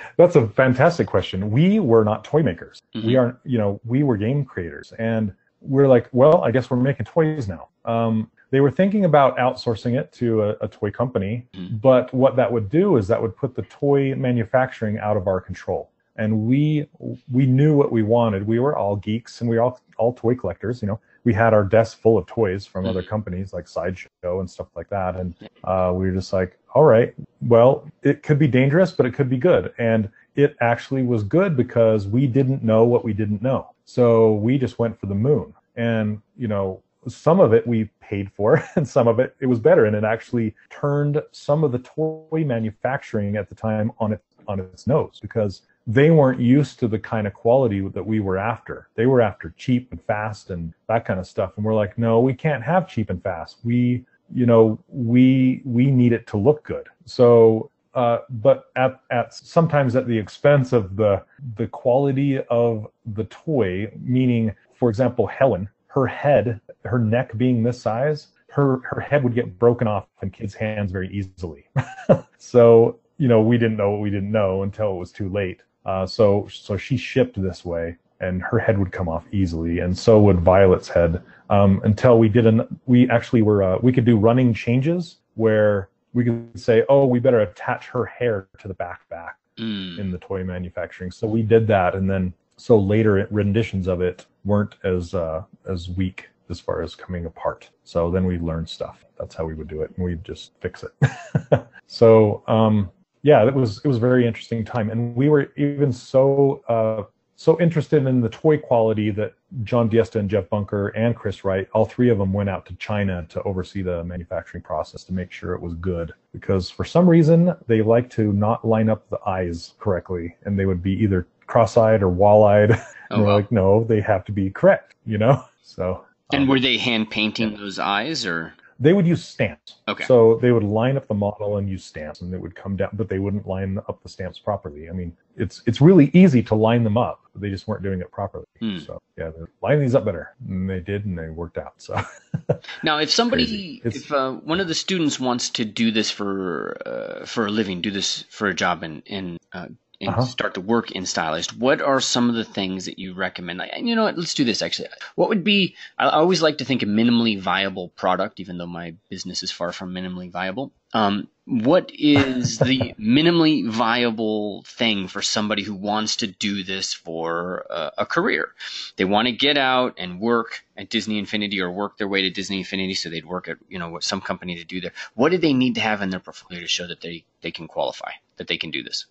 that's 0.16 0.36
a 0.36 0.48
fantastic 0.48 1.06
question. 1.06 1.50
We 1.50 1.78
were 1.80 2.04
not 2.04 2.24
toy 2.24 2.42
makers. 2.42 2.82
Mhm. 2.94 3.04
We 3.04 3.16
aren't, 3.16 3.36
you 3.44 3.58
know, 3.58 3.80
we 3.84 4.02
were 4.02 4.16
game 4.16 4.44
creators, 4.44 4.92
and 4.98 5.32
we're 5.60 5.88
like, 5.88 6.08
well, 6.12 6.42
I 6.42 6.50
guess 6.50 6.70
we're 6.70 6.76
making 6.76 7.06
toys 7.06 7.48
now. 7.48 7.68
Um, 7.84 8.30
they 8.50 8.60
were 8.60 8.70
thinking 8.70 9.04
about 9.06 9.36
outsourcing 9.38 9.98
it 9.98 10.12
to 10.14 10.42
a, 10.42 10.50
a 10.60 10.68
toy 10.68 10.90
company, 10.90 11.46
Mhm. 11.54 11.80
but 11.80 12.12
what 12.12 12.36
that 12.36 12.52
would 12.52 12.68
do 12.68 12.96
is 12.96 13.08
that 13.08 13.20
would 13.20 13.36
put 13.36 13.54
the 13.54 13.62
toy 13.62 14.14
manufacturing 14.14 14.98
out 14.98 15.16
of 15.16 15.26
our 15.26 15.40
control. 15.40 15.90
And 16.16 16.46
we 16.46 16.86
we 17.32 17.46
knew 17.46 17.74
what 17.74 17.90
we 17.90 18.02
wanted. 18.02 18.46
We 18.46 18.58
were 18.60 18.76
all 18.76 18.96
geeks, 18.96 19.40
and 19.40 19.48
we 19.48 19.56
were 19.56 19.62
all 19.62 19.80
all 19.96 20.12
toy 20.12 20.34
collectors. 20.34 20.82
You 20.82 20.88
know, 20.88 21.00
we 21.24 21.32
had 21.32 21.54
our 21.54 21.64
desk 21.64 22.00
full 22.00 22.18
of 22.18 22.26
toys 22.26 22.66
from 22.66 22.86
other 22.86 23.02
Mhm. 23.02 23.08
companies 23.08 23.52
like 23.52 23.68
Sideshow 23.68 24.40
and 24.40 24.50
stuff 24.50 24.68
like 24.74 24.88
that, 24.88 25.16
and 25.16 25.34
uh, 25.64 25.92
we 25.94 26.06
were 26.06 26.12
just 26.14 26.32
like, 26.32 26.58
all 26.74 26.84
right, 26.84 27.14
well, 27.46 27.84
it 28.02 28.22
could 28.22 28.38
be 28.38 28.48
dangerous, 28.48 28.92
but 28.92 29.06
it 29.06 29.12
could 29.12 29.28
be 29.28 29.38
good. 29.38 29.72
And 29.78 30.08
it 30.34 30.56
actually 30.60 31.02
was 31.02 31.22
good 31.22 31.56
because 31.56 32.08
we 32.08 32.26
didn't 32.26 32.62
know 32.64 32.84
what 32.84 33.04
we 33.04 33.12
didn't 33.12 33.42
know. 33.42 33.68
So 33.84 34.34
we 34.34 34.58
just 34.58 34.78
went 34.78 34.98
for 34.98 35.06
the 35.06 35.14
moon. 35.14 35.52
And, 35.76 36.22
you 36.36 36.48
know, 36.48 36.82
some 37.08 37.40
of 37.40 37.52
it 37.52 37.66
we 37.66 37.90
paid 38.00 38.30
for 38.32 38.62
and 38.76 38.86
some 38.88 39.06
of 39.08 39.18
it 39.20 39.36
it 39.40 39.46
was 39.46 39.58
better. 39.60 39.84
And 39.86 39.94
it 39.94 40.04
actually 40.04 40.54
turned 40.70 41.20
some 41.32 41.62
of 41.64 41.72
the 41.72 41.80
toy 41.80 42.44
manufacturing 42.46 43.36
at 43.36 43.48
the 43.48 43.54
time 43.54 43.92
on 43.98 44.12
its 44.12 44.24
on 44.48 44.58
its 44.60 44.86
nose 44.86 45.18
because 45.20 45.62
they 45.86 46.10
weren't 46.10 46.40
used 46.40 46.78
to 46.78 46.88
the 46.88 46.98
kind 46.98 47.26
of 47.26 47.34
quality 47.34 47.80
that 47.80 48.06
we 48.06 48.20
were 48.20 48.38
after. 48.38 48.88
They 48.94 49.06
were 49.06 49.20
after 49.20 49.52
cheap 49.56 49.90
and 49.90 50.02
fast 50.02 50.50
and 50.50 50.72
that 50.88 51.04
kind 51.04 51.18
of 51.18 51.26
stuff. 51.26 51.52
And 51.56 51.64
we're 51.64 51.74
like, 51.74 51.98
no, 51.98 52.20
we 52.20 52.34
can't 52.34 52.62
have 52.62 52.88
cheap 52.88 53.10
and 53.10 53.22
fast. 53.22 53.58
We 53.64 54.04
you 54.34 54.46
know 54.46 54.78
we 54.88 55.62
we 55.64 55.90
need 55.90 56.12
it 56.12 56.26
to 56.26 56.36
look 56.36 56.64
good 56.64 56.88
so 57.04 57.70
uh, 57.94 58.18
but 58.30 58.70
at 58.76 59.00
at 59.10 59.34
sometimes 59.34 59.94
at 59.94 60.06
the 60.06 60.18
expense 60.18 60.72
of 60.72 60.96
the 60.96 61.22
the 61.56 61.66
quality 61.66 62.38
of 62.44 62.86
the 63.14 63.24
toy 63.24 63.90
meaning 64.00 64.54
for 64.74 64.88
example 64.88 65.26
helen 65.26 65.68
her 65.86 66.06
head 66.06 66.60
her 66.84 66.98
neck 66.98 67.36
being 67.36 67.62
this 67.62 67.80
size 67.80 68.28
her 68.48 68.80
her 68.84 69.00
head 69.00 69.22
would 69.22 69.34
get 69.34 69.58
broken 69.58 69.86
off 69.86 70.06
in 70.22 70.30
kids 70.30 70.54
hands 70.54 70.90
very 70.90 71.12
easily 71.12 71.66
so 72.38 72.98
you 73.18 73.28
know 73.28 73.42
we 73.42 73.58
didn't 73.58 73.76
know 73.76 73.90
what 73.90 74.00
we 74.00 74.10
didn't 74.10 74.32
know 74.32 74.62
until 74.62 74.92
it 74.92 74.98
was 74.98 75.12
too 75.12 75.28
late 75.28 75.62
uh, 75.86 76.06
so 76.06 76.46
so 76.50 76.76
she 76.76 76.96
shipped 76.96 77.40
this 77.40 77.64
way 77.64 77.96
and 78.20 78.42
her 78.42 78.58
head 78.58 78.78
would 78.78 78.92
come 78.92 79.08
off 79.08 79.24
easily 79.32 79.80
and 79.80 79.96
so 79.96 80.20
would 80.20 80.40
violet's 80.40 80.88
head 80.88 81.22
um, 81.50 81.80
until 81.84 82.18
we 82.18 82.28
did 82.28 82.46
an 82.46 82.66
we 82.86 83.08
actually 83.10 83.42
were 83.42 83.62
uh, 83.62 83.78
we 83.82 83.92
could 83.92 84.04
do 84.04 84.16
running 84.16 84.54
changes 84.54 85.16
where 85.34 85.88
we 86.12 86.24
could 86.24 86.58
say 86.58 86.84
oh 86.88 87.04
we 87.06 87.18
better 87.18 87.40
attach 87.40 87.86
her 87.86 88.04
hair 88.04 88.46
to 88.58 88.68
the 88.68 88.74
back 88.74 89.08
back 89.08 89.36
Mm. 89.58 89.98
in 89.98 90.10
the 90.10 90.16
toy 90.16 90.42
manufacturing. 90.42 91.10
So 91.10 91.26
we 91.26 91.42
did 91.42 91.66
that 91.66 91.94
and 91.94 92.08
then 92.08 92.32
so 92.56 92.78
later 92.78 93.28
renditions 93.30 93.86
of 93.86 94.00
it 94.00 94.24
weren't 94.46 94.76
as 94.82 95.12
uh, 95.12 95.42
as 95.68 95.90
weak 95.90 96.30
as 96.48 96.58
far 96.58 96.80
as 96.80 96.94
coming 96.94 97.26
apart. 97.26 97.68
So 97.84 98.10
then 98.10 98.24
we 98.24 98.38
learned 98.38 98.68
stuff. 98.70 99.04
That's 99.18 99.34
how 99.34 99.44
we 99.44 99.52
would 99.52 99.68
do 99.68 99.82
it 99.82 99.92
and 99.94 100.06
we'd 100.06 100.24
just 100.24 100.52
fix 100.60 100.84
it. 100.84 101.66
So 101.86 102.42
um 102.48 102.90
yeah 103.22 103.46
it 103.46 103.54
was 103.54 103.78
it 103.78 103.88
was 103.88 103.96
a 103.96 104.00
very 104.00 104.26
interesting 104.26 104.64
time 104.64 104.90
and 104.90 105.14
we 105.14 105.28
were 105.28 105.52
even 105.56 105.92
so 105.92 106.62
uh 106.68 107.02
so 107.42 107.60
interested 107.60 108.06
in 108.06 108.20
the 108.20 108.28
toy 108.28 108.56
quality 108.56 109.10
that 109.10 109.34
John 109.64 109.88
Diesta 109.90 110.20
and 110.20 110.30
Jeff 110.30 110.48
Bunker 110.48 110.88
and 110.88 111.16
Chris 111.16 111.44
Wright, 111.44 111.68
all 111.74 111.84
three 111.84 112.08
of 112.08 112.18
them 112.18 112.32
went 112.32 112.48
out 112.48 112.64
to 112.66 112.74
China 112.76 113.26
to 113.30 113.42
oversee 113.42 113.82
the 113.82 114.04
manufacturing 114.04 114.62
process 114.62 115.02
to 115.04 115.12
make 115.12 115.32
sure 115.32 115.52
it 115.52 115.60
was 115.60 115.74
good. 115.74 116.14
Because 116.32 116.70
for 116.70 116.84
some 116.84 117.08
reason, 117.08 117.52
they 117.66 117.82
like 117.82 118.08
to 118.10 118.32
not 118.32 118.64
line 118.64 118.88
up 118.88 119.10
the 119.10 119.18
eyes 119.26 119.74
correctly, 119.80 120.36
and 120.44 120.56
they 120.56 120.66
would 120.66 120.84
be 120.84 120.92
either 120.92 121.26
cross-eyed 121.46 122.02
or 122.02 122.08
wall-eyed. 122.08 122.80
Oh, 123.10 123.16
and 123.16 123.26
we're 123.26 123.34
like, 123.34 123.52
no, 123.52 123.84
they 123.84 124.00
have 124.00 124.24
to 124.24 124.32
be 124.32 124.48
correct, 124.48 124.94
you 125.04 125.18
know. 125.18 125.44
So. 125.64 126.04
And 126.32 126.44
um, 126.44 126.48
were 126.48 126.58
they 126.58 126.78
hand 126.78 127.10
painting 127.10 127.52
yeah. 127.52 127.58
those 127.58 127.78
eyes, 127.78 128.24
or? 128.24 128.54
They 128.80 128.92
would 128.92 129.06
use 129.06 129.24
stamps. 129.24 129.76
Okay. 129.88 130.04
So 130.04 130.38
they 130.40 130.52
would 130.52 130.64
line 130.64 130.96
up 130.96 131.08
the 131.08 131.14
model 131.14 131.56
and 131.56 131.68
use 131.68 131.84
stamps, 131.84 132.20
and 132.20 132.32
it 132.34 132.40
would 132.40 132.54
come 132.54 132.76
down, 132.76 132.90
but 132.92 133.08
they 133.08 133.18
wouldn't 133.18 133.46
line 133.46 133.78
up 133.88 134.02
the 134.02 134.08
stamps 134.08 134.38
properly. 134.38 134.88
I 134.88 134.92
mean, 134.92 135.16
it's 135.36 135.62
it's 135.66 135.80
really 135.80 136.10
easy 136.12 136.42
to 136.44 136.54
line 136.54 136.84
them 136.84 136.96
up, 136.96 137.20
but 137.32 137.42
they 137.42 137.50
just 137.50 137.66
weren't 137.66 137.82
doing 137.82 138.00
it 138.00 138.10
properly. 138.10 138.44
Hmm. 138.60 138.78
So 138.78 139.00
yeah, 139.16 139.30
line 139.62 139.80
these 139.80 139.94
up 139.94 140.04
better, 140.04 140.34
and 140.48 140.68
they 140.68 140.80
did, 140.80 141.04
and 141.04 141.18
they 141.18 141.28
worked 141.28 141.58
out. 141.58 141.74
So 141.78 142.00
now, 142.82 142.98
if 142.98 143.10
somebody, 143.10 143.80
if 143.84 144.10
uh, 144.12 144.32
one 144.32 144.60
of 144.60 144.68
the 144.68 144.74
students 144.74 145.18
wants 145.20 145.50
to 145.50 145.64
do 145.64 145.90
this 145.90 146.10
for 146.10 146.76
uh, 146.86 147.26
for 147.26 147.46
a 147.46 147.50
living, 147.50 147.80
do 147.80 147.90
this 147.90 148.24
for 148.30 148.48
a 148.48 148.54
job 148.54 148.82
in 148.82 149.02
in 149.06 149.38
uh, 149.52 149.68
and 150.02 150.10
uh-huh. 150.10 150.22
start 150.22 150.54
to 150.54 150.60
work 150.60 150.90
in 150.90 151.06
stylist 151.06 151.56
what 151.56 151.80
are 151.80 152.00
some 152.00 152.28
of 152.28 152.34
the 152.34 152.44
things 152.44 152.86
that 152.86 152.98
you 152.98 153.14
recommend? 153.14 153.58
Like, 153.58 153.70
you 153.78 153.94
know 153.94 154.04
what? 154.04 154.18
Let's 154.18 154.34
do 154.34 154.44
this 154.44 154.62
actually. 154.62 154.88
What 155.14 155.28
would 155.28 155.44
be? 155.44 155.76
I 155.98 156.08
always 156.08 156.42
like 156.42 156.58
to 156.58 156.64
think 156.64 156.82
a 156.82 156.86
minimally 156.86 157.38
viable 157.40 157.88
product, 157.88 158.40
even 158.40 158.58
though 158.58 158.66
my 158.66 158.94
business 159.08 159.42
is 159.42 159.50
far 159.50 159.72
from 159.72 159.94
minimally 159.94 160.30
viable. 160.30 160.72
Um, 160.92 161.28
what 161.46 161.90
is 161.94 162.58
the 162.70 162.94
minimally 162.98 163.68
viable 163.68 164.62
thing 164.66 165.08
for 165.08 165.22
somebody 165.22 165.62
who 165.62 165.74
wants 165.74 166.16
to 166.16 166.26
do 166.26 166.64
this 166.64 166.92
for 166.92 167.64
uh, 167.70 167.90
a 167.98 168.06
career? 168.06 168.52
They 168.96 169.04
want 169.04 169.26
to 169.26 169.32
get 169.32 169.56
out 169.56 169.94
and 169.98 170.20
work 170.20 170.64
at 170.76 170.90
Disney 170.90 171.18
Infinity 171.18 171.60
or 171.60 171.70
work 171.70 171.96
their 171.96 172.08
way 172.08 172.22
to 172.22 172.30
Disney 172.30 172.58
Infinity, 172.58 172.94
so 172.94 173.08
they'd 173.08 173.24
work 173.24 173.48
at 173.48 173.58
you 173.68 173.78
know 173.78 173.98
some 174.00 174.20
company 174.20 174.56
to 174.56 174.64
do 174.64 174.80
there. 174.80 174.92
What 175.14 175.30
do 175.30 175.38
they 175.38 175.52
need 175.52 175.76
to 175.76 175.80
have 175.80 176.02
in 176.02 176.10
their 176.10 176.20
portfolio 176.20 176.60
to 176.60 176.68
show 176.68 176.86
that 176.86 177.00
they 177.00 177.24
they 177.40 177.50
can 177.50 177.68
qualify, 177.68 178.12
that 178.36 178.48
they 178.48 178.58
can 178.58 178.70
do 178.70 178.82
this? 178.82 179.06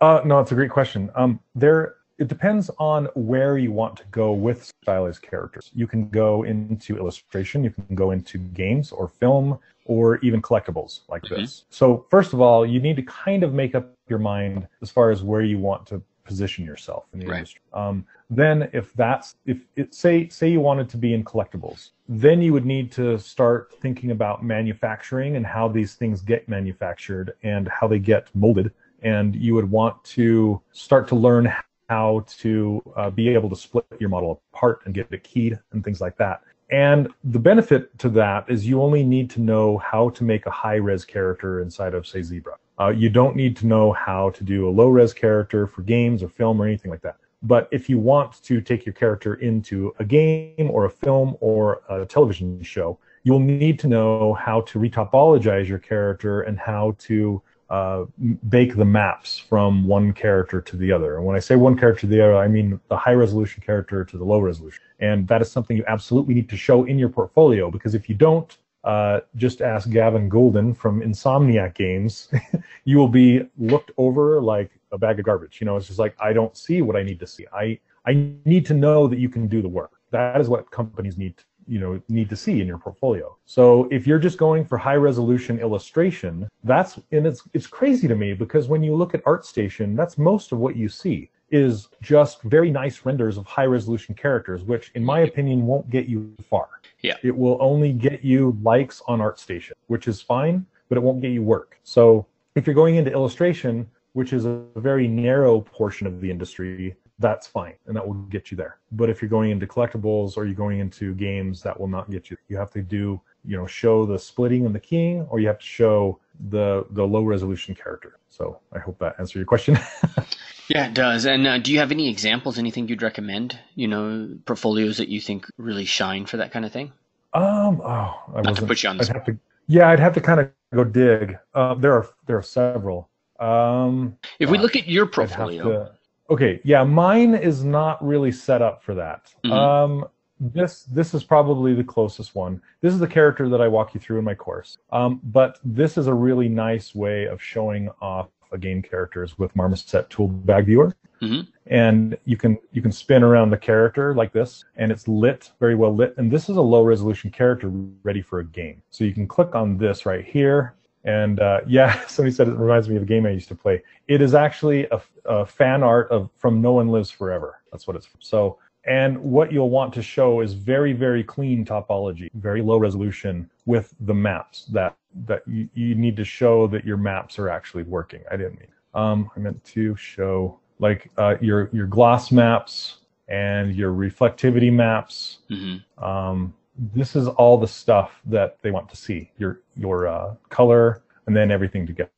Uh, 0.00 0.20
no, 0.24 0.40
it's 0.40 0.52
a 0.52 0.54
great 0.54 0.70
question. 0.70 1.10
Um, 1.14 1.40
there, 1.54 1.96
it 2.18 2.28
depends 2.28 2.70
on 2.78 3.06
where 3.14 3.58
you 3.58 3.72
want 3.72 3.96
to 3.96 4.04
go 4.10 4.32
with 4.32 4.72
stylized 4.82 5.22
characters. 5.22 5.70
You 5.74 5.86
can 5.86 6.08
go 6.08 6.44
into 6.44 6.96
illustration, 6.96 7.62
you 7.64 7.70
can 7.70 7.94
go 7.94 8.10
into 8.10 8.38
games 8.38 8.92
or 8.92 9.08
film, 9.08 9.58
or 9.84 10.18
even 10.18 10.40
collectibles 10.40 11.00
like 11.08 11.22
mm-hmm. 11.22 11.42
this. 11.42 11.64
So 11.70 12.06
first 12.10 12.32
of 12.32 12.40
all, 12.40 12.64
you 12.64 12.80
need 12.80 12.96
to 12.96 13.02
kind 13.02 13.42
of 13.42 13.52
make 13.52 13.74
up 13.74 13.92
your 14.08 14.18
mind 14.18 14.68
as 14.82 14.90
far 14.90 15.10
as 15.10 15.22
where 15.22 15.42
you 15.42 15.58
want 15.58 15.86
to 15.88 16.02
position 16.24 16.64
yourself 16.64 17.06
in 17.12 17.18
the 17.18 17.26
right. 17.26 17.38
industry. 17.38 17.60
Um, 17.72 18.06
then 18.30 18.70
if 18.72 18.92
that's 18.94 19.34
if 19.46 19.66
it 19.74 19.94
say 19.94 20.28
say 20.28 20.48
you 20.48 20.60
wanted 20.60 20.88
to 20.90 20.96
be 20.96 21.12
in 21.12 21.24
collectibles, 21.24 21.90
then 22.08 22.40
you 22.40 22.52
would 22.52 22.64
need 22.64 22.92
to 22.92 23.18
start 23.18 23.74
thinking 23.80 24.12
about 24.12 24.44
manufacturing 24.44 25.34
and 25.36 25.44
how 25.44 25.66
these 25.66 25.94
things 25.94 26.20
get 26.20 26.48
manufactured 26.48 27.34
and 27.42 27.66
how 27.68 27.88
they 27.88 27.98
get 27.98 28.28
molded 28.34 28.70
and 29.02 29.34
you 29.36 29.54
would 29.54 29.70
want 29.70 30.02
to 30.04 30.60
start 30.72 31.08
to 31.08 31.14
learn 31.14 31.52
how 31.88 32.24
to 32.38 32.82
uh, 32.96 33.10
be 33.10 33.28
able 33.28 33.50
to 33.50 33.56
split 33.56 33.84
your 33.98 34.08
model 34.08 34.42
apart 34.52 34.80
and 34.84 34.94
get 34.94 35.08
it 35.10 35.24
keyed 35.24 35.58
and 35.72 35.84
things 35.84 36.00
like 36.00 36.16
that. 36.16 36.42
And 36.70 37.08
the 37.24 37.38
benefit 37.38 37.98
to 37.98 38.08
that 38.10 38.48
is 38.48 38.66
you 38.66 38.80
only 38.80 39.02
need 39.02 39.28
to 39.30 39.40
know 39.40 39.78
how 39.78 40.10
to 40.10 40.22
make 40.22 40.46
a 40.46 40.50
high 40.50 40.76
res 40.76 41.04
character 41.04 41.60
inside 41.60 41.94
of, 41.94 42.06
say, 42.06 42.20
ZBrush. 42.20 42.58
Uh, 42.78 42.88
you 42.90 43.10
don't 43.10 43.34
need 43.34 43.56
to 43.56 43.66
know 43.66 43.92
how 43.92 44.30
to 44.30 44.44
do 44.44 44.68
a 44.68 44.70
low 44.70 44.88
res 44.88 45.12
character 45.12 45.66
for 45.66 45.82
games 45.82 46.22
or 46.22 46.28
film 46.28 46.62
or 46.62 46.66
anything 46.66 46.90
like 46.90 47.02
that. 47.02 47.16
But 47.42 47.68
if 47.72 47.88
you 47.88 47.98
want 47.98 48.42
to 48.44 48.60
take 48.60 48.86
your 48.86 48.92
character 48.92 49.34
into 49.34 49.92
a 49.98 50.04
game 50.04 50.70
or 50.70 50.84
a 50.84 50.90
film 50.90 51.36
or 51.40 51.82
a 51.88 52.06
television 52.06 52.62
show, 52.62 52.98
you'll 53.24 53.40
need 53.40 53.78
to 53.80 53.88
know 53.88 54.34
how 54.34 54.60
to 54.62 54.78
retopologize 54.78 55.66
your 55.66 55.78
character 55.78 56.42
and 56.42 56.58
how 56.58 56.94
to 56.98 57.42
uh, 57.70 58.04
bake 58.48 58.74
the 58.76 58.84
maps 58.84 59.38
from 59.38 59.86
one 59.86 60.12
character 60.12 60.60
to 60.60 60.76
the 60.76 60.90
other. 60.90 61.16
And 61.16 61.24
when 61.24 61.36
I 61.36 61.38
say 61.38 61.54
one 61.54 61.78
character 61.78 62.02
to 62.02 62.06
the 62.08 62.20
other, 62.20 62.36
I 62.36 62.48
mean 62.48 62.80
the 62.88 62.96
high 62.96 63.12
resolution 63.12 63.62
character 63.64 64.04
to 64.04 64.18
the 64.18 64.24
low 64.24 64.40
resolution. 64.40 64.82
And 64.98 65.26
that 65.28 65.40
is 65.40 65.50
something 65.50 65.76
you 65.76 65.84
absolutely 65.86 66.34
need 66.34 66.48
to 66.50 66.56
show 66.56 66.84
in 66.84 66.98
your 66.98 67.08
portfolio 67.08 67.70
because 67.70 67.94
if 67.94 68.08
you 68.08 68.16
don't, 68.16 68.56
uh, 68.82 69.20
just 69.36 69.60
ask 69.60 69.90
Gavin 69.90 70.28
Golden 70.28 70.74
from 70.74 71.00
Insomniac 71.00 71.74
Games. 71.74 72.28
you 72.84 72.96
will 72.96 73.08
be 73.08 73.42
looked 73.58 73.92
over 73.98 74.40
like 74.40 74.70
a 74.90 74.98
bag 74.98 75.18
of 75.18 75.24
garbage. 75.24 75.60
You 75.60 75.66
know, 75.66 75.76
it's 75.76 75.86
just 75.86 75.98
like 75.98 76.16
I 76.18 76.32
don't 76.32 76.56
see 76.56 76.82
what 76.82 76.96
I 76.96 77.02
need 77.02 77.20
to 77.20 77.26
see. 77.26 77.46
I 77.52 77.78
I 78.06 78.32
need 78.44 78.66
to 78.66 78.74
know 78.74 79.06
that 79.06 79.18
you 79.18 79.28
can 79.28 79.46
do 79.46 79.62
the 79.62 79.68
work. 79.68 79.92
That 80.10 80.40
is 80.40 80.48
what 80.48 80.70
companies 80.70 81.18
need 81.18 81.36
you 81.70 81.78
know 81.78 82.02
need 82.08 82.28
to 82.28 82.36
see 82.36 82.60
in 82.60 82.66
your 82.66 82.78
portfolio. 82.78 83.36
So 83.46 83.88
if 83.90 84.06
you're 84.06 84.18
just 84.18 84.38
going 84.38 84.64
for 84.64 84.76
high 84.76 84.96
resolution 84.96 85.58
illustration, 85.60 86.48
that's 86.64 86.98
and 87.12 87.26
it's 87.26 87.42
it's 87.54 87.66
crazy 87.66 88.08
to 88.08 88.16
me 88.16 88.34
because 88.34 88.68
when 88.68 88.82
you 88.82 88.94
look 88.94 89.14
at 89.14 89.24
ArtStation, 89.24 89.96
that's 89.96 90.18
most 90.18 90.50
of 90.52 90.58
what 90.58 90.74
you 90.76 90.88
see 90.88 91.30
is 91.50 91.88
just 92.00 92.42
very 92.42 92.70
nice 92.70 93.04
renders 93.04 93.36
of 93.36 93.46
high 93.46 93.66
resolution 93.66 94.14
characters, 94.14 94.62
which 94.62 94.90
in 94.94 95.04
my 95.04 95.20
opinion 95.20 95.66
won't 95.66 95.88
get 95.90 96.06
you 96.06 96.32
far. 96.48 96.68
Yeah. 97.02 97.16
It 97.22 97.36
will 97.36 97.58
only 97.60 97.92
get 97.92 98.24
you 98.24 98.56
likes 98.62 99.02
on 99.08 99.18
ArtStation, 99.20 99.72
which 99.88 100.06
is 100.06 100.20
fine, 100.20 100.66
but 100.88 100.98
it 100.98 101.00
won't 101.00 101.20
get 101.20 101.32
you 101.32 101.42
work. 101.42 101.78
So 101.82 102.26
if 102.54 102.66
you're 102.66 102.74
going 102.74 102.96
into 102.96 103.10
illustration, 103.10 103.88
which 104.12 104.32
is 104.32 104.44
a 104.44 104.62
very 104.76 105.08
narrow 105.08 105.60
portion 105.60 106.06
of 106.06 106.20
the 106.20 106.30
industry, 106.30 106.94
that's 107.20 107.46
fine 107.46 107.74
and 107.86 107.94
that 107.94 108.06
will 108.06 108.14
get 108.14 108.50
you 108.50 108.56
there. 108.56 108.78
But 108.92 109.10
if 109.10 109.22
you're 109.22 109.28
going 109.28 109.50
into 109.50 109.66
collectibles 109.66 110.36
or 110.36 110.46
you're 110.46 110.54
going 110.54 110.80
into 110.80 111.14
games, 111.14 111.62
that 111.62 111.78
will 111.78 111.86
not 111.86 112.10
get 112.10 112.30
you. 112.30 112.36
You 112.48 112.56
have 112.56 112.70
to 112.72 112.82
do, 112.82 113.20
you 113.44 113.56
know, 113.56 113.66
show 113.66 114.06
the 114.06 114.18
splitting 114.18 114.66
and 114.66 114.74
the 114.74 114.80
keying, 114.80 115.26
or 115.30 115.38
you 115.38 115.46
have 115.46 115.58
to 115.58 115.66
show 115.66 116.18
the 116.48 116.86
the 116.90 117.06
low 117.06 117.22
resolution 117.22 117.74
character. 117.74 118.18
So 118.28 118.58
I 118.72 118.78
hope 118.78 118.98
that 119.00 119.16
answered 119.18 119.38
your 119.38 119.46
question. 119.46 119.78
yeah, 120.68 120.88
it 120.88 120.94
does. 120.94 121.26
And 121.26 121.46
uh, 121.46 121.58
do 121.58 121.72
you 121.72 121.78
have 121.78 121.92
any 121.92 122.08
examples? 122.08 122.58
Anything 122.58 122.88
you'd 122.88 123.02
recommend? 123.02 123.58
You 123.74 123.88
know, 123.88 124.38
portfolios 124.46 124.96
that 124.96 125.08
you 125.08 125.20
think 125.20 125.46
really 125.58 125.84
shine 125.84 126.26
for 126.26 126.38
that 126.38 126.52
kind 126.52 126.64
of 126.64 126.72
thing? 126.72 126.92
Um, 127.32 127.80
oh, 127.84 128.14
I 128.34 128.40
Not 128.42 128.56
to 128.56 128.66
put 128.66 128.82
you 128.82 128.88
on 128.88 128.96
the 128.96 129.04
spot. 129.04 129.26
To, 129.26 129.38
yeah, 129.68 129.88
I'd 129.88 130.00
have 130.00 130.14
to 130.14 130.20
kind 130.20 130.40
of 130.40 130.50
go 130.74 130.84
dig. 130.84 131.38
Uh, 131.54 131.74
there 131.74 131.92
are 131.92 132.08
there 132.26 132.38
are 132.38 132.42
several. 132.42 133.08
Um, 133.38 134.16
if 134.38 134.50
we 134.50 134.58
look 134.58 134.76
at 134.76 134.86
your 134.86 135.06
portfolio, 135.06 135.90
Okay, 136.30 136.60
yeah, 136.62 136.84
mine 136.84 137.34
is 137.34 137.64
not 137.64 138.04
really 138.06 138.30
set 138.30 138.62
up 138.62 138.82
for 138.82 138.94
that. 138.94 139.34
Mm-hmm. 139.44 139.52
Um, 139.52 140.08
this 140.38 140.84
this 140.84 141.12
is 141.12 141.22
probably 141.22 141.74
the 141.74 141.84
closest 141.84 142.34
one. 142.34 142.62
This 142.80 142.94
is 142.94 143.00
the 143.00 143.06
character 143.06 143.48
that 143.48 143.60
I 143.60 143.68
walk 143.68 143.94
you 143.94 144.00
through 144.00 144.18
in 144.18 144.24
my 144.24 144.34
course. 144.34 144.78
Um, 144.90 145.20
but 145.22 145.58
this 145.64 145.98
is 145.98 146.06
a 146.06 146.14
really 146.14 146.48
nice 146.48 146.94
way 146.94 147.24
of 147.24 147.42
showing 147.42 147.90
off 148.00 148.28
a 148.52 148.58
game 148.58 148.82
characters 148.82 149.38
with 149.38 149.54
Marmoset 149.54 150.08
Toolbag 150.08 150.66
viewer. 150.66 150.96
Mm-hmm. 151.20 151.50
And 151.66 152.16
you 152.24 152.36
can 152.36 152.58
you 152.72 152.80
can 152.80 152.92
spin 152.92 153.22
around 153.22 153.50
the 153.50 153.58
character 153.58 154.14
like 154.14 154.32
this, 154.32 154.64
and 154.76 154.90
it's 154.90 155.06
lit 155.06 155.50
very 155.60 155.74
well 155.74 155.94
lit. 155.94 156.14
And 156.16 156.30
this 156.30 156.48
is 156.48 156.56
a 156.56 156.62
low 156.62 156.82
resolution 156.82 157.30
character 157.30 157.68
ready 158.02 158.22
for 158.22 158.38
a 158.38 158.44
game. 158.44 158.82
So 158.90 159.04
you 159.04 159.12
can 159.12 159.28
click 159.28 159.54
on 159.54 159.76
this 159.76 160.06
right 160.06 160.24
here, 160.24 160.74
and 161.04 161.40
uh, 161.40 161.60
yeah, 161.66 162.04
somebody 162.06 162.34
said 162.34 162.48
it 162.48 162.54
reminds 162.54 162.88
me 162.88 162.96
of 162.96 163.02
a 163.02 163.06
game 163.06 163.26
I 163.26 163.30
used 163.30 163.48
to 163.48 163.54
play. 163.54 163.82
It 164.08 164.20
is 164.20 164.34
actually 164.34 164.86
a, 164.86 165.00
a, 165.24 165.46
fan 165.46 165.82
art 165.82 166.10
of 166.10 166.30
from 166.36 166.60
No 166.60 166.72
One 166.72 166.88
Lives 166.88 167.10
Forever. 167.10 167.62
That's 167.72 167.86
what 167.86 167.96
it's 167.96 168.06
from. 168.06 168.20
So, 168.20 168.58
and 168.84 169.18
what 169.18 169.52
you'll 169.52 169.70
want 169.70 169.92
to 169.94 170.02
show 170.02 170.40
is 170.40 170.54
very, 170.54 170.92
very 170.92 171.22
clean 171.22 171.64
topology, 171.64 172.30
very 172.34 172.62
low 172.62 172.78
resolution 172.78 173.50
with 173.66 173.94
the 174.00 174.14
maps 174.14 174.66
that 174.66 174.96
that 175.26 175.42
you, 175.46 175.68
you 175.74 175.94
need 175.94 176.16
to 176.16 176.24
show 176.24 176.66
that 176.68 176.84
your 176.84 176.96
maps 176.96 177.38
are 177.38 177.48
actually 177.48 177.82
working. 177.82 178.22
I 178.30 178.36
didn't 178.36 178.58
mean. 178.58 178.68
Um, 178.94 179.30
I 179.36 179.40
meant 179.40 179.62
to 179.64 179.96
show 179.96 180.58
like 180.78 181.10
uh, 181.16 181.36
your 181.40 181.68
your 181.72 181.86
gloss 181.86 182.32
maps 182.32 182.98
and 183.28 183.74
your 183.74 183.92
reflectivity 183.92 184.72
maps. 184.72 185.38
Mm-hmm. 185.50 186.04
Um, 186.04 186.54
this 186.76 187.16
is 187.16 187.28
all 187.28 187.58
the 187.58 187.66
stuff 187.66 188.20
that 188.26 188.58
they 188.62 188.70
want 188.70 188.88
to 188.88 188.96
see 188.96 189.30
your 189.38 189.60
your 189.76 190.06
uh, 190.06 190.34
color 190.48 191.02
and 191.26 191.36
then 191.36 191.50
everything 191.50 191.86
together 191.86 192.10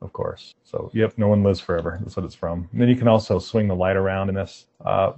of 0.00 0.12
course. 0.12 0.54
So 0.64 0.90
yep 0.92 1.16
no 1.16 1.28
one 1.28 1.42
lives 1.42 1.60
forever. 1.60 1.98
That's 2.00 2.16
what 2.16 2.24
it's 2.24 2.34
from. 2.34 2.68
And 2.72 2.80
then 2.80 2.88
you 2.88 2.96
can 2.96 3.08
also 3.08 3.38
swing 3.38 3.68
the 3.68 3.76
light 3.76 3.96
around 3.96 4.28
in 4.28 4.34
this 4.34 4.66
uh, 4.84 5.12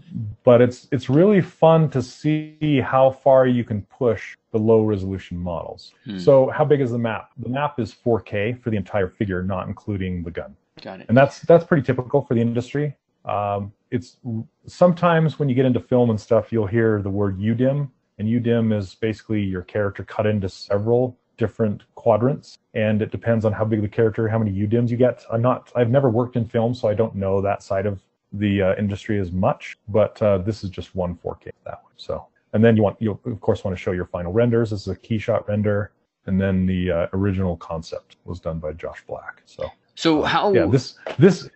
but 0.45 0.61
it's 0.61 0.89
it's 0.93 1.09
really 1.09 1.41
fun 1.41 1.89
to 1.91 2.03
see 2.03 2.81
how 2.81 3.11
far 3.11 3.47
you 3.47 3.65
can 3.65 3.83
push 3.83 4.37
the 4.53 4.59
low 4.59 4.83
resolution 4.83 5.39
models. 5.39 5.93
Hmm. 6.05 6.19
so 6.19 6.51
how 6.51 6.65
big 6.65 6.81
is 6.81 6.91
the 6.91 6.99
map? 6.99 7.31
The 7.39 7.49
map 7.49 7.81
is 7.81 7.95
4k 7.95 8.63
for 8.63 8.71
the 8.71 8.77
entire 8.77 9.09
figure 9.09 9.43
not 9.43 9.67
including 9.67 10.23
the 10.23 10.31
gun. 10.31 10.55
Got 10.83 11.01
it. 11.01 11.07
And 11.09 11.17
that's 11.17 11.41
that's 11.41 11.65
pretty 11.65 11.83
typical 11.83 12.23
for 12.23 12.35
the 12.35 12.41
industry. 12.41 12.95
Um, 13.25 13.73
it's 13.91 14.19
sometimes 14.67 15.39
when 15.39 15.49
you 15.49 15.55
get 15.55 15.65
into 15.65 15.81
film 15.81 16.11
and 16.11 16.21
stuff 16.21 16.53
you'll 16.53 16.67
hear 16.67 17.01
the 17.01 17.11
word 17.11 17.39
UDIM 17.39 17.89
and 18.19 18.29
UDIM 18.29 18.77
is 18.77 18.95
basically 18.95 19.43
your 19.43 19.63
character 19.63 20.05
cut 20.05 20.27
into 20.27 20.49
several 20.49 21.17
different 21.37 21.83
quadrants, 21.95 22.59
and 22.75 23.03
it 23.03 23.11
depends 23.11 23.45
on 23.45 23.53
how 23.53 23.65
big 23.65 23.83
the 23.83 23.89
character, 23.89 24.29
how 24.29 24.39
many 24.39 24.53
UDIMs 24.53 24.89
you 24.89 24.97
get. 24.97 25.25
I'm 25.33 25.43
not, 25.43 25.73
I've 25.75 25.91
never 25.91 26.09
worked 26.11 26.37
in 26.37 26.47
film, 26.47 26.75
so 26.75 26.89
I 26.89 26.95
don't 26.95 27.15
know 27.15 27.41
that 27.41 27.63
side 27.63 27.87
of 27.87 28.01
the 28.33 28.63
uh, 28.63 28.75
industry 28.77 29.21
as 29.21 29.33
much, 29.33 29.77
but 29.89 30.21
uh, 30.23 30.39
this 30.39 30.65
is 30.65 30.71
just 30.71 30.95
one 30.95 31.17
4K 31.17 31.51
that 31.65 31.83
way. 31.85 31.93
So, 31.97 32.27
and 32.53 32.65
then 32.65 32.77
you 32.77 32.83
want 32.83 33.01
you 33.01 33.19
of 33.25 33.41
course 33.41 33.65
want 33.65 33.77
to 33.77 33.83
show 33.83 33.93
your 33.93 34.07
final 34.07 34.33
renders. 34.33 34.71
This 34.71 34.83
is 34.83 34.89
a 34.89 34.97
KeyShot 34.97 35.47
render, 35.49 35.93
and 36.27 36.41
then 36.41 36.67
the 36.67 36.91
uh, 36.91 37.07
original 37.13 37.57
concept 37.57 38.17
was 38.25 38.41
done 38.41 38.59
by 38.59 38.73
Josh 38.73 39.03
Black. 39.07 39.43
So, 39.47 39.69
so 39.95 40.23
how? 40.23 40.53
Yeah, 40.53 40.67
this 40.67 40.97
this. 41.19 41.49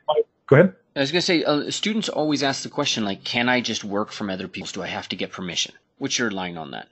Go 0.46 0.56
ahead. 0.56 0.74
I 0.96 1.00
was 1.00 1.12
gonna 1.12 1.22
say, 1.22 1.44
uh, 1.44 1.70
students 1.70 2.08
always 2.08 2.42
ask 2.42 2.62
the 2.62 2.68
question 2.68 3.04
like, 3.04 3.22
"Can 3.22 3.48
I 3.48 3.60
just 3.60 3.84
work 3.84 4.10
from 4.10 4.30
other 4.30 4.48
people? 4.48 4.70
Do 4.72 4.82
I 4.82 4.86
have 4.86 5.08
to 5.10 5.16
get 5.16 5.30
permission?" 5.30 5.74
What's 5.98 6.18
your 6.18 6.30
line 6.30 6.56
on 6.56 6.70
that? 6.70 6.88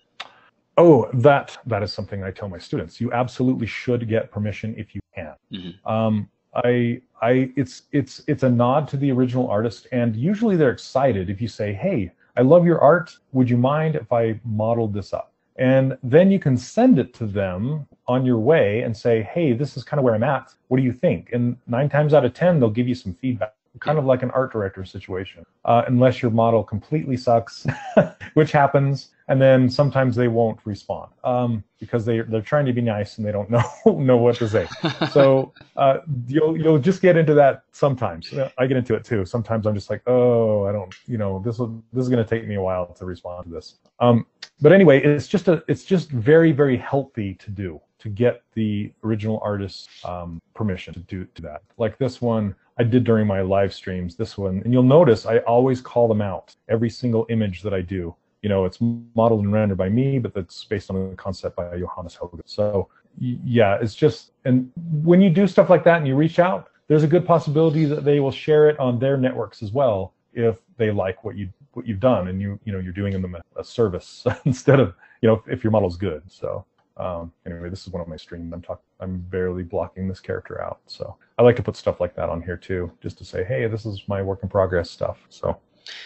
Oh, 0.79 1.09
that 1.15 1.57
that 1.67 1.83
is 1.83 1.93
something 1.93 2.23
I 2.23 2.31
tell 2.31 2.49
my 2.49 2.59
students. 2.59 3.01
You 3.01 3.13
absolutely 3.13 3.67
should 3.67 4.09
get 4.09 4.31
permission 4.31 4.75
if 4.77 4.95
you 4.95 5.01
can. 5.15 5.35
Mm-hmm. 5.53 5.89
Um, 5.89 6.29
I 6.55 7.01
I 7.23 7.51
it's 7.57 7.83
it's 7.93 8.23
it's 8.27 8.43
a 8.43 8.51
nod 8.51 8.89
to 8.89 8.97
the 8.97 9.11
original 9.11 9.49
artist, 9.49 9.87
and 9.93 10.15
usually 10.15 10.57
they're 10.57 10.71
excited 10.71 11.31
if 11.31 11.41
you 11.41 11.49
say, 11.49 11.73
"Hey, 11.73 12.13
I 12.37 12.43
love 12.43 12.67
your 12.67 12.81
art. 12.81 13.17
Would 13.33 13.49
you 13.49 13.57
mind 13.57 13.97
if 13.97 14.13
I 14.13 14.39
modeled 14.45 14.93
this 14.93 15.15
up?" 15.15 15.33
And 15.59 15.97
then 16.03 16.31
you 16.31 16.39
can 16.39 16.57
send 16.59 16.99
it 16.99 17.15
to 17.15 17.27
them 17.27 17.89
on 18.07 18.27
your 18.27 18.39
way 18.39 18.83
and 18.83 18.95
say, 18.95 19.23
"Hey, 19.23 19.55
this 19.55 19.79
is 19.79 19.85
kind 19.85 19.99
of 19.99 20.05
where 20.05 20.15
I'm 20.15 20.23
at. 20.23 20.53
What 20.69 20.77
do 20.77 20.83
you 20.83 20.93
think?" 20.93 21.31
And 21.33 21.57
nine 21.67 21.89
times 21.89 22.13
out 22.13 22.27
of 22.27 22.35
ten, 22.35 22.61
they'll 22.61 22.69
give 22.69 22.89
you 22.89 22.95
some 22.95 23.15
feedback 23.15 23.56
kind 23.81 23.99
of 23.99 24.05
like 24.05 24.23
an 24.23 24.31
art 24.31 24.53
director 24.53 24.85
situation, 24.85 25.45
uh, 25.65 25.83
unless 25.87 26.23
your 26.23 26.31
model 26.31 26.63
completely 26.63 27.17
sucks, 27.17 27.67
which 28.35 28.53
happens. 28.53 29.09
And 29.29 29.43
then 29.43 29.69
sometimes 29.69 30.15
they 30.15 30.29
won't 30.29 30.61
respond 30.65 31.11
um, 31.25 31.65
because 31.81 32.05
they 32.05 32.21
they're 32.21 32.41
trying 32.41 32.65
to 32.67 32.73
be 32.73 32.81
nice 32.81 33.19
and 33.19 33.27
they 33.27 33.33
don't 33.33 33.51
know 33.57 33.65
know 33.87 34.17
what 34.17 34.37
to 34.37 34.49
say. 34.49 34.69
So 35.11 35.53
uh, 35.77 35.99
you'll 36.29 36.57
you'll 36.57 36.79
just 36.79 37.03
get 37.03 37.17
into 37.17 37.35
that 37.35 37.65
sometimes. 37.73 38.33
I 38.57 38.67
get 38.67 38.77
into 38.77 38.95
it 38.95 39.05
too. 39.05 39.25
Sometimes 39.25 39.67
I'm 39.67 39.75
just 39.75 39.91
like, 39.91 40.03
oh, 40.07 40.67
I 40.67 40.73
don't, 40.73 40.95
you 41.07 41.19
know, 41.19 41.43
this 41.45 41.59
will 41.59 41.83
this 41.93 42.03
is 42.03 42.09
going 42.09 42.25
to 42.25 42.29
take 42.29 42.47
me 42.47 42.55
a 42.55 42.63
while 42.63 42.87
to 42.87 43.05
respond 43.05 43.47
to 43.47 43.51
this. 43.51 43.79
Um, 43.99 44.27
but 44.61 44.73
anyway, 44.73 45.03
it's 45.03 45.27
just 45.27 45.49
a 45.49 45.65
it's 45.67 45.85
just 45.85 46.11
very 46.11 46.53
very 46.53 46.77
healthy 46.77 47.35
to 47.35 47.51
do 47.51 47.81
to 47.99 48.09
get 48.09 48.43
the 48.55 48.93
original 49.03 49.41
artist's 49.43 49.89
um, 50.05 50.41
permission 50.55 50.95
to 50.95 51.01
do 51.01 51.25
to 51.35 51.43
that. 51.43 51.63
Like 51.79 51.99
this 51.99 52.21
one, 52.21 52.55
I 52.79 52.85
did 52.85 53.05
during 53.05 53.27
my 53.27 53.41
live 53.41 53.73
streams, 53.73 54.17
this 54.17 54.37
one, 54.37 54.61
and 54.65 54.73
you'll 54.73 54.83
notice 54.83 55.27
I 55.27 55.39
always 55.39 55.81
call 55.81 56.09
them 56.09 56.21
out 56.21 56.55
every 56.69 56.91
single 56.91 57.27
image 57.31 57.63
that 57.63 57.73
I 57.73 57.81
do. 57.81 58.15
You 58.43 58.49
know, 58.49 58.65
it's 58.65 58.79
modeled 58.81 59.45
and 59.45 59.53
rendered 59.53 59.79
by 59.79 59.89
me, 59.89 60.19
but 60.19 60.35
that's 60.35 60.65
based 60.65 60.91
on 60.91 61.13
a 61.13 61.17
concept 61.17 61.57
by 61.57 61.79
Johannes 61.79 62.15
Hoge. 62.15 62.41
So 62.45 62.89
yeah, 63.19 63.79
it's 63.81 63.95
just, 63.95 64.33
and 64.45 64.71
when 65.03 65.21
you 65.21 65.31
do 65.31 65.47
stuff 65.47 65.71
like 65.71 65.85
that 65.85 65.99
and 65.99 66.07
you 66.07 66.15
reach 66.15 66.39
out, 66.39 66.69
there's 66.89 67.03
a 67.03 67.09
good 67.09 67.27
possibility 67.27 67.85
that 67.87 68.05
they 68.05 68.21
will 68.21 68.31
share 68.31 68.69
it 68.69 68.79
on 68.79 68.99
their 68.99 69.17
networks 69.17 69.63
as 69.63 69.73
well 69.73 70.13
if 70.35 70.59
they 70.77 70.91
like 70.91 71.25
what 71.25 71.37
you 71.37 71.49
what 71.73 71.87
you've 71.87 72.01
done 72.01 72.29
and 72.29 72.41
you 72.41 72.59
you 72.65 72.73
know 72.73 72.79
you're 72.79 72.93
doing 72.93 73.21
them 73.21 73.35
a, 73.35 73.61
a 73.61 73.65
service 73.65 74.27
instead 74.45 74.81
of 74.81 74.95
you 75.21 75.29
know 75.29 75.35
if, 75.35 75.49
if 75.49 75.65
your 75.65 75.71
model's 75.71 75.97
good. 75.97 76.23
So 76.29 76.65
um, 76.97 77.33
anyway, 77.45 77.69
this 77.69 77.87
is 77.87 77.93
one 77.93 78.01
of 78.01 78.09
my 78.09 78.17
streams. 78.17 78.53
I'm 78.53 78.63
talking. 78.63 78.86
I'm 79.01 79.19
barely 79.19 79.63
blocking 79.63 80.09
this 80.09 80.21
character 80.21 80.63
out. 80.63 80.81
So 80.87 81.17
I 81.39 81.43
like 81.43 81.57
to 81.57 81.63
put 81.63 81.77
stuff 81.77 82.01
like 82.01 82.15
that 82.17 82.29
on 82.29 82.43
here 82.43 82.57
too, 82.57 82.91
just 83.03 83.19
to 83.19 83.25
say, 83.25 83.45
hey, 83.45 83.67
this 83.67 83.87
is 83.87 84.03
my 84.09 84.23
work 84.23 84.41
in 84.43 84.49
progress 84.49 84.91
stuff. 84.91 85.19
So 85.29 85.59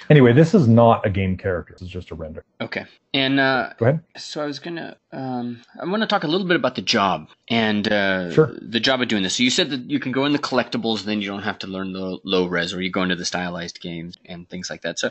Anyway, 0.08 0.32
this 0.32 0.54
is 0.54 0.68
not 0.68 1.06
a 1.06 1.10
game 1.10 1.36
character. 1.36 1.72
This 1.72 1.82
is 1.82 1.88
just 1.88 2.10
a 2.10 2.14
render. 2.14 2.44
Okay. 2.60 2.84
And 3.14 3.40
uh, 3.40 3.70
go 3.78 3.86
ahead. 3.86 4.00
So 4.16 4.42
I 4.42 4.46
was 4.46 4.58
gonna, 4.58 4.96
um, 5.12 5.62
I 5.80 5.84
want 5.86 6.02
to 6.02 6.06
talk 6.06 6.24
a 6.24 6.26
little 6.26 6.46
bit 6.46 6.56
about 6.56 6.74
the 6.74 6.82
job 6.82 7.28
and 7.48 7.90
uh, 7.90 8.32
sure. 8.32 8.54
the 8.60 8.80
job 8.80 9.00
of 9.00 9.08
doing 9.08 9.22
this. 9.22 9.36
So 9.36 9.42
you 9.42 9.50
said 9.50 9.70
that 9.70 9.90
you 9.90 9.98
can 9.98 10.12
go 10.12 10.24
in 10.24 10.32
the 10.32 10.38
collectibles, 10.38 11.04
then 11.04 11.20
you 11.20 11.28
don't 11.28 11.42
have 11.42 11.58
to 11.60 11.66
learn 11.66 11.92
the 11.92 12.18
low 12.24 12.46
res, 12.46 12.74
or 12.74 12.82
you 12.82 12.90
go 12.90 13.02
into 13.02 13.16
the 13.16 13.24
stylized 13.24 13.80
games 13.80 14.16
and 14.26 14.48
things 14.48 14.70
like 14.70 14.82
that. 14.82 14.98
So 14.98 15.10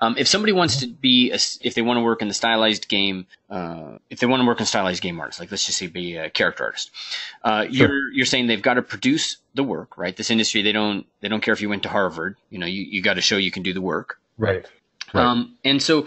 um, 0.00 0.16
if 0.18 0.26
somebody 0.28 0.52
wants 0.52 0.78
to 0.78 0.86
be, 0.86 1.30
a, 1.30 1.38
if 1.60 1.74
they 1.74 1.82
want 1.82 1.98
to 1.98 2.02
work 2.02 2.22
in 2.22 2.28
the 2.28 2.34
stylized 2.34 2.88
game, 2.88 3.26
uh, 3.50 3.98
if 4.10 4.20
they 4.20 4.26
want 4.26 4.40
to 4.40 4.46
work 4.46 4.60
in 4.60 4.66
stylized 4.66 5.02
game 5.02 5.18
artists, 5.18 5.40
like 5.40 5.50
let's 5.50 5.64
just 5.64 5.78
say 5.78 5.86
be 5.86 6.16
a 6.16 6.28
character 6.28 6.64
artist, 6.64 6.90
uh, 7.44 7.64
sure. 7.64 7.70
you're 7.70 8.12
you're 8.12 8.26
saying 8.26 8.46
they've 8.46 8.62
got 8.62 8.74
to 8.74 8.82
produce 8.82 9.38
the 9.54 9.64
work, 9.64 9.96
right? 9.96 10.16
This 10.16 10.30
industry, 10.30 10.62
they 10.62 10.72
don't 10.72 11.06
they 11.20 11.28
don't 11.28 11.40
care 11.40 11.54
if 11.54 11.62
you 11.62 11.68
went 11.68 11.82
to 11.84 11.88
Harvard. 11.88 12.36
You 12.50 12.58
know, 12.58 12.66
you, 12.66 12.82
you 12.82 13.02
got 13.02 13.14
to 13.14 13.22
show 13.22 13.36
you 13.36 13.50
can 13.50 13.62
do 13.62 13.72
the 13.72 13.80
work. 13.80 14.20
Right. 14.36 14.66
Right. 15.14 15.24
Um, 15.24 15.56
and 15.64 15.82
so, 15.82 16.06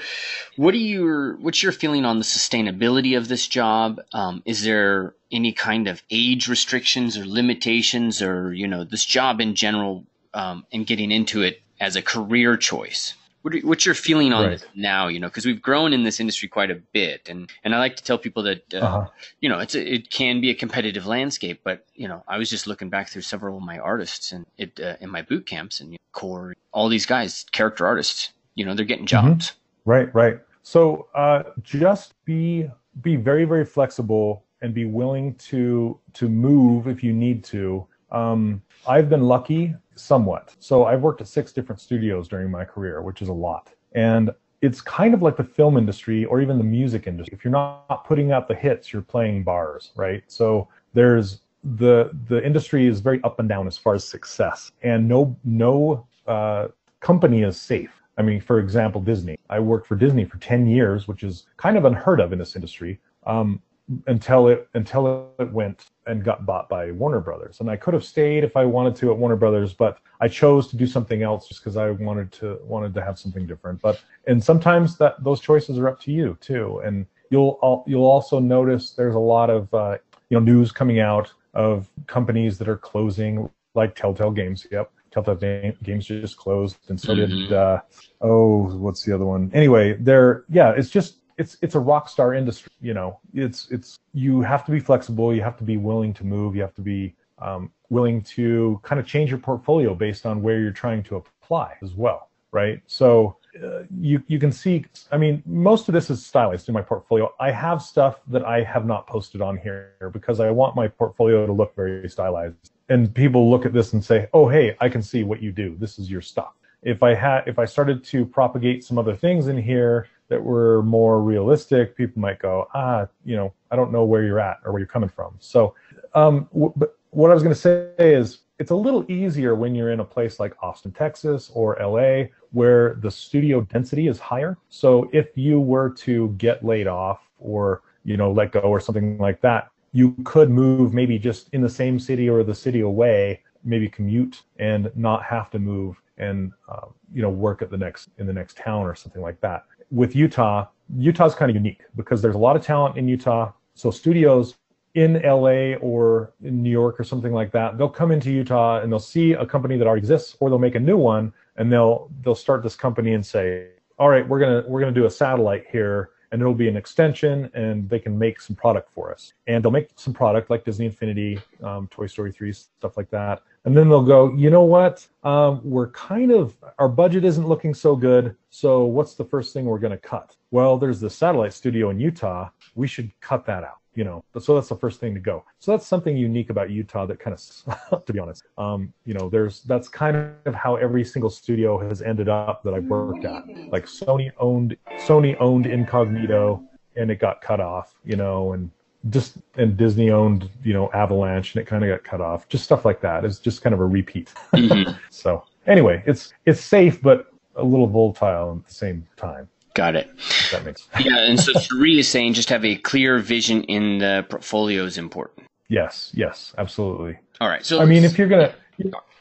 what 0.58 0.76
are 0.76 0.78
your 0.78 1.36
what's 1.38 1.64
your 1.64 1.72
feeling 1.72 2.06
on 2.06 2.20
the 2.20 2.26
sustainability 2.26 3.18
of 3.18 3.28
this 3.28 3.48
job? 3.48 4.00
Um, 4.14 4.44
is 4.46 4.64
there 4.64 5.16
any 5.32 5.54
kind 5.54 5.88
of 5.88 6.04
age 6.12 6.48
restrictions 6.48 7.18
or 7.18 7.26
limitations, 7.26 8.22
or 8.22 8.54
you 8.54 8.68
know, 8.68 8.84
this 8.84 9.04
job 9.04 9.42
in 9.42 9.56
general, 9.56 10.06
um, 10.36 10.66
and 10.72 10.86
getting 10.86 11.12
into 11.12 11.42
it 11.42 11.62
as 11.80 11.96
a 11.96 12.02
career 12.04 12.58
choice? 12.58 13.16
What 13.42 13.56
are, 13.56 13.60
what's 13.60 13.86
your 13.86 13.96
feeling 13.96 14.34
on 14.34 14.46
right. 14.46 14.68
now? 14.76 15.08
You 15.08 15.20
know, 15.20 15.28
because 15.28 15.46
we've 15.46 15.62
grown 15.62 15.94
in 15.94 16.04
this 16.04 16.20
industry 16.20 16.48
quite 16.48 16.72
a 16.72 16.76
bit, 16.76 17.28
and 17.30 17.50
and 17.64 17.74
I 17.74 17.80
like 17.80 17.96
to 17.98 18.04
tell 18.04 18.18
people 18.18 18.44
that 18.44 18.74
uh, 18.74 18.78
uh-huh. 18.78 19.08
you 19.40 19.50
know 19.50 19.60
it's 19.60 19.76
a, 19.76 19.94
it 19.94 20.10
can 20.10 20.42
be 20.42 20.50
a 20.50 20.56
competitive 20.56 21.06
landscape. 21.06 21.62
But 21.64 21.86
you 21.96 22.08
know, 22.08 22.24
I 22.28 22.38
was 22.38 22.50
just 22.50 22.68
looking 22.68 22.90
back 22.90 23.10
through 23.10 23.24
several 23.24 23.58
of 23.58 23.64
my 23.64 23.80
artists 23.80 24.32
and 24.32 24.46
it 24.58 24.80
uh, 24.80 24.96
in 25.00 25.10
my 25.10 25.22
boot 25.22 25.46
camps 25.46 25.80
and 25.80 25.92
you 25.92 25.98
know, 25.98 26.12
core 26.12 26.54
all 26.72 26.88
these 26.88 27.06
guys, 27.06 27.46
character 27.52 27.86
artists 27.86 28.32
you 28.56 28.66
know 28.66 28.74
they're 28.74 28.86
getting 28.86 29.06
mm-hmm. 29.06 29.28
jobs 29.28 29.52
mm-hmm. 29.52 29.90
right 29.90 30.16
right 30.16 30.40
so 30.64 31.08
uh, 31.16 31.44
just 31.64 32.14
be 32.26 32.70
be 33.02 33.16
very 33.16 33.46
very 33.46 33.66
flexible 33.66 34.44
and 34.62 34.74
be 34.74 34.86
willing 34.86 35.34
to 35.36 36.00
to 36.14 36.30
move 36.30 36.88
if 36.88 37.04
you 37.04 37.14
need 37.14 37.44
to 37.44 37.86
um, 38.12 38.62
i've 38.88 39.10
been 39.10 39.24
lucky 39.24 39.74
somewhat. 40.02 40.56
So 40.60 40.86
i've 40.86 41.02
worked 41.02 41.22
at 41.22 41.28
six 41.28 41.52
different 41.52 41.80
studios 41.80 42.28
during 42.28 42.50
my 42.52 42.66
career 42.66 43.02
which 43.02 43.22
is 43.22 43.30
a 43.30 43.34
lot. 43.34 43.70
And 43.94 44.32
it's 44.62 44.80
kind 44.80 45.14
of 45.14 45.22
like 45.22 45.38
the 45.38 45.44
film 45.44 45.76
industry 45.78 46.26
or 46.26 46.40
even 46.40 46.58
the 46.58 46.64
music 46.64 47.08
industry. 47.08 47.36
If 47.36 47.44
you're 47.44 47.52
not 47.52 48.06
putting 48.06 48.32
out 48.32 48.48
the 48.48 48.56
hits 48.56 48.92
you're 48.92 49.02
playing 49.02 49.44
bars 49.44 49.92
right? 49.96 50.24
So 50.28 50.68
there's 50.94 51.42
the 51.64 52.12
the 52.28 52.44
industry 52.44 52.88
is 52.88 53.00
very 53.02 53.22
up 53.24 53.40
and 53.40 53.48
down 53.48 53.68
as 53.68 53.78
far 53.78 53.94
as 53.94 54.08
success. 54.08 54.72
And 54.84 55.08
no 55.08 55.36
no 55.44 56.08
uh, 56.28 56.70
company 57.00 57.44
is 57.44 57.60
safe. 57.60 57.92
I 58.18 58.24
mean, 58.24 58.42
for 58.42 58.60
example, 58.60 59.02
Disney. 59.02 59.38
I 59.50 59.60
worked 59.60 59.88
for 59.88 59.96
Disney 59.96 60.26
for 60.26 60.38
10 60.38 60.68
years, 60.68 61.08
which 61.08 61.24
is 61.24 61.48
kind 61.58 61.78
of 61.78 61.86
unheard 61.86 62.20
of 62.20 62.34
in 62.34 62.40
this 62.40 62.56
industry, 62.56 63.00
um, 63.26 63.62
until 64.08 64.48
it 64.48 64.68
until 64.74 65.32
it 65.40 65.52
went 65.52 65.86
and 66.08 66.24
got 66.24 66.46
bought 66.46 66.70
by 66.70 66.92
Warner 66.92 67.20
Brothers. 67.20 67.60
And 67.60 67.70
I 67.70 67.76
could 67.76 67.94
have 67.94 68.04
stayed 68.04 68.44
if 68.44 68.58
I 68.58 68.66
wanted 68.66 68.96
to 68.98 69.12
at 69.12 69.18
Warner 69.18 69.36
Brothers, 69.36 69.74
but 69.74 70.00
I 70.20 70.28
chose 70.28 70.68
to 70.70 70.78
do 70.78 70.88
something 70.88 71.24
else 71.24 71.48
just 71.48 71.62
because 71.62 71.78
I 71.78 71.92
wanted 71.92 72.32
to 72.34 72.60
wanted 72.64 72.94
to 72.96 73.02
have 73.02 73.20
something 73.20 73.46
different. 73.46 73.82
But 73.82 74.02
and 74.28 74.44
sometimes 74.44 74.98
that 74.98 75.24
those 75.24 75.40
choices 75.40 75.78
are 75.78 75.88
up 75.88 76.00
to 76.02 76.12
you 76.12 76.38
too. 76.42 76.82
And 76.84 77.06
you'll 77.30 77.84
you'll 77.88 78.06
also 78.06 78.40
notice 78.40 78.92
there's 78.92 79.16
a 79.16 79.20
lot 79.20 79.50
of 79.50 79.74
uh, 79.74 79.98
you 80.30 80.40
know 80.40 80.44
news 80.44 80.72
coming 80.72 81.00
out 81.00 81.32
of 81.54 81.90
companies 82.08 82.58
that 82.60 82.70
are 82.70 82.78
closing, 82.78 83.50
like 83.74 83.96
Telltale 83.96 84.32
Games. 84.32 84.68
Yep, 84.72 84.92
Telltale 85.12 85.74
Games 85.84 86.06
just 86.06 86.38
closed, 86.38 86.78
and 86.90 87.00
so 87.00 87.16
mm-hmm. 87.16 87.50
did 87.50 87.54
uh, 87.54 87.82
oh, 88.22 88.78
what's 88.78 89.04
the 89.04 89.14
other 89.14 89.26
one? 89.26 89.50
Anyway, 89.54 89.98
they're 90.00 90.44
yeah, 90.50 90.72
it's 90.72 90.90
just 90.90 91.18
it's 91.38 91.58
it's 91.62 91.76
a 91.76 91.80
rock 91.80 92.10
star 92.10 92.34
industry. 92.34 92.72
You 92.82 92.94
know, 92.94 93.20
it's 93.34 93.70
it's 93.72 94.00
you 94.14 94.42
have 94.42 94.66
to 94.66 94.72
be 94.72 94.80
flexible, 94.80 95.34
you 95.34 95.42
have 95.42 95.58
to 95.58 95.64
be 95.64 95.78
willing 95.78 96.14
to 96.16 96.24
move, 96.24 96.56
you 96.56 96.62
have 96.62 96.76
to 96.76 96.82
be 96.82 97.16
um, 97.40 97.72
willing 97.90 98.22
to 98.22 98.80
kind 98.84 99.00
of 99.00 99.06
change 99.06 99.30
your 99.30 99.40
portfolio 99.40 99.94
based 99.94 100.26
on 100.26 100.42
where 100.42 100.60
you're 100.60 100.72
trying 100.72 101.04
to 101.04 101.18
apply 101.18 101.76
as 101.82 101.94
well, 101.94 102.30
right? 102.52 102.82
So 102.88 103.38
uh, 103.62 103.84
you 104.00 104.24
you 104.28 104.40
can 104.40 104.52
see. 104.52 104.86
I 105.12 105.18
mean, 105.18 105.44
most 105.46 105.90
of 105.90 105.94
this 105.94 106.10
is 106.10 106.26
stylized 106.26 106.70
in 106.70 106.74
my 106.74 106.82
portfolio. 106.82 107.34
I 107.40 107.52
have 107.52 107.82
stuff 107.82 108.22
that 108.28 108.46
I 108.46 108.64
have 108.64 108.86
not 108.86 109.08
posted 109.08 109.42
on 109.42 109.58
here 109.58 110.12
because 110.14 110.40
I 110.40 110.50
want 110.52 110.76
my 110.76 110.88
portfolio 110.88 111.46
to 111.46 111.52
look 111.52 111.76
very 111.76 112.10
stylized 112.10 112.72
and 112.90 113.14
people 113.14 113.50
look 113.50 113.66
at 113.66 113.74
this 113.74 113.94
and 113.94 114.04
say, 114.04 114.28
"Oh, 114.34 114.48
hey, 114.48 114.76
I 114.80 114.90
can 114.90 115.02
see 115.02 115.24
what 115.24 115.42
you 115.42 115.52
do. 115.52 115.76
This 115.78 116.00
is 116.00 116.10
your 116.10 116.22
stuff." 116.22 116.54
If 116.82 117.04
I 117.04 117.14
had, 117.14 117.44
if 117.46 117.60
I 117.60 117.66
started 117.66 118.04
to 118.06 118.26
propagate 118.26 118.84
some 118.84 118.98
other 118.98 119.16
things 119.16 119.48
in 119.48 119.58
here 119.58 120.08
that 120.32 120.44
were 120.44 120.82
more 120.82 121.22
realistic, 121.22 121.96
people 121.96 122.20
might 122.20 122.40
go, 122.40 122.68
"Ah, 122.74 123.08
you 123.24 123.36
know, 123.36 123.54
I 123.70 123.76
don't 123.76 123.92
know 123.92 124.04
where 124.04 124.24
you're 124.24 124.40
at 124.40 124.58
or 124.66 124.72
where 124.72 124.80
you're 124.80 124.88
coming 124.88 125.10
from." 125.10 125.36
So, 125.40 125.76
um, 126.16 126.48
w- 126.54 126.74
but 126.76 126.98
what 127.12 127.30
I 127.30 127.34
was 127.36 127.44
going 127.44 127.54
to 127.54 127.62
say 127.62 127.92
is, 128.00 128.40
it's 128.58 128.72
a 128.72 128.76
little 128.76 129.06
easier 129.12 129.54
when 129.56 129.76
you're 129.76 129.92
in 129.92 130.00
a 130.00 130.06
place 130.06 130.40
like 130.40 130.54
Austin, 130.64 130.92
Texas, 130.92 131.52
or 131.54 131.78
LA, 131.80 132.30
where 132.52 132.96
the 132.96 133.12
studio 133.12 133.62
density 133.62 134.08
is 134.08 134.20
higher. 134.20 134.58
So, 134.70 135.10
if 135.14 135.38
you 135.38 135.60
were 135.60 135.90
to 136.06 136.30
get 136.38 136.66
laid 136.66 136.88
off 136.88 137.20
or 137.40 137.84
you 138.04 138.18
know 138.18 138.32
let 138.32 138.52
go 138.52 138.62
or 138.62 138.80
something 138.80 139.20
like 139.20 139.42
that 139.42 139.70
you 139.94 140.16
could 140.24 140.50
move 140.50 140.94
maybe 140.94 141.20
just 141.20 141.50
in 141.54 141.62
the 141.62 141.70
same 141.70 142.00
city 142.00 142.30
or 142.30 142.44
the 142.44 142.56
city 142.56 142.82
away, 142.82 143.42
maybe 143.64 143.90
commute 143.90 144.44
and 144.58 144.92
not 144.96 145.24
have 145.24 145.50
to 145.52 145.60
move 145.60 146.02
and 146.18 146.52
uh, 146.70 146.88
you 147.14 147.22
know 147.22 147.30
work 147.30 147.62
at 147.62 147.70
the 147.70 147.78
next 147.78 148.10
in 148.18 148.26
the 148.26 148.34
next 148.34 148.58
town 148.58 148.86
or 148.86 148.96
something 148.96 149.22
like 149.22 149.40
that. 149.42 149.66
With 149.92 150.16
Utah, 150.16 150.68
Utah's 150.98 151.36
kind 151.36 151.50
of 151.50 151.56
unique 151.56 151.82
because 151.96 152.22
there's 152.22 152.36
a 152.36 152.40
lot 152.40 152.56
of 152.56 152.64
talent 152.64 152.98
in 152.98 153.08
Utah. 153.08 153.52
So 153.76 153.92
studios 153.92 154.56
in 154.94 155.22
LA 155.22 155.76
or 155.80 156.34
in 156.44 156.62
New 156.62 156.70
York 156.70 157.00
or 157.00 157.04
something 157.04 157.34
like 157.34 157.52
that, 157.52 157.78
they'll 157.78 157.90
come 157.90 158.12
into 158.12 158.32
Utah 158.32 158.82
and 158.82 158.92
they'll 158.92 159.00
see 159.00 159.34
a 159.34 159.46
company 159.46 159.78
that 159.78 159.88
already 159.88 160.00
exists 160.00 160.36
or 160.40 160.50
they'll 160.50 160.60
make 160.60 160.76
a 160.76 160.80
new 160.80 160.98
one 160.98 161.34
and 161.58 161.72
they'll 161.72 162.10
they'll 162.24 162.36
start 162.36 162.64
this 162.64 162.76
company 162.76 163.14
and 163.14 163.26
say, 163.26 163.68
all 164.00 164.10
right, 164.10 164.28
we're 164.28 164.40
gonna 164.40 164.64
we're 164.68 164.80
gonna 164.80 164.92
do 164.92 165.06
a 165.06 165.12
satellite 165.12 165.66
here 165.72 166.12
and 166.32 166.42
it'll 166.42 166.54
be 166.54 166.68
an 166.68 166.78
extension 166.78 167.50
and 167.54 167.90
they 167.90 168.00
can 168.00 168.18
make 168.18 168.40
some 168.40 168.56
product 168.56 168.90
for 168.92 169.12
us. 169.12 169.34
And 169.48 169.64
they'll 169.64 169.72
make 169.72 169.90
some 169.96 170.14
product 170.14 170.50
like 170.50 170.64
disney 170.64 170.86
infinity 170.86 171.40
um, 171.64 171.88
toy 171.90 172.08
story 172.08 172.32
3 172.32 172.54
stuff 172.54 172.98
like 172.98 173.10
that. 173.12 173.44
And 173.66 173.76
then 173.78 173.90
they'll 173.90 174.04
go 174.04 174.34
you 174.36 174.50
know 174.50 174.64
what? 174.64 175.08
Um, 175.24 175.62
we're 175.64 175.92
kind 175.92 176.32
of 176.32 176.56
our 176.80 176.90
budget 176.90 177.26
isn't 177.26 177.48
looking 177.48 177.74
so 177.74 177.96
good 177.96 178.36
so 178.50 178.86
what's 178.86 179.16
the 179.16 179.26
first 179.26 179.54
thing 179.54 179.66
we're 179.66 179.80
going 179.80 179.92
to 179.92 179.98
cut? 179.98 180.36
Well 180.52 180.78
there's 180.78 181.00
the 181.00 181.10
satellite 181.10 181.54
studio 181.54 181.90
in 181.90 182.00
utah. 182.00 182.50
We 182.76 182.88
should 182.88 183.12
cut 183.20 183.46
that 183.46 183.64
out 183.64 183.81
you 183.96 184.04
know 184.04 184.24
so 184.40 184.56
that's 184.56 184.70
the 184.70 184.76
first 184.76 185.00
thing 185.00 185.14
to 185.14 185.20
go. 185.20 185.44
So 185.60 185.72
that's 185.72 185.86
something 185.86 186.16
unique 186.16 186.50
about 186.50 186.70
utah 186.70 187.06
that 187.06 187.20
kind 187.20 187.34
of 187.36 188.06
to 188.06 188.14
be 188.14 188.20
honest. 188.20 188.44
Um, 188.58 188.94
you 189.06 189.14
know 189.14 189.30
there's 189.30 189.62
that's 189.64 189.88
kind 189.88 190.34
of 190.46 190.56
how 190.56 190.76
every 190.76 191.04
single 191.04 191.30
studio 191.30 191.78
has 191.88 192.02
ended 192.02 192.30
up 192.30 192.64
that 192.64 192.74
i've 192.74 192.86
worked 192.86 193.26
at. 193.26 193.48
Like 193.72 193.86
sony 193.86 194.32
owned 194.38 194.78
sony 195.00 195.36
owned 195.40 195.66
incognito 195.66 196.64
and 196.96 197.12
it 197.12 197.20
got 197.20 197.42
cut 197.42 197.60
off 197.60 197.96
you 198.04 198.16
know 198.16 198.54
and 198.54 198.70
just 199.10 199.38
and 199.56 199.76
disney 199.78 200.12
owned 200.12 200.50
you 200.64 200.74
know 200.74 200.92
avalanche 200.94 201.56
and 201.56 201.62
it 201.62 201.66
kind 201.66 201.84
of 201.84 201.90
got 201.90 202.04
cut 202.04 202.22
off. 202.22 202.48
Just 202.48 202.64
stuff 202.64 202.86
like 202.86 203.02
that. 203.02 203.26
It's 203.26 203.40
just 203.40 203.62
kind 203.62 203.74
of 203.74 203.80
a 203.80 203.86
repeat. 203.86 204.34
Mm-hmm. 204.54 204.92
so 205.10 205.44
anyway 205.68 206.04
it's 206.06 206.34
it's 206.46 206.62
safe 206.62 207.02
but 207.02 207.28
a 207.56 207.64
little 207.64 207.88
volatile 207.88 208.58
at 208.58 208.68
the 208.68 208.74
same 208.74 209.06
time 209.16 209.48
Got 209.74 209.96
it. 209.96 210.10
That 210.52 210.66
makes 210.66 210.84
sense. 210.84 211.06
yeah, 211.06 211.20
and 211.20 211.40
so 211.40 211.54
Sri 211.54 212.00
is 212.00 212.08
saying 212.08 212.34
just 212.34 212.50
have 212.50 212.66
a 212.66 212.76
clear 212.76 213.20
vision 213.20 213.64
in 213.64 214.00
the 214.00 214.26
portfolio 214.30 214.84
is 214.84 214.98
important. 214.98 215.48
Yes, 215.70 216.12
yes, 216.14 216.54
absolutely. 216.58 217.18
All 217.40 217.48
right. 217.48 217.66
So 217.66 217.80
I 217.80 217.86
mean, 217.86 218.04
if 218.04 218.18
you're 218.18 218.28
gonna 218.28 218.54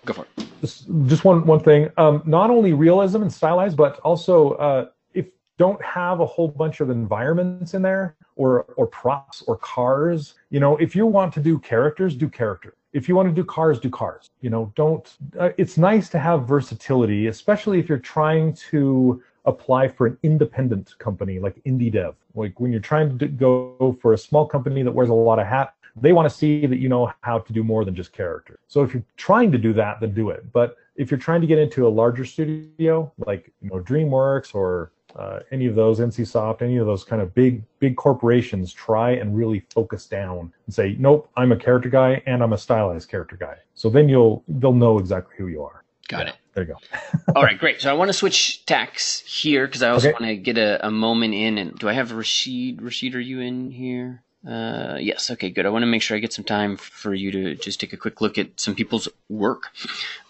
go 0.05 0.13
for 0.13 0.27
it. 0.37 0.47
Just, 0.61 1.25
one 1.25 1.47
one 1.47 1.61
thing. 1.61 1.91
Um, 1.97 2.23
not 2.27 2.51
only 2.51 2.73
realism 2.73 3.23
and 3.23 3.33
stylized, 3.33 3.77
but 3.77 3.99
also 4.01 4.53
uh, 4.53 4.87
if 5.15 5.29
don't 5.59 5.83
have 5.85 6.21
a 6.21 6.27
whole 6.27 6.49
bunch 6.49 6.81
of 6.81 6.91
environments 6.91 7.75
in 7.75 7.83
there 7.83 8.17
or 8.37 8.65
or 8.77 8.87
props 8.87 9.43
or 9.47 9.57
cars. 9.57 10.35
You 10.51 10.61
know, 10.61 10.77
if 10.79 10.97
you 10.97 11.07
want 11.07 11.33
to 11.35 11.41
do 11.41 11.59
characters, 11.59 12.17
do 12.17 12.29
character. 12.29 12.75
If 12.93 13.09
you 13.09 13.15
want 13.15 13.29
to 13.29 13.35
do 13.35 13.45
cars, 13.45 13.79
do 13.79 13.89
cars. 13.89 14.29
You 14.41 14.51
know, 14.51 14.73
don't. 14.75 15.09
Uh, 15.39 15.51
it's 15.57 15.79
nice 15.79 16.09
to 16.11 16.19
have 16.19 16.49
versatility, 16.49 17.29
especially 17.29 17.79
if 17.79 17.89
you're 17.89 17.99
trying 17.99 18.55
to 18.71 19.23
apply 19.45 19.89
for 19.89 20.07
an 20.07 20.19
independent 20.23 20.97
company 20.99 21.39
like 21.39 21.63
indie 21.65 21.93
dev. 21.93 22.15
Like 22.35 22.61
when 22.61 22.71
you're 22.71 22.81
trying 22.81 23.19
to 23.19 23.27
go 23.27 23.97
for 24.01 24.13
a 24.13 24.19
small 24.19 24.47
company 24.47 24.83
that 24.83 24.93
wears 24.93 25.09
a 25.09 25.15
lot 25.15 25.39
of 25.39 25.47
hats, 25.47 25.73
they 25.97 26.13
want 26.13 26.29
to 26.29 26.35
see 26.35 26.67
that 26.67 26.79
you 26.79 26.89
know 26.89 27.13
how 27.23 27.39
to 27.39 27.53
do 27.53 27.65
more 27.65 27.85
than 27.85 27.95
just 27.95 28.13
character. 28.13 28.59
So 28.69 28.83
if 28.83 28.95
you're 28.95 29.05
trying 29.17 29.51
to 29.53 29.59
do 29.59 29.73
that, 29.75 30.01
then 30.01 30.15
do 30.15 30.31
it. 30.31 30.53
But 30.53 30.77
if 30.97 31.11
you're 31.11 31.19
trying 31.19 31.41
to 31.41 31.47
get 31.47 31.59
into 31.59 31.87
a 31.87 31.91
larger 31.91 32.25
studio 32.25 33.11
like 33.27 33.53
you 33.61 33.71
know 33.71 33.81
DreamWorks 33.81 34.55
or 34.55 34.93
uh, 35.17 35.41
any 35.51 35.67
of 35.67 35.75
those 35.75 35.99
NCSoft, 35.99 36.63
any 36.63 36.77
of 36.77 36.87
those 36.87 37.05
kind 37.05 37.21
of 37.21 37.35
big 37.35 37.63
big 37.79 37.97
corporations, 37.97 38.73
try 38.73 39.13
and 39.13 39.37
really 39.37 39.61
focus 39.75 40.07
down 40.07 40.53
and 40.67 40.75
say, 40.75 40.97
nope, 40.99 41.31
I'm 41.37 41.53
a 41.53 41.57
character 41.57 41.89
guy 41.89 42.23
and 42.27 42.43
I'm 42.43 42.53
a 42.53 42.59
stylized 42.59 43.09
character 43.09 43.37
guy. 43.37 43.57
So 43.75 43.91
then 43.91 44.09
you'll 44.09 44.45
they'll 44.47 44.73
know 44.73 44.99
exactly 44.99 45.35
who 45.37 45.49
you 45.49 45.65
are. 45.65 45.85
Got 46.09 46.29
it. 46.29 46.37
There 46.55 46.65
you 46.65 46.75
go. 46.75 47.33
All 47.37 47.43
right, 47.43 47.59
great. 47.59 47.81
So 47.81 47.91
I 47.91 47.93
want 47.95 48.09
to 48.09 48.13
switch 48.13 48.67
tacks 48.67 49.21
here 49.21 49.67
because 49.67 49.83
I 49.83 49.91
also 49.91 50.09
okay. 50.09 50.13
want 50.13 50.25
to 50.27 50.37
get 50.37 50.59
a, 50.59 50.87
a, 50.87 50.91
moment 50.91 51.35
in. 51.35 51.59
And 51.59 51.79
do 51.79 51.89
I 51.89 51.93
have 51.93 52.13
Rashid? 52.13 52.83
Rashid, 52.83 53.15
are 53.15 53.21
you 53.21 53.41
in 53.41 53.71
here? 53.71 54.23
Uh, 54.47 54.97
yes. 54.99 55.31
Okay, 55.31 55.51
good. 55.51 55.67
I 55.67 55.69
want 55.69 55.83
to 55.83 55.87
make 55.87 56.01
sure 56.01 56.17
I 56.17 56.21
get 56.21 56.33
some 56.33 56.47
time 56.47 56.79
for 56.79 57.13
you 57.13 57.31
to 57.31 57.55
just 57.57 57.79
take 57.79 57.93
a 57.93 57.99
quick 57.99 58.23
look 58.23 58.39
at 58.39 58.59
some 58.59 58.75
people's 58.75 59.07
work. 59.29 59.65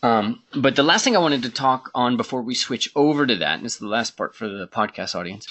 Um, 0.03 0.43
but 0.53 0.75
the 0.75 0.83
last 0.83 1.05
thing 1.05 1.15
I 1.15 1.21
wanted 1.21 1.45
to 1.45 1.51
talk 1.51 1.93
on 1.95 2.17
before 2.17 2.43
we 2.43 2.57
switch 2.57 2.91
over 2.97 3.25
to 3.25 3.37
that, 3.37 3.55
and 3.55 3.65
this 3.65 3.75
is 3.75 3.79
the 3.79 3.87
last 3.87 4.17
part 4.17 4.35
for 4.35 4.49
the 4.49 4.67
podcast 4.67 5.15
audience, 5.15 5.47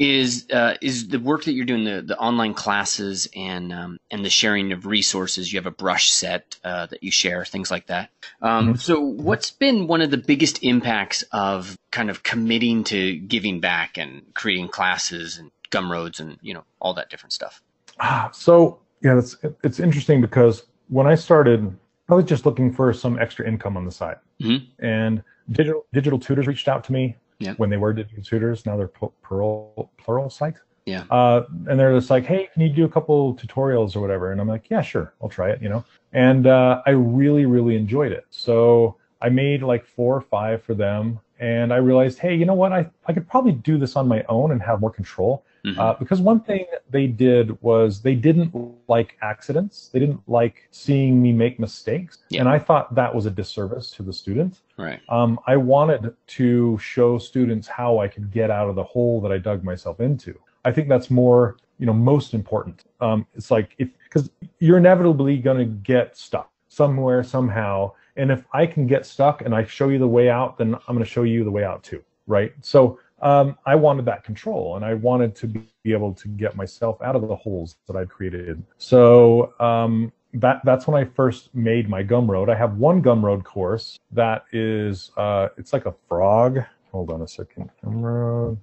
is 0.00 0.46
uh, 0.50 0.74
is 0.82 1.06
the 1.06 1.20
work 1.20 1.44
that 1.44 1.52
you're 1.52 1.64
doing, 1.64 1.84
the, 1.84 2.02
the 2.02 2.18
online 2.18 2.52
classes 2.52 3.28
and 3.36 3.72
um, 3.72 3.98
and 4.10 4.24
the 4.24 4.30
sharing 4.30 4.72
of 4.72 4.86
resources. 4.86 5.52
You 5.52 5.58
have 5.60 5.66
a 5.66 5.70
brush 5.70 6.10
set 6.10 6.56
uh, 6.64 6.86
that 6.86 7.04
you 7.04 7.12
share, 7.12 7.44
things 7.44 7.70
like 7.70 7.86
that. 7.86 8.10
Um, 8.42 8.68
mm-hmm. 8.68 8.76
So, 8.76 9.00
what's 9.00 9.52
been 9.52 9.86
one 9.86 10.02
of 10.02 10.10
the 10.10 10.16
biggest 10.16 10.64
impacts 10.64 11.22
of 11.30 11.78
kind 11.92 12.10
of 12.10 12.24
committing 12.24 12.82
to 12.84 13.16
giving 13.18 13.60
back 13.60 13.98
and 13.98 14.22
creating 14.34 14.68
classes 14.68 15.38
and 15.38 15.52
gumroads 15.70 16.18
and 16.18 16.38
you 16.42 16.54
know 16.54 16.64
all 16.80 16.94
that 16.94 17.08
different 17.08 17.32
stuff? 17.32 17.62
Ah, 18.00 18.30
so 18.32 18.80
yeah, 19.02 19.18
it's 19.18 19.36
it's 19.62 19.78
interesting 19.78 20.20
because 20.20 20.64
when 20.88 21.06
I 21.06 21.14
started, 21.14 21.76
I 22.08 22.14
was 22.14 22.24
just 22.24 22.46
looking 22.46 22.72
for 22.72 22.92
some 22.92 23.18
extra 23.18 23.46
income 23.46 23.76
on 23.76 23.84
the 23.84 23.92
side, 23.92 24.16
mm-hmm. 24.40 24.84
and 24.84 25.22
digital 25.52 25.86
digital 25.92 26.18
tutors 26.18 26.46
reached 26.46 26.68
out 26.68 26.82
to 26.84 26.92
me 26.92 27.16
yeah. 27.38 27.54
when 27.54 27.70
they 27.70 27.76
were 27.76 27.92
digital 27.92 28.22
tutors. 28.22 28.66
Now 28.66 28.76
they're 28.76 28.88
plural 28.88 29.90
Pluralsight. 30.02 30.56
Yeah. 30.86 31.04
Uh, 31.10 31.44
and 31.68 31.78
they're 31.78 31.94
just 31.94 32.10
like, 32.10 32.24
hey, 32.24 32.48
can 32.52 32.62
you 32.62 32.68
do 32.68 32.84
a 32.84 32.88
couple 32.88 33.34
tutorials 33.36 33.94
or 33.94 34.00
whatever? 34.00 34.32
And 34.32 34.40
I'm 34.40 34.48
like, 34.48 34.70
yeah, 34.70 34.82
sure, 34.82 35.12
I'll 35.22 35.28
try 35.28 35.50
it. 35.50 35.62
You 35.62 35.68
know, 35.68 35.84
and 36.12 36.46
uh, 36.46 36.82
I 36.86 36.90
really 36.90 37.46
really 37.46 37.76
enjoyed 37.76 38.12
it. 38.12 38.26
So 38.30 38.96
I 39.20 39.28
made 39.28 39.62
like 39.62 39.84
four 39.84 40.16
or 40.16 40.22
five 40.22 40.62
for 40.62 40.74
them, 40.74 41.20
and 41.38 41.72
I 41.72 41.76
realized, 41.76 42.18
hey, 42.18 42.34
you 42.34 42.44
know 42.46 42.54
what? 42.54 42.72
I 42.72 42.88
I 43.06 43.12
could 43.12 43.28
probably 43.28 43.52
do 43.52 43.78
this 43.78 43.94
on 43.94 44.08
my 44.08 44.24
own 44.28 44.52
and 44.52 44.62
have 44.62 44.80
more 44.80 44.90
control. 44.90 45.44
Mm-hmm. 45.64 45.78
Uh, 45.78 45.94
because 45.94 46.20
one 46.20 46.40
thing 46.40 46.66
they 46.90 47.06
did 47.06 47.60
was 47.62 48.00
they 48.00 48.14
didn't 48.14 48.54
like 48.88 49.16
accidents. 49.22 49.90
They 49.92 49.98
didn't 49.98 50.20
like 50.26 50.68
seeing 50.70 51.20
me 51.20 51.32
make 51.32 51.58
mistakes. 51.58 52.18
Yeah. 52.30 52.40
And 52.40 52.48
I 52.48 52.58
thought 52.58 52.94
that 52.94 53.14
was 53.14 53.26
a 53.26 53.30
disservice 53.30 53.90
to 53.92 54.02
the 54.02 54.12
students. 54.12 54.62
Right. 54.76 55.00
Um, 55.08 55.38
I 55.46 55.56
wanted 55.56 56.14
to 56.26 56.78
show 56.78 57.18
students 57.18 57.68
how 57.68 57.98
I 57.98 58.08
could 58.08 58.30
get 58.30 58.50
out 58.50 58.68
of 58.68 58.74
the 58.74 58.84
hole 58.84 59.20
that 59.20 59.32
I 59.32 59.38
dug 59.38 59.62
myself 59.62 60.00
into. 60.00 60.38
I 60.64 60.72
think 60.72 60.88
that's 60.88 61.10
more, 61.10 61.56
you 61.78 61.86
know, 61.86 61.92
most 61.92 62.34
important. 62.34 62.84
Um, 63.00 63.26
it's 63.34 63.50
like 63.50 63.74
if, 63.78 63.88
because 64.04 64.30
you're 64.58 64.78
inevitably 64.78 65.38
going 65.38 65.58
to 65.58 65.64
get 65.64 66.16
stuck 66.16 66.50
somewhere, 66.68 67.22
somehow. 67.22 67.92
And 68.16 68.30
if 68.30 68.44
I 68.52 68.66
can 68.66 68.86
get 68.86 69.06
stuck 69.06 69.42
and 69.42 69.54
I 69.54 69.64
show 69.64 69.88
you 69.88 69.98
the 69.98 70.08
way 70.08 70.28
out, 70.28 70.58
then 70.58 70.74
I'm 70.74 70.94
going 70.94 71.04
to 71.04 71.10
show 71.10 71.22
you 71.22 71.44
the 71.44 71.50
way 71.50 71.64
out 71.64 71.82
too. 71.82 72.02
Right. 72.26 72.52
So 72.60 72.98
um, 73.22 73.58
I 73.66 73.74
wanted 73.74 74.04
that 74.06 74.24
control 74.24 74.76
and 74.76 74.84
I 74.84 74.94
wanted 74.94 75.34
to 75.36 75.46
be 75.46 75.92
able 75.92 76.14
to 76.14 76.28
get 76.28 76.56
myself 76.56 77.00
out 77.02 77.16
of 77.16 77.26
the 77.26 77.36
holes 77.36 77.76
that 77.86 77.96
I'd 77.96 78.08
created. 78.08 78.62
So 78.78 79.52
um, 79.60 80.12
that 80.34 80.60
that's 80.64 80.86
when 80.86 81.00
I 81.00 81.08
first 81.08 81.54
made 81.54 81.88
my 81.88 82.02
Gumroad. 82.02 82.50
I 82.50 82.56
have 82.56 82.76
one 82.76 83.02
Gumroad 83.02 83.44
course 83.44 83.98
that 84.12 84.44
is 84.52 85.10
uh, 85.16 85.48
it's 85.56 85.72
like 85.72 85.86
a 85.86 85.94
frog. 86.08 86.60
Hold 86.92 87.10
on 87.10 87.22
a 87.22 87.28
second. 87.28 87.70
Gumroad. 87.84 88.58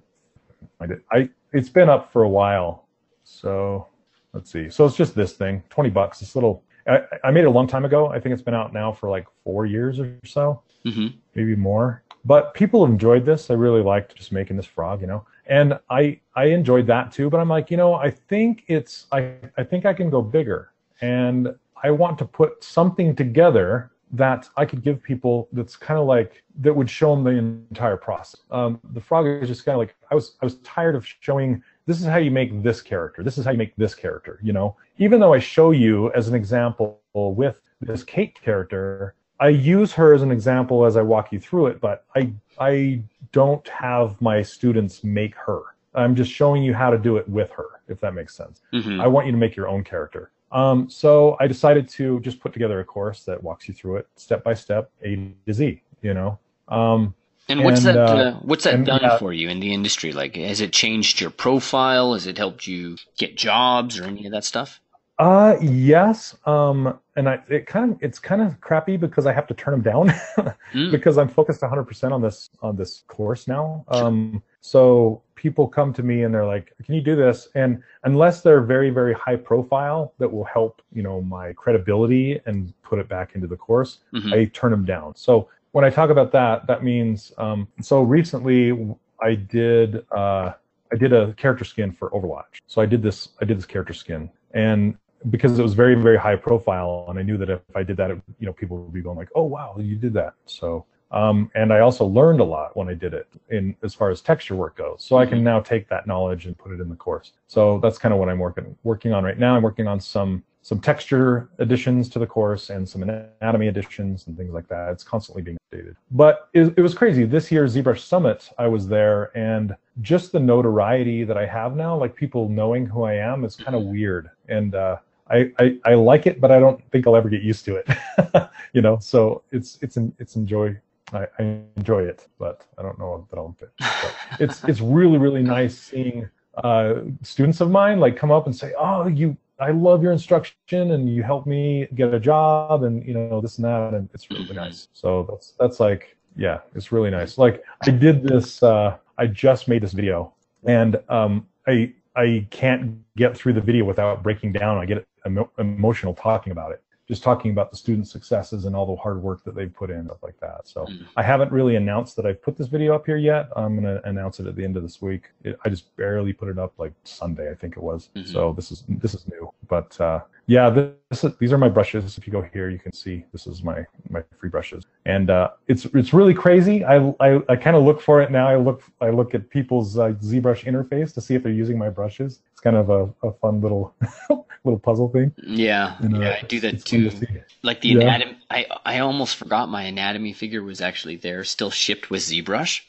I 0.80 0.86
did. 0.86 1.02
I 1.12 1.30
it's 1.52 1.68
been 1.68 1.88
up 1.88 2.12
for 2.12 2.24
a 2.24 2.28
while. 2.28 2.86
So 3.24 3.86
let's 4.32 4.50
see. 4.50 4.70
So 4.70 4.84
it's 4.86 4.96
just 4.96 5.14
this 5.14 5.32
thing, 5.32 5.62
twenty 5.70 5.90
bucks. 5.90 6.20
This 6.20 6.34
little. 6.34 6.64
I, 6.86 7.02
I 7.22 7.30
made 7.30 7.42
it 7.42 7.48
a 7.48 7.50
long 7.50 7.66
time 7.66 7.84
ago. 7.84 8.08
I 8.08 8.18
think 8.18 8.32
it's 8.32 8.42
been 8.42 8.54
out 8.54 8.72
now 8.72 8.92
for 8.92 9.10
like 9.10 9.26
four 9.44 9.66
years 9.66 10.00
or 10.00 10.18
so, 10.24 10.62
mm-hmm. 10.86 11.08
maybe 11.34 11.54
more 11.54 12.02
but 12.28 12.52
people 12.52 12.84
enjoyed 12.84 13.24
this. 13.24 13.50
I 13.50 13.54
really 13.54 13.80
liked 13.82 14.14
just 14.14 14.32
making 14.32 14.58
this 14.58 14.66
frog, 14.66 15.00
you 15.00 15.06
know, 15.06 15.24
and 15.46 15.78
I 15.88 16.20
I 16.36 16.44
enjoyed 16.58 16.86
that 16.88 17.10
too. 17.10 17.30
But 17.30 17.40
I'm 17.40 17.48
like, 17.48 17.70
you 17.70 17.78
know, 17.78 17.94
I 17.94 18.10
think 18.10 18.64
it's 18.68 19.06
I 19.10 19.32
I 19.56 19.64
think 19.64 19.86
I 19.86 19.94
can 19.94 20.10
go 20.10 20.20
bigger, 20.20 20.72
and 21.00 21.54
I 21.82 21.90
want 21.90 22.18
to 22.18 22.26
put 22.26 22.62
something 22.62 23.16
together 23.16 23.92
that 24.12 24.46
I 24.58 24.66
could 24.66 24.82
give 24.82 25.02
people 25.02 25.48
that's 25.52 25.74
kind 25.74 25.98
of 25.98 26.06
like 26.06 26.42
that 26.60 26.74
would 26.74 26.90
show 26.90 27.14
them 27.14 27.24
the 27.24 27.30
entire 27.30 27.96
process. 27.96 28.40
Um, 28.50 28.78
the 28.92 29.00
frog 29.00 29.26
is 29.26 29.48
just 29.48 29.64
kind 29.64 29.74
of 29.74 29.80
like 29.80 29.96
I 30.10 30.14
was 30.14 30.36
I 30.42 30.44
was 30.44 30.56
tired 30.58 30.96
of 30.96 31.06
showing 31.06 31.62
this 31.86 31.98
is 31.98 32.06
how 32.06 32.18
you 32.18 32.30
make 32.30 32.62
this 32.62 32.82
character. 32.82 33.22
This 33.22 33.38
is 33.38 33.46
how 33.46 33.52
you 33.52 33.58
make 33.58 33.74
this 33.76 33.94
character. 33.94 34.38
You 34.42 34.52
know, 34.52 34.76
even 34.98 35.18
though 35.18 35.32
I 35.32 35.38
show 35.38 35.70
you 35.70 36.12
as 36.12 36.28
an 36.28 36.34
example 36.34 37.00
with 37.14 37.62
this 37.80 38.04
Kate 38.04 38.38
character, 38.42 39.14
I 39.40 39.48
use 39.48 39.92
her 39.92 40.14
as 40.14 40.22
an 40.22 40.30
example 40.30 40.84
as 40.84 40.96
I 40.96 41.02
walk 41.02 41.32
you 41.32 41.40
through 41.40 41.68
it, 41.68 41.80
but 41.80 42.04
I 42.14 42.32
I 42.58 43.02
don't 43.32 43.66
have 43.68 44.20
my 44.20 44.42
students 44.42 45.04
make 45.04 45.34
her. 45.36 45.62
I'm 45.94 46.14
just 46.14 46.30
showing 46.30 46.62
you 46.62 46.74
how 46.74 46.90
to 46.90 46.98
do 46.98 47.16
it 47.16 47.28
with 47.28 47.50
her, 47.52 47.66
if 47.88 48.00
that 48.00 48.14
makes 48.14 48.34
sense. 48.34 48.60
Mm-hmm. 48.72 49.00
I 49.00 49.06
want 49.06 49.26
you 49.26 49.32
to 49.32 49.38
make 49.38 49.56
your 49.56 49.68
own 49.68 49.84
character. 49.84 50.30
Um, 50.50 50.88
so 50.88 51.36
I 51.40 51.46
decided 51.46 51.88
to 51.90 52.20
just 52.20 52.40
put 52.40 52.52
together 52.52 52.80
a 52.80 52.84
course 52.84 53.24
that 53.24 53.42
walks 53.42 53.68
you 53.68 53.74
through 53.74 53.98
it 53.98 54.08
step 54.16 54.42
by 54.42 54.54
step, 54.54 54.90
A 55.02 55.32
to 55.46 55.52
Z. 55.52 55.82
You 56.02 56.14
know. 56.14 56.38
Um, 56.68 57.14
and 57.48 57.64
what's 57.64 57.84
and, 57.84 57.96
that? 57.96 57.98
Uh, 57.98 58.14
uh, 58.14 58.34
what's 58.42 58.64
that 58.64 58.74
and, 58.74 58.86
done 58.86 59.04
uh, 59.04 59.18
for 59.18 59.32
you 59.32 59.48
in 59.48 59.60
the 59.60 59.72
industry? 59.72 60.12
Like, 60.12 60.36
has 60.36 60.60
it 60.60 60.72
changed 60.72 61.20
your 61.20 61.30
profile? 61.30 62.12
Has 62.12 62.26
it 62.26 62.36
helped 62.36 62.66
you 62.66 62.96
get 63.16 63.36
jobs 63.36 63.98
or 63.98 64.04
any 64.04 64.26
of 64.26 64.32
that 64.32 64.44
stuff? 64.44 64.80
Uh, 65.18 65.56
yes. 65.60 66.36
Um, 66.46 66.98
and 67.16 67.28
I, 67.28 67.40
it 67.48 67.66
kind 67.66 67.92
of, 67.92 67.98
it's 68.00 68.20
kind 68.20 68.40
of 68.40 68.60
crappy 68.60 68.96
because 68.96 69.26
I 69.26 69.32
have 69.32 69.48
to 69.48 69.54
turn 69.54 69.72
them 69.72 69.82
down 69.82 70.08
mm. 70.72 70.90
because 70.92 71.18
I'm 71.18 71.28
focused 71.28 71.60
100% 71.60 72.12
on 72.12 72.22
this, 72.22 72.50
on 72.62 72.76
this 72.76 73.02
course 73.08 73.48
now. 73.48 73.84
Um, 73.88 74.42
so 74.60 75.22
people 75.34 75.66
come 75.66 75.92
to 75.94 76.02
me 76.02 76.22
and 76.22 76.32
they're 76.32 76.46
like, 76.46 76.72
can 76.84 76.94
you 76.94 77.00
do 77.00 77.16
this? 77.16 77.48
And 77.56 77.82
unless 78.04 78.42
they're 78.42 78.60
very, 78.60 78.90
very 78.90 79.14
high 79.14 79.36
profile 79.36 80.14
that 80.18 80.32
will 80.32 80.44
help, 80.44 80.82
you 80.92 81.02
know, 81.02 81.20
my 81.20 81.52
credibility 81.52 82.40
and 82.46 82.72
put 82.82 83.00
it 83.00 83.08
back 83.08 83.34
into 83.34 83.48
the 83.48 83.56
course, 83.56 83.98
mm-hmm. 84.14 84.32
I 84.32 84.44
turn 84.46 84.70
them 84.70 84.84
down. 84.84 85.16
So 85.16 85.48
when 85.72 85.84
I 85.84 85.90
talk 85.90 86.10
about 86.10 86.32
that, 86.32 86.66
that 86.66 86.84
means 86.84 87.32
um, 87.38 87.66
so 87.80 88.02
recently 88.02 88.94
I 89.20 89.34
did 89.34 90.04
uh, 90.12 90.52
I 90.90 90.96
did 90.96 91.12
a 91.12 91.34
character 91.34 91.64
skin 91.64 91.92
for 91.92 92.10
Overwatch. 92.10 92.60
So 92.66 92.80
I 92.80 92.86
did 92.86 93.02
this 93.02 93.30
I 93.40 93.44
did 93.44 93.58
this 93.58 93.66
character 93.66 93.94
skin, 93.94 94.30
and 94.54 94.96
because 95.30 95.58
it 95.58 95.62
was 95.62 95.74
very 95.74 95.94
very 95.94 96.16
high 96.16 96.36
profile, 96.36 97.06
and 97.08 97.18
I 97.18 97.22
knew 97.22 97.36
that 97.38 97.50
if 97.50 97.60
I 97.74 97.82
did 97.82 97.96
that, 97.96 98.10
it, 98.10 98.20
you 98.38 98.46
know, 98.46 98.52
people 98.52 98.78
would 98.78 98.92
be 98.92 99.00
going 99.00 99.16
like, 99.16 99.30
"Oh 99.34 99.44
wow, 99.44 99.76
you 99.78 99.96
did 99.96 100.12
that." 100.14 100.34
So 100.46 100.86
um, 101.10 101.50
and 101.54 101.72
I 101.72 101.80
also 101.80 102.04
learned 102.04 102.40
a 102.40 102.44
lot 102.44 102.76
when 102.76 102.88
I 102.88 102.94
did 102.94 103.14
it 103.14 103.28
in 103.50 103.74
as 103.82 103.94
far 103.94 104.10
as 104.10 104.20
texture 104.20 104.54
work 104.54 104.76
goes. 104.76 105.04
So 105.04 105.16
I 105.16 105.24
can 105.24 105.38
mm-hmm. 105.38 105.44
now 105.44 105.60
take 105.60 105.88
that 105.88 106.06
knowledge 106.06 106.46
and 106.46 106.56
put 106.56 106.72
it 106.72 106.80
in 106.80 106.88
the 106.88 106.96
course. 106.96 107.32
So 107.46 107.78
that's 107.78 107.98
kind 107.98 108.12
of 108.12 108.20
what 108.20 108.28
I'm 108.28 108.38
working 108.38 108.76
working 108.82 109.12
on 109.12 109.24
right 109.24 109.38
now. 109.38 109.56
I'm 109.56 109.62
working 109.62 109.86
on 109.86 110.00
some 110.00 110.42
some 110.60 110.80
texture 110.80 111.48
additions 111.60 112.10
to 112.10 112.18
the 112.18 112.26
course 112.26 112.68
and 112.68 112.86
some 112.86 113.02
anatomy 113.02 113.68
additions 113.68 114.26
and 114.26 114.36
things 114.36 114.52
like 114.52 114.68
that. 114.68 114.90
It's 114.90 115.04
constantly 115.04 115.40
being 115.42 115.56
updated. 115.72 115.94
But 116.10 116.50
it, 116.52 116.74
it 116.76 116.82
was 116.82 116.94
crazy. 116.94 117.24
This 117.24 117.50
year's 117.50 117.74
ZBrush 117.74 118.00
Summit, 118.00 118.50
I 118.58 118.66
was 118.66 118.86
there, 118.86 119.30
and 119.34 119.74
just 120.02 120.30
the 120.30 120.40
notoriety 120.40 121.24
that 121.24 121.38
I 121.38 121.46
have 121.46 121.74
now, 121.74 121.96
like 121.96 122.14
people 122.14 122.50
knowing 122.50 122.84
who 122.84 123.04
I 123.04 123.14
am, 123.14 123.44
is 123.44 123.56
kind 123.56 123.76
of 123.76 123.82
mm-hmm. 123.82 123.92
weird. 123.92 124.30
And 124.48 124.74
uh, 124.74 124.96
I, 125.30 125.52
I, 125.58 125.78
I 125.84 125.94
like 125.94 126.26
it, 126.26 126.40
but 126.40 126.50
I 126.50 126.58
don't 126.58 126.82
think 126.90 127.06
I'll 127.06 127.16
ever 127.16 127.28
get 127.28 127.42
used 127.42 127.64
to 127.66 127.76
it. 127.76 128.50
you 128.72 128.82
know, 128.82 128.98
so 128.98 129.42
it's 129.52 129.78
it's 129.82 129.98
it's 130.18 130.36
enjoy 130.36 130.76
I, 131.12 131.26
I, 131.38 131.60
enjoy 131.76 132.02
it, 132.02 132.26
but 132.38 132.64
I 132.76 132.82
don't 132.82 132.98
know 132.98 133.26
that 133.30 133.36
I'll 133.36 133.54
fit. 133.58 133.70
But 133.78 134.14
it's 134.40 134.64
it's 134.70 134.80
really 134.80 135.18
really 135.18 135.42
nice 135.42 135.78
seeing 135.78 136.28
uh, 136.64 136.94
students 137.22 137.60
of 137.60 137.70
mine 137.70 138.00
like 138.00 138.16
come 138.16 138.30
up 138.30 138.46
and 138.46 138.54
say, 138.54 138.72
"Oh, 138.78 139.06
you, 139.06 139.36
I 139.58 139.70
love 139.70 140.02
your 140.02 140.12
instruction, 140.12 140.92
and 140.92 141.08
you 141.08 141.22
helped 141.22 141.46
me 141.46 141.88
get 141.94 142.12
a 142.12 142.20
job, 142.20 142.82
and 142.82 143.04
you 143.04 143.14
know 143.14 143.40
this 143.40 143.58
and 143.58 143.64
that, 143.64 143.94
and 143.94 144.08
it's 144.14 144.30
really 144.30 144.54
nice." 144.54 144.88
So 144.92 145.26
that's 145.28 145.54
that's 145.58 145.80
like, 145.80 146.16
yeah, 146.36 146.60
it's 146.74 146.92
really 146.92 147.10
nice. 147.10 147.38
Like 147.38 147.62
I 147.82 147.90
did 147.90 148.22
this, 148.22 148.62
uh, 148.62 148.96
I 149.18 149.26
just 149.26 149.68
made 149.68 149.82
this 149.82 149.92
video, 149.92 150.32
and 150.64 151.00
um, 151.08 151.46
I 151.66 151.92
I 152.18 152.46
can't 152.50 152.98
get 153.16 153.36
through 153.36 153.54
the 153.54 153.60
video 153.60 153.84
without 153.84 154.22
breaking 154.22 154.52
down. 154.52 154.78
I 154.78 154.86
get 154.86 155.06
emo- 155.26 155.50
emotional 155.58 156.14
talking 156.14 156.50
about 156.50 156.72
it 156.72 156.82
just 157.08 157.22
talking 157.22 157.50
about 157.50 157.70
the 157.70 157.76
student 157.76 158.06
successes 158.06 158.66
and 158.66 158.76
all 158.76 158.84
the 158.84 159.00
hard 159.00 159.22
work 159.22 159.42
that 159.44 159.54
they've 159.54 159.72
put 159.72 159.90
in, 159.90 160.04
stuff 160.04 160.22
like 160.22 160.38
that. 160.40 160.68
So 160.68 160.84
mm-hmm. 160.84 161.04
I 161.16 161.22
haven't 161.22 161.50
really 161.50 161.76
announced 161.76 162.16
that 162.16 162.26
I've 162.26 162.42
put 162.42 162.58
this 162.58 162.66
video 162.66 162.94
up 162.94 163.06
here 163.06 163.16
yet. 163.16 163.48
I'm 163.56 163.80
going 163.80 163.96
to 163.96 164.06
announce 164.06 164.40
it 164.40 164.46
at 164.46 164.56
the 164.56 164.62
end 164.62 164.76
of 164.76 164.82
this 164.82 165.00
week. 165.00 165.30
It, 165.42 165.58
I 165.64 165.70
just 165.70 165.96
barely 165.96 166.34
put 166.34 166.50
it 166.50 166.58
up 166.58 166.74
like 166.76 166.92
Sunday, 167.04 167.50
I 167.50 167.54
think 167.54 167.78
it 167.78 167.82
was. 167.82 168.10
Mm-hmm. 168.14 168.30
So 168.30 168.52
this 168.52 168.70
is 168.70 168.84
this 168.88 169.14
is 169.14 169.26
new, 169.26 169.50
but 169.68 169.98
uh, 169.98 170.20
yeah, 170.48 170.70
this, 170.70 171.24
is, 171.24 171.36
these 171.36 171.52
are 171.52 171.58
my 171.58 171.68
brushes. 171.68 172.16
If 172.16 172.26
you 172.26 172.32
go 172.32 172.40
here, 172.40 172.70
you 172.70 172.78
can 172.78 172.94
see 172.94 173.22
this 173.32 173.46
is 173.46 173.62
my 173.62 173.84
my 174.08 174.22
free 174.38 174.48
brushes, 174.48 174.82
and 175.04 175.28
uh, 175.28 175.50
it's 175.68 175.84
it's 175.84 176.14
really 176.14 176.32
crazy. 176.32 176.86
I 176.86 176.96
I, 177.20 177.40
I 177.50 177.56
kind 177.56 177.76
of 177.76 177.82
look 177.82 178.00
for 178.00 178.22
it 178.22 178.30
now. 178.30 178.48
I 178.48 178.56
look 178.56 178.82
I 179.02 179.10
look 179.10 179.34
at 179.34 179.50
people's 179.50 179.98
uh, 179.98 180.12
ZBrush 180.12 180.64
interface 180.64 181.12
to 181.14 181.20
see 181.20 181.34
if 181.34 181.42
they're 181.42 181.52
using 181.52 181.76
my 181.76 181.90
brushes. 181.90 182.40
It's 182.52 182.62
kind 182.62 182.76
of 182.76 182.88
a, 182.88 183.28
a 183.28 183.32
fun 183.34 183.60
little 183.60 183.94
little 184.64 184.78
puzzle 184.78 185.10
thing. 185.10 185.34
Yeah, 185.36 185.96
you 186.02 186.08
know, 186.08 186.22
yeah, 186.22 186.38
I 186.42 186.46
do 186.46 186.60
that 186.60 186.82
too. 186.82 187.10
To 187.10 187.26
like 187.62 187.82
the 187.82 187.90
yeah. 187.90 188.00
anatomy, 188.00 188.38
I 188.50 188.66
I 188.86 188.98
almost 189.00 189.36
forgot 189.36 189.68
my 189.68 189.82
anatomy 189.82 190.32
figure 190.32 190.62
was 190.62 190.80
actually 190.80 191.16
there, 191.16 191.44
still 191.44 191.70
shipped 191.70 192.08
with 192.08 192.22
ZBrush. 192.22 192.80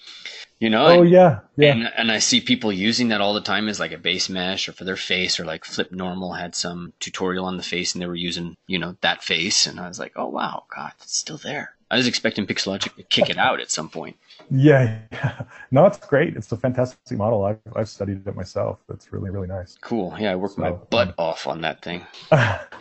You 0.60 0.70
know? 0.70 0.88
Oh 0.88 1.01
and, 1.01 1.10
yeah, 1.10 1.39
yeah. 1.55 1.72
And, 1.72 1.91
and 1.95 2.12
I 2.12 2.20
see 2.20 2.41
people 2.41 2.72
using 2.72 3.10
that 3.10 3.22
all 3.22 3.34
the 3.34 3.41
time 3.41 3.70
as 3.70 3.80
like 3.80 3.93
a 3.93 3.97
base 3.97 4.30
mesh 4.30 4.68
or 4.68 4.74
for 4.74 4.84
their 4.84 4.97
face 4.97 5.39
or 5.39 5.45
like 5.45 5.64
Flip 5.64 5.91
Normal 5.91 6.34
had 6.34 6.53
some 6.53 6.93
tutorial 6.99 7.45
on 7.45 7.57
the 7.57 7.64
face 7.64 7.93
and 7.93 8.01
they 8.01 8.07
were 8.07 8.16
using 8.16 8.57
you 8.68 8.78
know 8.78 8.97
that 9.01 9.24
face 9.24 9.68
and 9.68 9.80
I 9.80 9.88
was 9.88 9.99
like, 9.99 10.14
oh 10.18 10.28
wow, 10.28 10.66
God, 10.74 10.91
it's 11.01 11.18
still 11.18 11.38
there. 11.38 11.76
I 11.91 11.97
was 11.97 12.05
expecting 12.05 12.45
Pixologic 12.45 12.95
to 12.95 13.03
kick 13.03 13.30
it 13.30 13.38
out 13.38 13.60
at 13.60 13.72
some 13.72 13.89
point. 13.89 14.16
Yeah, 14.51 14.99
yeah. 15.12 15.41
No, 15.72 15.86
it's 15.86 15.97
great. 15.97 16.36
It's 16.36 16.51
a 16.51 16.57
fantastic 16.57 17.18
model. 17.18 17.45
I've, 17.45 17.57
I've 17.76 17.89
studied 17.89 18.28
it 18.28 18.36
myself. 18.36 18.80
It's 18.89 19.12
really, 19.12 19.32
really 19.32 19.47
nice. 19.47 19.78
Cool. 19.82 20.16
Yeah, 20.20 20.34
I 20.34 20.36
worked 20.36 20.55
so, 20.55 20.62
my 20.62 20.72
butt 20.72 21.10
um, 21.10 21.14
off 21.18 21.47
on 21.47 21.62
that 21.62 21.82
thing. 21.82 22.05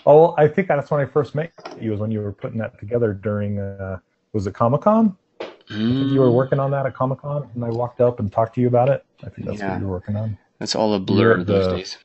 oh, 0.07 0.35
I 0.37 0.47
think 0.47 0.69
that's 0.69 0.91
when 0.91 1.01
I 1.01 1.07
first 1.07 1.35
met 1.35 1.53
you 1.81 1.93
was 1.93 2.01
when 2.01 2.11
you 2.11 2.21
were 2.21 2.33
putting 2.33 2.59
that 2.59 2.79
together 2.79 3.15
during, 3.15 3.59
uh, 3.59 3.99
was 4.35 4.47
it 4.47 4.53
Comic 4.53 4.83
Con? 4.83 5.17
I 5.71 5.75
think 5.75 6.13
you 6.13 6.21
were 6.21 6.31
working 6.31 6.59
on 6.59 6.71
that 6.71 6.87
at 6.87 6.95
Comic 6.95 7.21
Con, 7.21 7.49
and 7.55 7.65
I 7.65 7.69
walked 7.69 8.01
up 8.01 8.21
and 8.21 8.33
talked 8.33 8.55
to 8.55 8.61
you 8.61 8.69
about 8.69 8.89
it. 8.89 9.05
I 9.23 9.29
think 9.29 9.47
that's 9.49 9.59
yeah. 9.59 9.73
what 9.73 9.81
you 9.81 9.87
were 9.87 9.93
working 9.93 10.17
on. 10.17 10.39
That's 10.59 10.75
all 10.75 10.95
a 10.95 10.99
blur 10.99 11.45
those 11.45 11.73
days. 11.73 11.99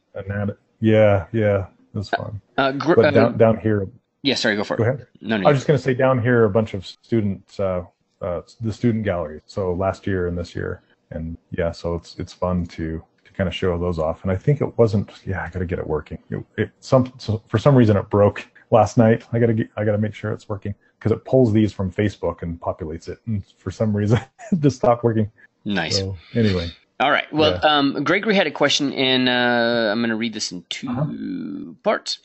yeah, 0.80 1.26
yeah, 1.32 1.68
it 1.94 1.98
was 1.98 2.10
fun. 2.10 2.42
Uh, 2.58 2.72
gr- 2.74 2.96
but 2.96 3.12
down, 3.14 3.34
uh, 3.36 3.38
down 3.38 3.58
here. 3.60 3.88
Yeah, 4.22 4.36
sorry, 4.36 4.56
go 4.56 4.64
for 4.64 4.78
go 4.78 4.84
it. 4.84 4.88
Ahead. 4.88 5.08
No, 5.22 5.38
no. 5.38 5.48
I 5.48 5.52
was 5.52 5.60
just 5.60 5.68
going 5.68 5.78
to 5.78 5.84
say 5.84 5.94
down 5.94 6.22
here, 6.22 6.44
a 6.44 6.50
bunch 6.50 6.74
of 6.74 6.86
students, 6.86 7.60
uh, 7.60 7.84
uh, 8.22 8.42
the 8.62 8.74
student 8.74 9.06
gallery. 9.06 9.42
So 9.46 9.74
last 9.74 10.06
year 10.06 10.28
and 10.28 10.38
this 10.38 10.56
year, 10.56 10.82
and 11.12 11.38
yeah, 11.52 11.72
so 11.72 11.96
it's 11.96 12.18
it's 12.20 12.34
fun 12.34 12.66
to 12.68 13.04
to 13.26 13.32
kind 13.34 13.48
of 13.48 13.56
show 13.56 13.78
those 13.78 13.98
off. 13.98 14.24
And 14.24 14.32
I 14.32 14.36
think 14.36 14.62
it 14.62 14.78
wasn't. 14.78 15.10
Yeah, 15.26 15.42
I 15.42 15.50
got 15.50 15.60
to 15.60 15.66
get 15.66 15.80
it 15.80 15.88
working. 15.88 16.20
It, 16.30 16.46
it 16.58 16.72
some 16.80 17.14
so 17.18 17.42
for 17.48 17.58
some 17.58 17.76
reason 17.76 17.96
it 17.96 18.10
broke 18.10 18.46
last 18.72 18.98
night. 18.98 19.24
I 19.32 19.40
got 19.40 19.48
to 19.48 19.68
I 19.78 19.86
got 19.86 19.94
to 19.94 19.98
make 19.98 20.14
sure 20.14 20.32
it's 20.32 20.50
working 20.50 20.76
because 21.04 21.18
it 21.18 21.26
pulls 21.26 21.52
these 21.52 21.74
from 21.74 21.92
Facebook 21.92 22.44
and 22.44 22.60
populates 22.62 23.10
it. 23.10 23.20
And 23.26 23.44
for 23.58 23.72
some 23.72 23.96
reason, 23.96 24.20
it 24.54 24.62
just 24.62 24.78
stopped 24.78 25.04
working. 25.04 25.30
Nice. 25.66 25.98
So, 25.98 26.16
anyway. 26.34 26.72
All 27.02 27.12
right. 27.12 27.32
Well, 27.34 27.60
yeah. 27.62 27.78
um, 27.78 28.04
Gregory 28.06 28.36
had 28.36 28.48
a 28.48 28.52
question, 28.52 28.94
and 28.94 29.28
uh, 29.28 29.92
I'm 29.92 30.00
going 30.00 30.12
to 30.12 30.16
read 30.16 30.34
this 30.34 30.54
in 30.54 30.64
2 30.70 30.90
uh-huh. 30.90 31.74
parts. 31.84 32.20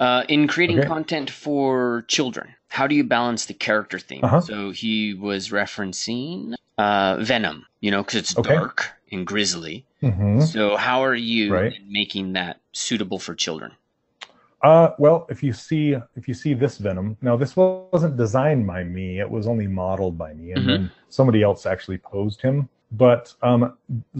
Uh, 0.00 0.24
in 0.28 0.48
creating 0.48 0.80
okay. 0.80 0.88
content 0.88 1.30
for 1.30 2.04
children, 2.08 2.52
how 2.66 2.88
do 2.88 2.96
you 2.96 3.04
balance 3.04 3.44
the 3.44 3.54
character 3.54 4.00
theme? 4.00 4.24
Uh-huh. 4.24 4.40
So 4.40 4.70
he 4.72 5.14
was 5.14 5.50
referencing 5.50 6.54
uh, 6.78 7.18
Venom, 7.20 7.64
you 7.80 7.92
know, 7.92 8.02
because 8.02 8.16
it's 8.16 8.36
okay. 8.36 8.54
dark 8.54 8.90
and 9.12 9.24
grisly. 9.24 9.84
Mm-hmm. 10.02 10.40
So 10.40 10.76
how 10.76 11.04
are 11.04 11.14
you 11.14 11.54
right. 11.54 11.74
making 11.88 12.32
that 12.32 12.58
suitable 12.72 13.20
for 13.20 13.36
children? 13.36 13.70
Uh, 14.62 14.90
well, 14.98 15.26
if 15.28 15.42
you 15.42 15.52
see 15.52 15.96
if 16.16 16.26
you 16.26 16.34
see 16.34 16.54
this 16.54 16.78
Venom, 16.78 17.16
now 17.20 17.36
this 17.36 17.56
wasn't 17.56 18.16
designed 18.16 18.66
by 18.66 18.84
me; 18.84 19.20
it 19.20 19.30
was 19.30 19.46
only 19.46 19.66
modeled 19.66 20.16
by 20.16 20.32
me, 20.32 20.52
and 20.52 20.60
mm-hmm. 20.60 20.68
then 20.68 20.90
somebody 21.08 21.42
else 21.42 21.66
actually 21.66 21.98
posed 21.98 22.40
him. 22.40 22.68
But 22.92 23.34
um, 23.42 23.76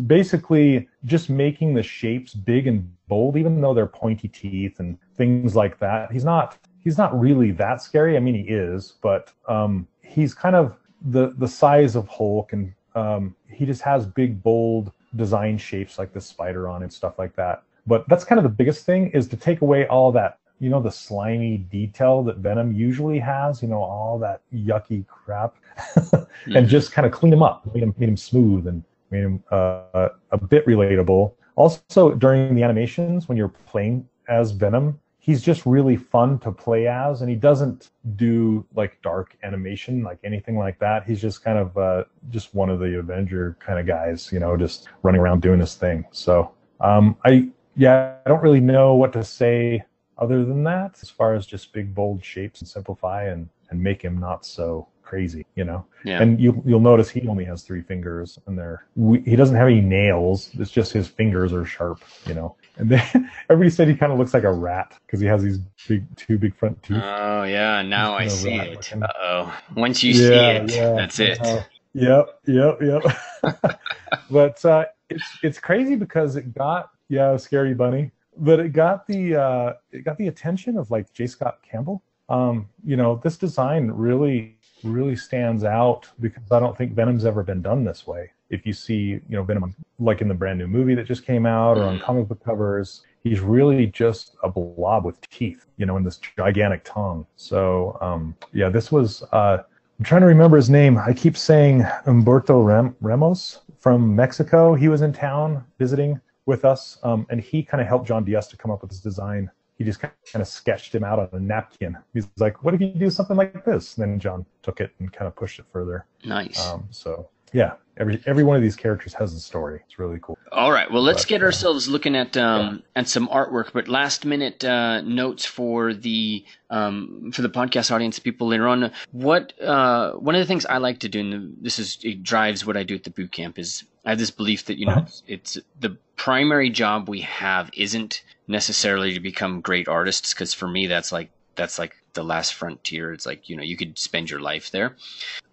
basically, 0.06 0.88
just 1.04 1.30
making 1.30 1.74
the 1.74 1.82
shapes 1.82 2.34
big 2.34 2.66
and 2.66 2.92
bold, 3.08 3.36
even 3.36 3.60
though 3.60 3.72
they're 3.72 3.86
pointy 3.86 4.28
teeth 4.28 4.80
and 4.80 4.98
things 5.14 5.56
like 5.56 5.78
that. 5.78 6.12
He's 6.12 6.24
not 6.24 6.58
he's 6.84 6.98
not 6.98 7.18
really 7.18 7.50
that 7.52 7.80
scary. 7.80 8.16
I 8.16 8.20
mean, 8.20 8.34
he 8.34 8.52
is, 8.52 8.94
but 9.02 9.32
um, 9.48 9.88
he's 10.02 10.34
kind 10.34 10.54
of 10.54 10.76
the 11.10 11.34
the 11.38 11.48
size 11.48 11.96
of 11.96 12.08
Hulk, 12.08 12.52
and 12.52 12.72
um, 12.94 13.34
he 13.48 13.64
just 13.64 13.82
has 13.82 14.06
big, 14.06 14.42
bold 14.42 14.92
design 15.14 15.56
shapes 15.56 15.98
like 15.98 16.12
the 16.12 16.20
spider 16.20 16.68
on 16.68 16.82
and 16.82 16.92
stuff 16.92 17.18
like 17.18 17.34
that. 17.36 17.62
But 17.86 18.08
that's 18.08 18.24
kind 18.24 18.38
of 18.38 18.42
the 18.42 18.50
biggest 18.50 18.84
thing 18.84 19.10
is 19.10 19.28
to 19.28 19.36
take 19.36 19.60
away 19.60 19.86
all 19.86 20.10
that, 20.12 20.38
you 20.58 20.70
know, 20.70 20.80
the 20.80 20.90
slimy 20.90 21.58
detail 21.58 22.22
that 22.24 22.38
Venom 22.38 22.72
usually 22.72 23.18
has, 23.18 23.62
you 23.62 23.68
know, 23.68 23.82
all 23.82 24.18
that 24.18 24.40
yucky 24.52 25.06
crap, 25.06 25.54
mm-hmm. 25.94 26.56
and 26.56 26.68
just 26.68 26.92
kind 26.92 27.06
of 27.06 27.12
clean 27.12 27.32
him 27.32 27.42
up, 27.42 27.66
made 27.74 27.82
him, 27.82 27.94
made 27.98 28.08
him 28.08 28.16
smooth 28.16 28.66
and 28.66 28.82
made 29.10 29.22
him 29.22 29.42
uh, 29.50 30.08
a 30.30 30.38
bit 30.38 30.66
relatable. 30.66 31.32
Also, 31.54 32.12
during 32.14 32.54
the 32.54 32.62
animations, 32.62 33.28
when 33.28 33.38
you're 33.38 33.48
playing 33.48 34.06
as 34.28 34.50
Venom, 34.50 34.98
he's 35.26 35.42
just 35.42 35.66
really 35.66 35.96
fun 35.96 36.38
to 36.38 36.52
play 36.52 36.86
as, 36.86 37.20
and 37.20 37.28
he 37.28 37.34
doesn't 37.34 37.90
do 38.14 38.64
like 38.76 38.96
dark 39.02 39.36
animation, 39.42 40.02
like 40.04 40.18
anything 40.22 40.56
like 40.56 40.78
that. 40.78 41.04
He's 41.04 41.20
just 41.20 41.42
kind 41.42 41.58
of 41.58 41.76
uh, 41.76 42.04
just 42.30 42.54
one 42.54 42.70
of 42.70 42.78
the 42.78 42.98
Avenger 42.98 43.56
kind 43.58 43.80
of 43.80 43.86
guys, 43.86 44.30
you 44.32 44.38
know, 44.38 44.56
just 44.56 44.88
running 45.02 45.20
around 45.20 45.42
doing 45.42 45.58
his 45.58 45.74
thing. 45.74 46.04
So 46.12 46.52
um, 46.80 47.16
I 47.24 47.48
yeah, 47.76 48.16
I 48.24 48.28
don't 48.28 48.42
really 48.42 48.60
know 48.60 48.94
what 48.94 49.12
to 49.12 49.24
say 49.24 49.84
other 50.18 50.44
than 50.44 50.64
that 50.64 50.98
as 51.02 51.10
far 51.10 51.34
as 51.34 51.46
just 51.46 51.72
big 51.72 51.94
bold 51.94 52.24
shapes 52.24 52.60
and 52.60 52.68
simplify 52.68 53.24
and 53.24 53.48
and 53.70 53.82
make 53.82 54.00
him 54.02 54.18
not 54.18 54.46
so 54.46 54.86
crazy, 55.02 55.46
you 55.54 55.64
know. 55.64 55.84
Yeah. 56.04 56.22
And 56.22 56.40
you 56.40 56.62
you'll 56.66 56.80
notice 56.80 57.10
he 57.10 57.26
only 57.28 57.44
has 57.44 57.62
three 57.62 57.82
fingers 57.82 58.38
and 58.46 58.58
they're 58.58 58.86
he 59.24 59.36
doesn't 59.36 59.56
have 59.56 59.68
any 59.68 59.80
nails. 59.80 60.50
It's 60.54 60.70
just 60.70 60.92
his 60.92 61.08
fingers 61.08 61.52
are 61.52 61.64
sharp, 61.64 62.02
you 62.26 62.34
know. 62.34 62.56
And 62.76 62.90
then 62.90 63.30
everybody 63.50 63.70
said 63.70 63.88
he 63.88 63.94
kind 63.94 64.12
of 64.12 64.18
looks 64.18 64.34
like 64.34 64.44
a 64.44 64.52
rat 64.52 64.94
because 65.06 65.20
he 65.20 65.26
has 65.26 65.42
these 65.42 65.58
big 65.88 66.04
two 66.16 66.38
big 66.38 66.54
front 66.54 66.82
teeth. 66.82 67.02
Oh 67.02 67.44
yeah, 67.44 67.82
now 67.82 68.14
I 68.14 68.28
see 68.28 68.54
it. 68.54 68.92
Uh 68.92 69.06
oh. 69.20 69.58
Once 69.76 70.02
you 70.02 70.12
yeah, 70.12 70.28
see 70.66 70.74
it, 70.74 70.76
yeah, 70.76 70.92
that's 70.92 71.18
it. 71.18 71.40
Uh, 71.40 71.62
yep, 71.92 72.40
yep, 72.46 72.78
yep. 72.82 73.80
but 74.30 74.64
uh, 74.64 74.84
it's 75.08 75.38
it's 75.42 75.58
crazy 75.58 75.94
because 75.94 76.36
it 76.36 76.54
got 76.54 76.90
yeah, 77.08 77.36
Scary 77.36 77.74
Bunny. 77.74 78.10
But 78.38 78.60
it 78.60 78.72
got 78.72 79.06
the 79.06 79.36
uh, 79.36 79.72
it 79.92 80.04
got 80.04 80.18
the 80.18 80.28
attention 80.28 80.76
of 80.76 80.90
like 80.90 81.12
J. 81.12 81.26
Scott 81.26 81.58
Campbell. 81.62 82.02
Um, 82.28 82.68
you 82.84 82.96
know, 82.96 83.20
this 83.22 83.36
design 83.36 83.90
really 83.90 84.56
really 84.84 85.16
stands 85.16 85.64
out 85.64 86.08
because 86.20 86.52
I 86.52 86.60
don't 86.60 86.76
think 86.76 86.92
Venom's 86.92 87.24
ever 87.24 87.42
been 87.42 87.62
done 87.62 87.84
this 87.84 88.06
way. 88.06 88.30
If 88.50 88.66
you 88.66 88.72
see, 88.72 88.94
you 88.94 89.22
know, 89.28 89.42
Venom 89.42 89.74
like 89.98 90.20
in 90.20 90.28
the 90.28 90.34
brand 90.34 90.58
new 90.58 90.66
movie 90.66 90.94
that 90.94 91.06
just 91.06 91.24
came 91.24 91.46
out 91.46 91.78
or 91.78 91.84
on 91.84 91.98
mm. 91.98 92.02
comic 92.02 92.28
book 92.28 92.44
covers, 92.44 93.02
he's 93.24 93.40
really 93.40 93.86
just 93.86 94.36
a 94.42 94.48
blob 94.48 95.04
with 95.04 95.20
teeth, 95.30 95.66
you 95.78 95.86
know, 95.86 95.96
in 95.96 96.04
this 96.04 96.20
gigantic 96.36 96.84
tongue. 96.84 97.26
So 97.36 97.96
um, 98.00 98.36
yeah, 98.52 98.68
this 98.68 98.92
was 98.92 99.22
uh, 99.32 99.62
I'm 99.98 100.04
trying 100.04 100.20
to 100.20 100.26
remember 100.26 100.58
his 100.58 100.68
name. 100.68 100.98
I 100.98 101.14
keep 101.14 101.38
saying 101.38 101.86
Umberto 102.04 102.60
Ram- 102.60 102.94
Ramos 103.00 103.60
from 103.78 104.14
Mexico. 104.14 104.74
He 104.74 104.88
was 104.88 105.00
in 105.00 105.12
town 105.12 105.64
visiting 105.78 106.20
with 106.46 106.64
us, 106.64 106.98
um, 107.02 107.26
and 107.28 107.40
he 107.40 107.62
kind 107.62 107.80
of 107.80 107.86
helped 107.86 108.06
John 108.06 108.24
Diaz 108.24 108.48
to 108.48 108.56
come 108.56 108.70
up 108.70 108.80
with 108.80 108.90
this 108.90 109.00
design. 109.00 109.50
He 109.76 109.84
just 109.84 110.00
kind 110.00 110.12
of 110.34 110.48
sketched 110.48 110.94
him 110.94 111.04
out 111.04 111.18
on 111.18 111.28
a 111.32 111.40
napkin. 111.40 111.98
He's 112.14 112.26
like, 112.38 112.64
"What 112.64 112.72
if 112.72 112.80
you 112.80 112.88
do 112.88 113.10
something 113.10 113.36
like 113.36 113.64
this?" 113.64 113.98
And 113.98 114.10
then 114.10 114.18
John 114.18 114.46
took 114.62 114.80
it 114.80 114.92
and 114.98 115.12
kind 115.12 115.28
of 115.28 115.36
pushed 115.36 115.58
it 115.58 115.66
further. 115.70 116.06
Nice. 116.24 116.64
Um, 116.66 116.88
so 116.90 117.28
yeah, 117.52 117.74
every 117.96 118.22
every 118.26 118.44
one 118.44 118.56
of 118.56 118.62
these 118.62 118.76
characters 118.76 119.14
has 119.14 119.32
a 119.32 119.40
story. 119.40 119.80
It's 119.86 119.98
really 119.98 120.18
cool. 120.20 120.38
All 120.52 120.72
right, 120.72 120.90
well, 120.90 121.02
let's 121.02 121.24
but, 121.24 121.28
get 121.28 121.42
uh, 121.42 121.46
ourselves 121.46 121.88
looking 121.88 122.16
at 122.16 122.36
um, 122.36 122.76
yeah. 122.76 123.00
at 123.00 123.08
some 123.08 123.28
artwork. 123.28 123.72
But 123.72 123.88
last 123.88 124.24
minute 124.24 124.64
uh, 124.64 125.00
notes 125.02 125.44
for 125.44 125.94
the 125.94 126.44
um, 126.70 127.30
for 127.32 127.42
the 127.42 127.48
podcast 127.48 127.90
audience, 127.90 128.18
people 128.18 128.48
later 128.48 128.66
on. 128.66 128.90
What 129.12 129.58
uh, 129.60 130.12
one 130.12 130.34
of 130.34 130.40
the 130.40 130.46
things 130.46 130.66
I 130.66 130.78
like 130.78 131.00
to 131.00 131.08
do, 131.08 131.20
and 131.20 131.56
this 131.60 131.78
is 131.78 131.98
it 132.02 132.22
drives 132.22 132.66
what 132.66 132.76
I 132.76 132.82
do 132.82 132.94
at 132.94 133.04
the 133.04 133.10
boot 133.10 133.32
camp, 133.32 133.58
is 133.58 133.84
I 134.06 134.10
have 134.10 134.18
this 134.18 134.30
belief 134.30 134.66
that 134.66 134.78
you 134.78 134.86
know 134.86 134.92
uh-huh. 134.92 135.02
it's, 135.06 135.54
it's 135.54 135.58
the 135.80 135.98
primary 136.16 136.70
job 136.70 137.08
we 137.08 137.20
have 137.22 137.70
isn't 137.74 138.22
necessarily 138.48 139.12
to 139.14 139.20
become 139.20 139.60
great 139.60 139.88
artists 139.88 140.32
because 140.32 140.54
for 140.54 140.68
me 140.68 140.86
that's 140.86 141.12
like 141.12 141.30
that's 141.56 141.78
like 141.78 141.96
the 142.12 142.22
last 142.22 142.54
frontier. 142.54 143.12
It's 143.12 143.26
like 143.26 143.48
you 143.48 143.56
know 143.56 143.62
you 143.62 143.76
could 143.76 143.98
spend 143.98 144.30
your 144.30 144.40
life 144.40 144.70
there. 144.70 144.96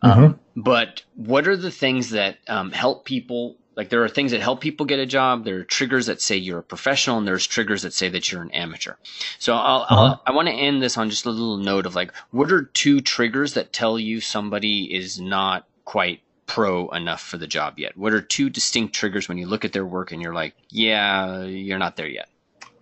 Mm-hmm. 0.03 0.23
Um, 0.23 0.39
but 0.55 1.03
what 1.15 1.47
are 1.47 1.57
the 1.57 1.71
things 1.71 2.11
that 2.11 2.37
um, 2.47 2.71
help 2.71 3.05
people? 3.05 3.57
Like 3.75 3.89
there 3.89 4.03
are 4.03 4.09
things 4.09 4.31
that 4.31 4.41
help 4.41 4.61
people 4.61 4.85
get 4.85 4.99
a 4.99 5.05
job. 5.05 5.45
There 5.45 5.57
are 5.57 5.63
triggers 5.63 6.05
that 6.05 6.21
say 6.21 6.37
you're 6.37 6.59
a 6.59 6.63
professional, 6.63 7.17
and 7.17 7.27
there's 7.27 7.47
triggers 7.47 7.81
that 7.81 7.93
say 7.93 8.07
that 8.09 8.31
you're 8.31 8.43
an 8.43 8.51
amateur. 8.51 8.93
So 9.39 9.55
I'll, 9.55 9.81
uh-huh. 9.81 9.95
I'll, 9.95 10.21
i 10.27 10.31
want 10.31 10.47
to 10.47 10.53
end 10.53 10.83
this 10.83 10.95
on 10.95 11.09
just 11.09 11.25
a 11.25 11.31
little 11.31 11.57
note 11.57 11.87
of 11.87 11.95
like, 11.95 12.13
what 12.29 12.51
are 12.51 12.65
two 12.65 13.01
triggers 13.01 13.55
that 13.55 13.73
tell 13.73 13.97
you 13.97 14.21
somebody 14.21 14.93
is 14.93 15.19
not 15.19 15.65
quite 15.85 16.21
pro 16.53 16.87
enough 16.89 17.21
for 17.21 17.37
the 17.37 17.47
job 17.47 17.79
yet? 17.79 17.97
What 17.97 18.13
are 18.13 18.21
two 18.21 18.47
distinct 18.47 18.93
triggers 18.93 19.27
when 19.27 19.39
you 19.39 19.47
look 19.47 19.65
at 19.65 19.73
their 19.73 19.87
work 19.87 20.11
and 20.11 20.21
you're 20.21 20.35
like, 20.35 20.53
yeah, 20.69 21.41
you're 21.41 21.79
not 21.79 21.95
there 21.95 22.07
yet? 22.07 22.29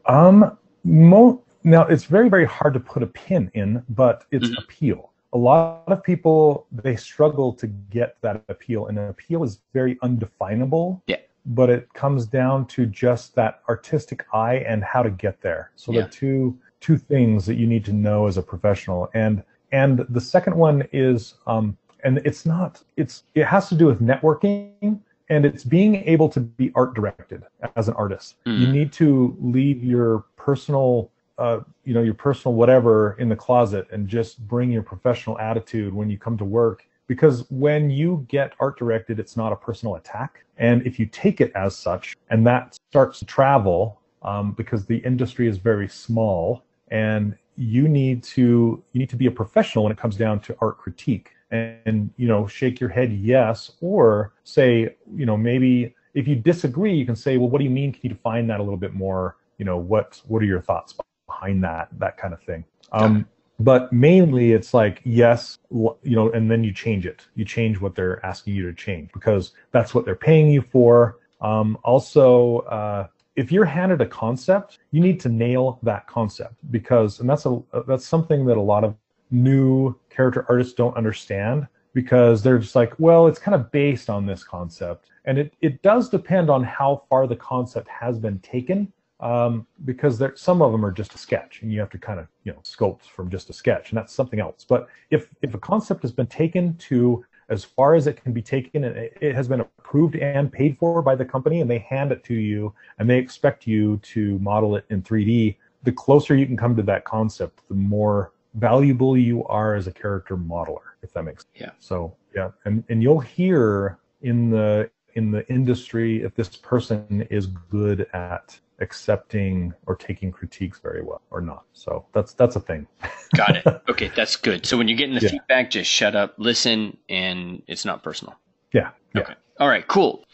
Um, 0.08 0.58
mo- 0.84 1.42
now 1.64 1.84
it's 1.84 2.04
very 2.04 2.28
very 2.28 2.46
hard 2.46 2.74
to 2.74 2.82
put 2.82 3.02
a 3.02 3.08
pin 3.08 3.50
in, 3.54 3.82
but 3.88 4.26
it's 4.32 4.50
mm-hmm. 4.50 4.62
appeal. 4.62 5.12
A 5.32 5.38
lot 5.38 5.84
of 5.88 6.04
people 6.04 6.68
they 6.72 6.98
struggle 6.98 7.54
to 7.54 7.68
get 7.68 8.18
that 8.22 8.44
appeal, 8.50 8.88
and 8.88 9.00
an 9.00 9.08
appeal 9.08 9.42
is 9.44 9.62
very 9.72 9.98
undefinable. 10.02 11.02
Yeah. 11.08 11.18
But 11.46 11.70
it 11.70 11.92
comes 11.94 12.26
down 12.28 12.68
to 12.68 12.86
just 12.86 13.36
that 13.36 13.62
artistic 13.70 14.26
eye 14.34 14.66
and 14.68 14.84
how 14.84 15.02
to 15.02 15.10
get 15.10 15.42
there. 15.42 15.72
So 15.78 15.94
yeah. 15.94 16.02
the 16.02 16.10
two 16.10 16.60
two 16.82 16.98
things 16.98 17.46
that 17.46 17.56
you 17.56 17.68
need 17.68 17.86
to 17.86 17.94
know 17.94 18.28
as 18.28 18.38
a 18.38 18.44
professional, 18.44 19.10
and 19.14 19.44
and 19.72 20.06
the 20.10 20.20
second 20.20 20.56
one 20.58 20.88
is 20.92 21.36
um, 21.48 21.78
and 22.04 22.20
it's 22.20 22.46
not 22.46 22.82
it's 22.98 23.24
it 23.36 23.46
has 23.46 23.70
to 23.70 23.76
do 23.76 23.86
with 23.86 24.02
networking 24.02 25.00
and 25.30 25.46
it's 25.46 25.64
being 25.64 25.96
able 25.96 26.28
to 26.28 26.42
be 26.42 26.72
art 26.76 26.94
directed 26.94 27.44
as 27.78 27.88
an 27.88 27.94
artist. 27.96 28.36
Mm. 28.46 28.60
you 28.60 28.68
need 28.68 28.92
to 28.94 29.36
leave 29.40 29.84
your 29.84 30.26
personal 30.36 31.12
uh, 31.38 31.62
you 31.86 31.94
know 31.94 32.04
your 32.04 32.14
personal 32.14 32.54
whatever 32.54 33.16
in 33.20 33.30
the 33.30 33.36
closet 33.36 33.88
and 33.92 34.08
just 34.08 34.46
bring 34.48 34.72
your 34.72 34.84
professional 34.84 35.40
attitude 35.40 35.94
when 35.94 36.10
you 36.10 36.18
come 36.18 36.38
to 36.38 36.46
work. 36.46 36.86
Because 37.08 37.50
when 37.50 37.90
you 37.90 38.26
get 38.30 38.54
art 38.60 38.78
directed 38.78 39.20
it's 39.20 39.36
not 39.36 39.52
a 39.52 39.56
personal 39.56 39.96
attack. 39.96 40.44
And 40.58 40.86
if 40.86 41.00
you 41.00 41.08
take 41.08 41.42
it 41.42 41.52
as 41.56 41.76
such 41.76 42.16
and 42.30 42.46
that 42.48 42.78
starts 42.90 43.20
to 43.20 43.26
travel 43.26 44.02
um, 44.22 44.52
because 44.52 44.86
the 44.86 44.98
industry 44.98 45.48
is 45.48 45.58
very 45.58 45.88
small 45.88 46.64
and 46.90 47.36
you 47.56 47.88
need 47.88 48.24
to 48.24 48.84
you 48.92 49.00
need 49.00 49.10
to 49.10 49.16
be 49.16 49.28
a 49.28 49.32
professional 49.32 49.84
when 49.86 49.92
it 49.92 49.98
comes 49.98 50.16
down 50.16 50.40
to 50.42 50.56
art 50.62 50.78
critique 50.78 51.32
and 51.52 52.10
you 52.18 52.28
know 52.28 52.48
shake 52.48 52.80
your 52.80 52.90
head 52.90 53.12
yes 53.12 53.72
or 53.82 54.34
say 54.44 54.96
you 55.16 55.26
know 55.26 55.38
maybe 55.38 55.94
if 56.14 56.28
you 56.28 56.36
disagree 56.36 56.94
you 56.96 57.06
can 57.06 57.16
say 57.16 57.38
well 57.38 57.50
what 57.50 57.60
do 57.60 57.64
you 57.64 57.70
mean? 57.70 57.92
Can 57.92 58.02
you 58.04 58.10
define 58.10 58.48
that 58.48 58.60
a 58.60 58.64
little 58.64 58.78
bit 58.78 58.94
more? 58.94 59.38
You 59.58 59.66
know 59.66 59.78
what 59.78 60.22
what 60.28 60.42
are 60.42 60.46
your 60.46 60.62
thoughts 60.62 60.96
behind 61.28 61.64
that 61.64 61.90
that 62.00 62.18
kind 62.18 62.34
of 62.34 62.42
thing? 62.44 62.64
Um, 62.92 63.28
but 63.60 63.94
mainly 63.94 64.54
it's 64.54 64.74
like 64.74 65.02
yes 65.04 65.60
you 65.70 66.16
know 66.16 66.32
and 66.32 66.50
then 66.50 66.64
you 66.64 66.74
change 66.74 67.06
it. 67.06 67.28
You 67.36 67.46
change 67.46 67.80
what 67.80 67.96
they're 67.96 68.26
asking 68.26 68.56
you 68.56 68.66
to 68.66 68.74
change 68.74 69.12
because 69.14 69.52
that's 69.72 69.94
what 69.94 70.06
they're 70.06 70.16
paying 70.16 70.50
you 70.50 70.62
for. 70.62 71.18
Um, 71.42 71.78
also 71.84 72.60
uh, 72.60 73.08
if 73.36 73.52
you're 73.52 73.66
handed 73.66 74.02
a 74.02 74.06
concept 74.06 74.80
you 74.92 75.02
need 75.02 75.20
to 75.22 75.30
nail 75.30 75.80
that 75.84 76.06
concept 76.08 76.54
because 76.70 77.20
and 77.20 77.30
that's 77.30 77.46
a 77.46 77.62
that's 77.88 78.06
something 78.06 78.46
that 78.46 78.58
a 78.58 78.62
lot 78.62 78.84
of 78.84 78.96
new 79.32 79.96
character 80.10 80.46
artists 80.50 80.74
don't 80.74 80.96
understand 80.96 81.68
because 81.94 82.42
they're 82.42 82.60
just 82.60 82.76
like, 82.76 82.94
well, 83.00 83.28
it's 83.28 83.40
kind 83.40 83.56
of 83.56 83.72
based 83.72 84.10
on 84.10 84.26
this 84.26 84.44
concept. 84.44 85.08
And 85.26 85.38
it, 85.38 85.54
it 85.62 85.82
does 85.82 86.10
depend 86.10 86.50
on 86.50 86.64
how 86.64 87.04
far 87.10 87.28
the 87.28 87.36
concept 87.36 87.88
has 87.90 88.18
been 88.18 88.40
taken 88.40 88.92
um, 89.20 89.68
because 89.86 90.18
there, 90.18 90.36
some 90.36 90.62
of 90.62 90.72
them 90.72 90.84
are 90.84 90.92
just 90.92 91.14
a 91.14 91.18
sketch 91.18 91.60
and 91.62 91.72
you 91.72 91.80
have 91.80 91.92
to 91.92 91.98
kind 91.98 92.20
of, 92.20 92.28
you 92.44 92.52
know, 92.52 92.60
sculpt 92.60 93.04
from 93.04 93.30
just 93.30 93.50
a 93.50 93.54
sketch 93.54 93.90
and 93.90 93.98
that's 93.98 94.14
something 94.14 94.40
else. 94.40 94.66
But 94.68 94.88
if, 95.12 95.28
if 95.42 95.54
a 95.54 95.60
concept 95.60 96.02
has 96.02 96.12
been 96.12 96.28
taken 96.28 96.76
to 96.78 97.24
as 97.50 97.64
far 97.64 97.96
as 97.96 98.08
it 98.08 98.22
can 98.22 98.32
be 98.32 98.42
taken 98.42 98.86
and 98.86 98.98
it, 98.98 99.18
it 99.22 99.36
has 99.36 99.48
been 99.48 99.60
approved 99.60 100.16
and 100.16 100.52
paid 100.52 100.78
for 100.80 101.02
by 101.02 101.16
the 101.16 101.26
company 101.26 101.62
and 101.62 101.70
they 101.70 101.80
hand 101.80 102.12
it 102.12 102.24
to 102.24 102.34
you 102.34 102.74
and 102.98 103.10
they 103.10 103.18
expect 103.18 103.68
you 103.68 103.98
to 103.98 104.40
model 104.40 104.76
it 104.76 104.86
in 104.90 105.04
3D, 105.04 105.58
the 105.84 105.92
closer 105.92 106.36
you 106.36 106.46
can 106.46 106.58
come 106.58 106.76
to 106.76 106.84
that 106.84 107.04
concept, 107.04 107.68
the 107.68 107.76
more 107.76 108.32
valuable 108.56 109.18
you 109.18 109.46
are 109.46 109.76
as 109.76 109.88
a 109.88 109.92
character 109.92 110.38
modeler, 110.38 110.96
if 111.02 111.14
that 111.14 111.24
makes 111.24 111.44
sense. 111.44 111.56
Yeah. 111.56 111.72
So 111.80 112.16
yeah, 112.36 112.52
and 112.66 112.84
and 112.90 113.02
you'll 113.02 113.20
hear 113.20 113.98
in 114.22 114.50
the 114.50 114.90
in 115.16 115.32
the 115.32 115.48
industry 115.50 116.24
if 116.24 116.36
this 116.36 116.56
person 116.56 117.28
is 117.30 117.48
good 117.48 118.08
at 118.14 118.60
accepting 118.80 119.74
or 119.86 119.96
taking 119.96 120.32
critiques 120.32 120.80
very 120.80 121.04
well 121.04 121.22
or 121.30 121.42
not. 121.42 121.64
So 121.74 122.06
that's 122.14 122.34
that's 122.34 122.56
a 122.56 122.60
thing. 122.60 122.88
Got 123.36 123.58
it. 123.58 123.82
Okay, 123.88 124.12
that's 124.16 124.36
good. 124.36 124.66
So 124.66 124.78
when 124.78 124.88
you're 124.88 124.98
getting 124.98 125.16
the 125.16 125.22
yeah. 125.22 125.30
feedback, 125.30 125.70
just 125.70 125.90
shut 125.90 126.16
up, 126.16 126.34
listen, 126.38 126.98
and 127.10 127.62
it's 127.68 127.86
not 127.86 128.04
personal. 128.04 128.36
Yeah. 128.74 128.92
yeah. 129.16 129.34
All 129.62 129.70
right, 129.70 129.88
cool. 129.88 130.26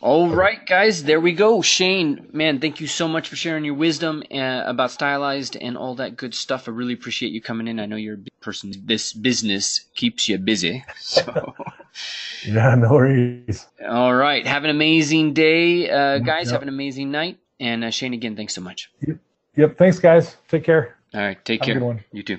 All 0.00 0.30
right, 0.30 0.64
guys, 0.66 1.04
there 1.04 1.20
we 1.20 1.34
go. 1.34 1.60
Shane, 1.60 2.30
man, 2.32 2.58
thank 2.58 2.80
you 2.80 2.86
so 2.86 3.06
much 3.06 3.28
for 3.28 3.36
sharing 3.36 3.66
your 3.66 3.74
wisdom 3.74 4.22
uh, 4.32 4.62
about 4.64 4.90
stylized 4.90 5.58
and 5.60 5.76
all 5.76 5.96
that 5.96 6.16
good 6.16 6.34
stuff. 6.34 6.68
I 6.68 6.70
really 6.70 6.94
appreciate 6.94 7.32
you 7.32 7.42
coming 7.42 7.68
in. 7.68 7.78
I 7.78 7.84
know 7.84 7.96
you're 7.96 8.14
a 8.14 8.16
big 8.16 8.40
person. 8.40 8.72
This 8.86 9.12
business 9.12 9.84
keeps 9.94 10.26
you 10.26 10.38
busy. 10.38 10.82
So. 10.96 11.54
yeah, 12.46 12.74
no 12.74 12.94
worries. 12.94 13.66
All 13.86 14.14
right. 14.14 14.46
Have 14.46 14.64
an 14.64 14.70
amazing 14.70 15.34
day, 15.34 15.90
uh, 15.90 16.20
guys. 16.20 16.46
Yep. 16.46 16.52
Have 16.54 16.62
an 16.62 16.70
amazing 16.70 17.10
night. 17.10 17.38
And 17.60 17.84
uh, 17.84 17.90
Shane, 17.90 18.14
again, 18.14 18.34
thanks 18.36 18.54
so 18.54 18.62
much. 18.62 18.90
Yep. 19.06 19.18
yep. 19.56 19.76
Thanks, 19.76 19.98
guys. 19.98 20.36
Take 20.48 20.64
care. 20.64 20.96
All 21.12 21.20
right. 21.20 21.44
Take 21.44 21.62
Have 21.66 21.78
care. 21.78 22.04
You 22.12 22.22
too. 22.22 22.38